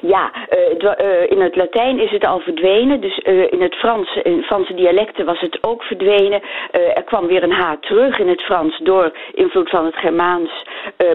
Ja, 0.07 0.33
uh, 0.35 1.31
in 1.31 1.41
het 1.41 1.57
Latijn 1.57 1.99
is 1.99 2.11
het 2.11 2.27
al 2.27 2.41
verdwenen. 2.41 3.01
Dus 3.01 3.21
uh, 3.25 3.53
in 3.53 3.63
het 3.63 3.75
Frans, 3.75 4.17
in 4.23 4.43
Franse 4.43 4.75
dialecten 4.75 5.25
was 5.25 5.41
het 5.41 5.59
ook 5.61 5.83
verdwenen. 5.83 6.41
er 6.71 7.05
kwam 7.05 7.27
weer 7.27 7.43
een 7.43 7.53
H 7.53 7.73
terug 7.81 8.19
in 8.19 8.29
het 8.29 8.43
Frans 8.43 8.79
door 8.79 9.17
invloed 9.33 9.71
van 9.71 9.85
het 9.85 9.97
Germaans. 9.97 10.51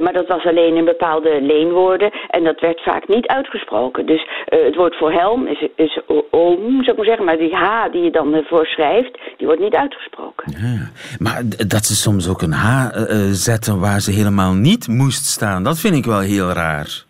maar 0.01 0.13
dat 0.13 0.27
was 0.27 0.45
alleen 0.45 0.75
in 0.75 0.85
bepaalde 0.85 1.41
leenwoorden. 1.41 2.11
En 2.29 2.43
dat 2.43 2.59
werd 2.59 2.81
vaak 2.81 3.07
niet 3.07 3.27
uitgesproken. 3.27 4.05
Dus 4.05 4.27
het 4.45 4.75
woord 4.75 4.95
voor 4.95 5.11
helm 5.11 5.47
is, 5.47 5.67
is 5.75 5.99
om, 6.29 6.83
zou 6.83 6.91
ik 6.91 6.95
maar 6.95 7.05
zeggen. 7.05 7.25
Maar 7.25 7.37
die 7.37 7.55
H 7.55 7.91
die 7.91 8.03
je 8.03 8.11
dan 8.11 8.33
ervoor 8.33 8.65
schrijft, 8.65 9.19
die 9.37 9.47
wordt 9.47 9.61
niet 9.61 9.75
uitgesproken. 9.75 10.53
Ja, 10.57 10.89
maar 11.19 11.41
dat 11.67 11.85
ze 11.85 11.95
soms 11.95 12.29
ook 12.29 12.41
een 12.41 12.53
H 12.53 12.89
zetten 13.31 13.79
waar 13.79 13.99
ze 13.99 14.11
helemaal 14.11 14.53
niet 14.53 14.87
moest 14.87 15.25
staan, 15.25 15.63
dat 15.63 15.79
vind 15.79 15.95
ik 15.95 16.05
wel 16.05 16.19
heel 16.19 16.51
raar. 16.51 17.07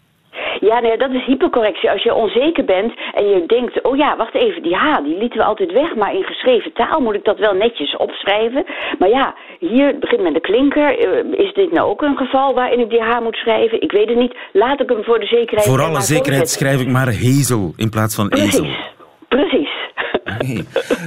Ja, 0.59 0.79
nee, 0.79 0.97
dat 0.97 1.11
is 1.11 1.25
hypercorrectie. 1.25 1.91
Als 1.91 2.03
je 2.03 2.13
onzeker 2.13 2.65
bent 2.65 2.93
en 3.13 3.29
je 3.29 3.43
denkt, 3.45 3.81
oh 3.81 3.97
ja, 3.97 4.15
wacht 4.17 4.35
even, 4.35 4.63
die 4.63 4.75
H, 4.75 4.97
die 5.03 5.17
lieten 5.17 5.37
we 5.37 5.43
altijd 5.43 5.71
weg, 5.71 5.95
maar 5.95 6.13
in 6.13 6.23
geschreven 6.23 6.73
taal 6.73 7.01
moet 7.01 7.15
ik 7.15 7.23
dat 7.23 7.39
wel 7.39 7.53
netjes 7.53 7.97
opschrijven. 7.97 8.65
Maar 8.99 9.09
ja, 9.09 9.35
hier 9.59 9.99
begint 9.99 10.21
met 10.21 10.33
de 10.33 10.39
klinker. 10.39 10.99
Is 11.39 11.53
dit 11.53 11.71
nou 11.71 11.89
ook 11.89 12.01
een 12.01 12.17
geval 12.17 12.53
waarin 12.53 12.79
ik 12.79 12.89
die 12.89 13.01
H 13.01 13.19
moet 13.19 13.35
schrijven? 13.35 13.81
Ik 13.81 13.91
weet 13.91 14.09
het 14.09 14.17
niet. 14.17 14.35
Laat 14.53 14.81
ik 14.81 14.89
hem 14.89 15.03
voor 15.03 15.19
de 15.19 15.25
zekerheid... 15.25 15.67
Voor 15.69 15.81
alle 15.81 16.01
zekerheid 16.01 16.49
schrijf 16.49 16.81
ik 16.81 16.87
maar 16.87 17.07
hezel 17.07 17.73
in 17.75 17.89
plaats 17.89 18.15
van 18.15 18.29
Precies. 18.29 18.59
ezel. 18.59 18.67
Precies. 19.27 19.69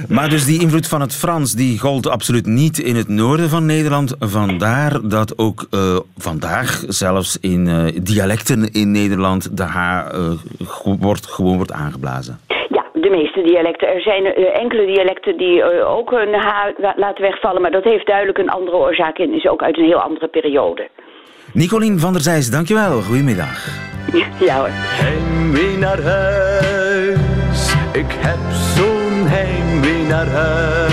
Maar 0.07 0.29
dus 0.29 0.45
die 0.45 0.61
invloed 0.61 0.87
van 0.87 1.01
het 1.01 1.15
Frans 1.15 1.53
die 1.53 1.79
gold 1.79 2.07
absoluut 2.09 2.45
niet 2.45 2.79
in 2.79 2.95
het 2.95 3.07
noorden 3.07 3.49
van 3.49 3.65
Nederland. 3.65 4.15
Vandaar 4.19 4.99
dat 5.03 5.37
ook 5.37 5.67
uh, 5.71 5.97
vandaag 6.17 6.83
zelfs 6.87 7.37
in 7.41 7.67
uh, 7.67 7.85
dialecten 8.03 8.71
in 8.71 8.91
Nederland 8.91 9.57
de 9.57 9.63
H 9.63 9.77
uh, 9.77 10.31
wordt, 10.99 11.25
gewoon 11.25 11.55
wordt 11.55 11.71
aangeblazen. 11.71 12.39
Ja, 12.47 12.85
de 12.93 13.09
meeste 13.09 13.41
dialecten. 13.41 13.87
Er 13.87 14.01
zijn 14.01 14.25
enkele 14.35 14.85
dialecten 14.85 15.37
die 15.37 15.63
ook 15.85 16.11
een 16.11 16.33
H 16.33 16.51
laten 16.95 17.21
wegvallen. 17.21 17.61
Maar 17.61 17.71
dat 17.71 17.83
heeft 17.83 18.07
duidelijk 18.07 18.37
een 18.37 18.49
andere 18.49 18.77
oorzaak 18.77 19.17
en 19.17 19.33
is 19.33 19.47
ook 19.47 19.63
uit 19.63 19.77
een 19.77 19.85
heel 19.85 20.01
andere 20.01 20.27
periode. 20.27 20.89
Nicolien 21.53 21.99
van 21.99 22.13
der 22.13 22.21
Zijs, 22.21 22.49
dankjewel. 22.49 23.01
Goedemiddag. 23.01 23.67
Ja 24.39 24.57
hoor. 24.57 24.69
Naar 25.79 26.01
huis. 26.01 27.72
Ik 27.93 28.05
heb 28.09 28.37
zo'n 28.75 29.27
heimwee 29.27 30.03
naar 30.05 30.27
huis. 30.27 30.91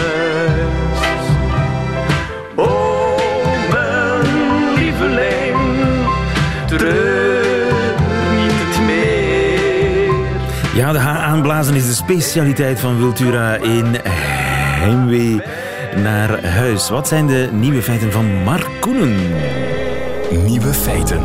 Oh, 2.54 3.16
mijn 3.70 4.74
lieveling, 4.74 5.56
treur 6.66 7.94
niet 8.36 8.86
meer. 8.86 10.14
Ja, 10.74 10.92
de 10.92 10.98
H 10.98 11.06
aanblazen 11.06 11.74
is 11.74 11.86
de 11.86 11.94
specialiteit 11.94 12.80
van 12.80 12.98
Wiltura 12.98 13.54
in 13.54 13.96
Heimwee 14.02 15.42
naar 15.96 16.44
huis. 16.44 16.88
Wat 16.88 17.08
zijn 17.08 17.26
de 17.26 17.48
nieuwe 17.52 17.82
feiten 17.82 18.12
van 18.12 18.42
Mark 18.42 18.68
Koenen? 18.80 19.16
Nieuwe 20.44 20.72
feiten. 20.72 21.20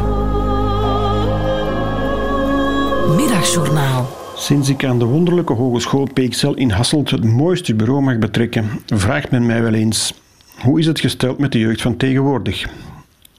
Middagjournaal. 3.15 4.24
Sinds 4.37 4.69
ik 4.69 4.85
aan 4.85 4.99
de 4.99 5.05
wonderlijke 5.05 5.53
Hogeschool 5.53 6.07
Peekcel 6.13 6.53
in 6.53 6.69
Hasselt 6.69 7.09
het 7.09 7.23
mooiste 7.23 7.75
bureau 7.75 8.01
mag 8.01 8.17
betrekken, 8.17 8.69
vraagt 8.85 9.31
men 9.31 9.45
mij 9.45 9.61
wel 9.61 9.73
eens: 9.73 10.13
hoe 10.59 10.79
is 10.79 10.85
het 10.85 10.99
gesteld 10.99 11.37
met 11.37 11.51
de 11.51 11.59
jeugd 11.59 11.81
van 11.81 11.97
tegenwoordig? 11.97 12.65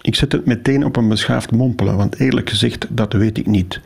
Ik 0.00 0.14
zet 0.14 0.32
het 0.32 0.46
meteen 0.46 0.84
op 0.84 0.96
een 0.96 1.08
beschaafd 1.08 1.50
mompelen, 1.50 1.96
want 1.96 2.20
eerlijk 2.20 2.48
gezegd, 2.48 2.86
dat 2.90 3.12
weet 3.12 3.38
ik 3.38 3.46
niet. 3.46 3.80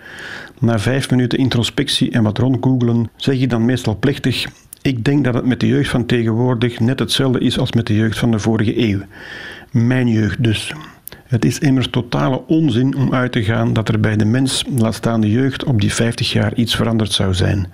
Na 0.59 0.79
vijf 0.79 1.11
minuten 1.11 1.39
introspectie 1.39 2.11
en 2.11 2.23
wat 2.23 2.39
rondgoogelen, 2.39 3.11
zeg 3.17 3.41
ik 3.41 3.51
dan 3.51 3.65
meestal 3.65 3.97
plechtig: 3.97 4.47
ik 4.83 5.05
denk 5.05 5.25
dat 5.25 5.35
het 5.35 5.45
met 5.47 5.61
de 5.61 5.67
jeugd 5.67 5.91
van 5.91 6.07
tegenwoordig 6.07 6.81
net 6.81 6.99
hetzelfde 6.99 7.41
is 7.41 7.59
als 7.59 7.73
met 7.73 7.87
de 7.87 7.95
jeugd 7.95 8.19
van 8.19 8.31
de 8.31 8.39
vorige 8.39 8.79
eeuw. 8.79 9.01
Mijn 9.71 10.09
jeugd 10.09 10.43
dus. 10.45 10.75
Het 11.31 11.45
is 11.45 11.59
immers 11.59 11.89
totale 11.91 12.47
onzin 12.47 12.97
om 12.97 13.15
uit 13.15 13.33
te 13.33 13.45
gaan 13.45 13.73
dat 13.73 13.89
er 13.89 14.01
bij 14.01 14.17
de 14.17 14.25
mens, 14.25 14.65
laat 14.77 14.95
staan 14.95 15.21
de 15.21 15.31
jeugd, 15.31 15.65
op 15.65 15.81
die 15.81 15.95
50 15.95 16.33
jaar 16.33 16.55
iets 16.55 16.77
veranderd 16.77 17.13
zou 17.13 17.35
zijn. 17.35 17.67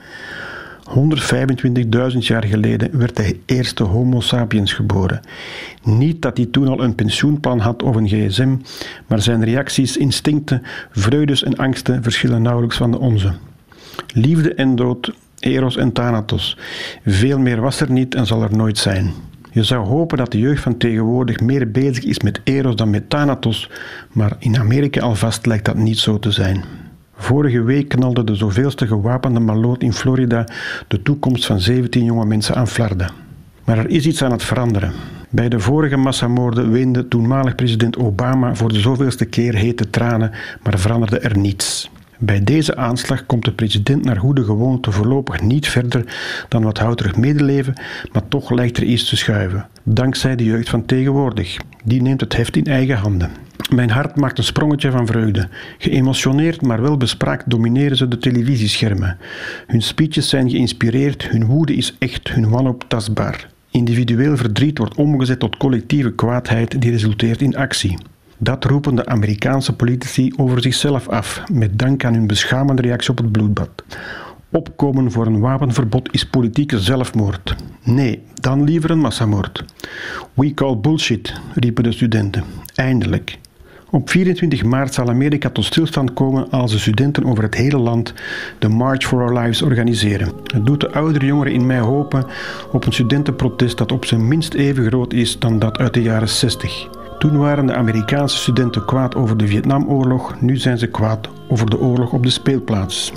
125.000 0.89 2.19
jaar 2.19 2.45
geleden 2.45 2.99
werd 2.99 3.17
de 3.17 3.39
eerste 3.47 3.83
Homo 3.83 4.21
sapiens 4.21 4.73
geboren. 4.73 5.21
Niet 5.83 6.23
dat 6.23 6.37
hij 6.37 6.47
toen 6.47 6.69
al 6.69 6.83
een 6.83 6.95
pensioenplan 6.95 7.59
had 7.59 7.83
of 7.83 7.97
een 7.97 8.09
gsm, 8.09 8.57
maar 9.07 9.23
zijn 9.23 9.45
reacties, 9.45 9.97
instincten, 9.97 10.63
vreugdes 10.91 11.43
en 11.43 11.57
angsten 11.57 12.03
verschillen 12.03 12.43
nauwelijks 12.43 12.77
van 12.77 12.91
de 12.91 12.99
onze. 12.99 13.33
Liefde 14.15 14.55
en 14.55 14.77
dood, 14.77 15.13
eros 15.39 15.77
en 15.77 15.93
thanatos. 15.93 16.59
Veel 17.05 17.39
meer 17.39 17.61
was 17.61 17.81
er 17.81 17.91
niet 17.91 18.15
en 18.15 18.27
zal 18.27 18.43
er 18.43 18.57
nooit 18.57 18.79
zijn. 18.79 19.13
Je 19.57 19.63
zou 19.63 19.87
hopen 19.87 20.19
dat 20.19 20.33
de 20.33 20.39
jeugd 20.39 20.63
van 20.63 20.77
tegenwoordig 20.77 21.41
meer 21.41 21.71
bezig 21.71 22.05
is 22.05 22.21
met 22.21 22.41
Eros 22.45 22.77
dan 22.77 22.91
met 22.91 23.11
Thanatos, 23.11 23.71
maar 24.13 24.37
in 24.39 24.59
Amerika 24.59 25.01
alvast 25.01 25.47
lijkt 25.47 25.65
dat 25.65 25.77
niet 25.77 25.99
zo 25.99 26.19
te 26.19 26.31
zijn. 26.31 26.65
Vorige 27.15 27.63
week 27.63 27.89
knalde 27.89 28.25
de 28.25 28.35
zoveelste 28.35 28.87
gewapende 28.87 29.41
maloot 29.41 29.83
in 29.83 29.93
Florida 29.93 30.49
de 30.89 31.03
toekomst 31.03 31.47
van 31.47 31.61
17 31.61 32.05
jonge 32.05 32.27
mensen 32.27 32.55
aan 32.55 32.69
flarden. 32.69 33.11
Maar 33.65 33.79
er 33.79 33.91
is 33.91 34.07
iets 34.07 34.23
aan 34.23 34.33
het 34.33 34.43
veranderen. 34.43 34.93
Bij 35.29 35.49
de 35.49 35.61
vorige 35.61 35.97
massamoorden 35.97 36.71
weende 36.71 37.09
toenmalig 37.09 37.55
president 37.55 37.97
Obama 37.97 38.55
voor 38.55 38.73
de 38.73 38.81
zoveelste 38.81 39.25
keer 39.25 39.55
hete 39.55 39.91
tranen, 39.91 40.31
maar 40.63 40.79
veranderde 40.79 41.19
er 41.19 41.39
niets. 41.39 41.91
Bij 42.19 42.45
deze 42.45 42.77
aanslag 42.77 43.27
komt 43.27 43.45
de 43.45 43.53
president 43.53 44.05
naar 44.05 44.17
goede 44.17 44.45
gewoonte 44.45 44.93
voorlopig 44.93 45.43
niet 45.43 45.69
verder 45.69 46.05
dan 46.49 46.63
wat 46.63 46.79
houterig 46.79 47.17
medeleven, 47.17 47.75
maar 48.13 48.29
toch 48.29 48.51
lijkt 48.51 48.77
er 48.77 48.83
iets 48.85 49.09
te 49.09 49.17
schuiven. 49.17 49.69
Dankzij 49.83 50.37
de 50.37 50.45
jeugd 50.45 50.69
van 50.69 50.85
tegenwoordig. 50.85 51.57
Die 51.85 52.03
neemt 52.03 52.21
het 52.21 52.37
heft 52.37 52.57
in 52.57 52.65
eigen 52.65 52.97
handen. 52.97 53.31
Mijn 53.75 53.91
hart 53.91 54.17
maakt 54.17 54.39
een 54.39 54.45
sprongetje 54.45 54.91
van 54.91 55.07
vreugde. 55.07 55.49
Geëmotioneerd, 55.79 56.63
maar 56.63 56.83
wel 56.83 56.97
bespraakt 56.97 57.51
domineren 57.51 57.97
ze 57.97 58.09
de 58.09 58.19
televisieschermen. 58.19 59.19
Hun 59.67 59.83
speeches 59.83 60.29
zijn 60.29 60.51
geïnspireerd, 60.51 61.29
hun 61.29 61.45
woede 61.45 61.75
is 61.75 61.97
echt, 61.99 62.29
hun 62.29 62.49
wanhoop 62.49 62.85
tastbaar. 62.89 63.49
Individueel 63.71 64.37
verdriet 64.37 64.79
wordt 64.79 64.97
omgezet 64.97 65.39
tot 65.39 65.57
collectieve 65.57 66.13
kwaadheid 66.13 66.81
die 66.81 66.91
resulteert 66.91 67.43
in 67.43 67.57
actie. 67.57 67.99
Dat 68.39 68.65
roepen 68.65 68.95
de 68.95 69.07
Amerikaanse 69.07 69.77
politici 69.77 70.33
over 70.37 70.63
zichzelf 70.63 71.09
af, 71.09 71.43
met 71.53 71.79
dank 71.79 72.05
aan 72.05 72.15
hun 72.15 72.27
beschamende 72.27 72.83
reactie 72.83 73.11
op 73.11 73.19
het 73.19 73.33
bloedbad. 73.33 73.85
Opkomen 74.51 75.13
voor 75.13 75.27
een 75.27 75.41
wapenverbod 75.41 76.13
is 76.13 76.27
politieke 76.27 76.81
zelfmoord. 76.81 77.57
Nee, 77.83 78.23
dan 78.35 78.65
liever 78.65 78.91
een 78.91 78.99
massamoord. 78.99 79.65
We 80.35 80.55
call 80.55 80.77
bullshit, 80.77 81.41
riepen 81.55 81.85
de 81.85 81.93
studenten. 81.93 82.45
Eindelijk. 82.75 83.39
Op 83.91 84.11
24 84.11 84.65
maart 84.65 84.95
zal 84.95 85.09
Amerika 85.09 85.51
tot 85.51 85.65
stilstand 85.65 86.13
komen 86.13 86.51
als 86.51 86.73
de 86.73 86.79
studenten 86.79 87.25
over 87.25 87.43
het 87.43 87.55
hele 87.55 87.79
land 87.79 88.15
de 88.59 88.69
March 88.69 89.07
for 89.07 89.23
Our 89.23 89.39
Lives 89.39 89.63
organiseren. 89.63 90.33
Het 90.45 90.67
doet 90.67 90.81
de 90.81 90.93
oudere 90.93 91.27
jongeren 91.27 91.53
in 91.53 91.67
mij 91.67 91.79
hopen 91.79 92.27
op 92.73 92.87
een 92.87 92.93
studentenprotest 92.93 93.79
dat 93.79 93.93
op 93.93 94.05
zijn 94.05 94.29
minst 94.29 94.55
even 94.55 94.87
groot 94.87 95.13
is 95.13 95.39
dan 95.39 95.59
dat 95.59 95.79
uit 95.79 95.95
de 95.95 96.03
jaren 96.03 96.29
60. 96.29 96.89
Toen 97.19 97.39
waren 97.39 97.67
de 97.67 97.75
Amerikaanse 97.75 98.37
studenten 98.37 98.85
kwaad 98.85 99.15
over 99.15 99.37
de 99.37 99.47
Vietnamoorlog, 99.47 100.41
nu 100.41 100.57
zijn 100.57 100.79
ze 100.79 100.87
kwaad 100.87 101.29
over 101.49 101.71
de 101.71 101.79
oorlog 101.79 102.13
op 102.13 102.23
de 102.23 102.31
speelplaats. 102.31 103.13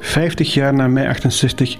50 0.00 0.54
jaar 0.54 0.74
na 0.74 0.88
mei 0.88 1.06
68 1.06 1.76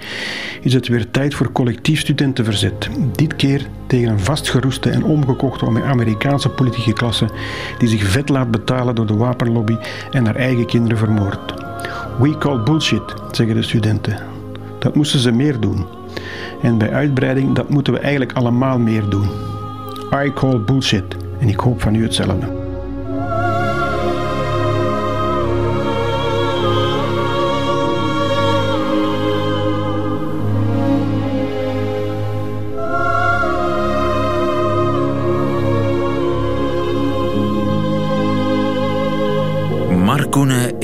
is 0.60 0.72
het 0.72 0.88
weer 0.88 1.10
tijd 1.10 1.34
voor 1.34 1.52
collectief 1.52 2.00
studentenverzet. 2.00 2.88
Dit 3.12 3.36
keer 3.36 3.66
tegen 3.86 4.08
een 4.08 4.20
vastgeroeste 4.20 4.90
en 4.90 5.04
omgekochte 5.04 5.82
Amerikaanse 5.82 6.48
politieke 6.48 6.92
klasse 6.92 7.28
die 7.78 7.88
zich 7.88 8.04
vet 8.04 8.28
laat 8.28 8.50
betalen 8.50 8.94
door 8.94 9.06
de 9.06 9.16
wapenlobby 9.16 9.76
en 10.10 10.24
haar 10.24 10.36
eigen 10.36 10.66
kinderen 10.66 10.98
vermoordt. 10.98 11.54
We 12.18 12.38
call 12.38 12.62
bullshit, 12.62 13.14
zeggen 13.30 13.54
de 13.54 13.62
studenten. 13.62 14.18
Dat 14.78 14.94
moesten 14.94 15.20
ze 15.20 15.30
meer 15.30 15.60
doen. 15.60 15.86
En 16.62 16.78
bij 16.78 16.92
uitbreiding, 16.92 17.54
dat 17.54 17.68
moeten 17.68 17.92
we 17.92 17.98
eigenlijk 17.98 18.32
allemaal 18.32 18.78
meer 18.78 19.08
doen. 19.08 19.28
I 20.24 20.32
call 20.32 20.60
bullshit. 20.60 21.25
in 21.38 21.46
die 21.46 21.56
koop 21.56 21.80
van 21.82 21.96
uitsellende. 21.96 22.65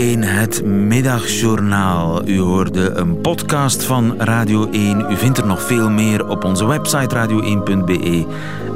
1 0.03 0.23
het 0.23 0.65
middagjournaal. 0.65 2.29
U 2.29 2.41
hoorde 2.41 2.91
een 2.91 3.21
podcast 3.21 3.85
van 3.85 4.21
Radio 4.21 4.71
1. 4.71 5.11
U 5.11 5.17
vindt 5.17 5.39
er 5.39 5.47
nog 5.47 5.63
veel 5.63 5.91
meer 5.91 6.29
op 6.29 6.45
onze 6.45 6.67
website 6.67 7.15
radio1.be 7.15 8.27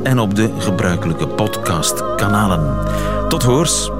en 0.03 0.19
op 0.19 0.35
de 0.35 0.51
gebruikelijke 0.59 1.29
podcastkanalen. 1.29 2.79
Tot 3.29 3.43
hoors. 3.43 3.91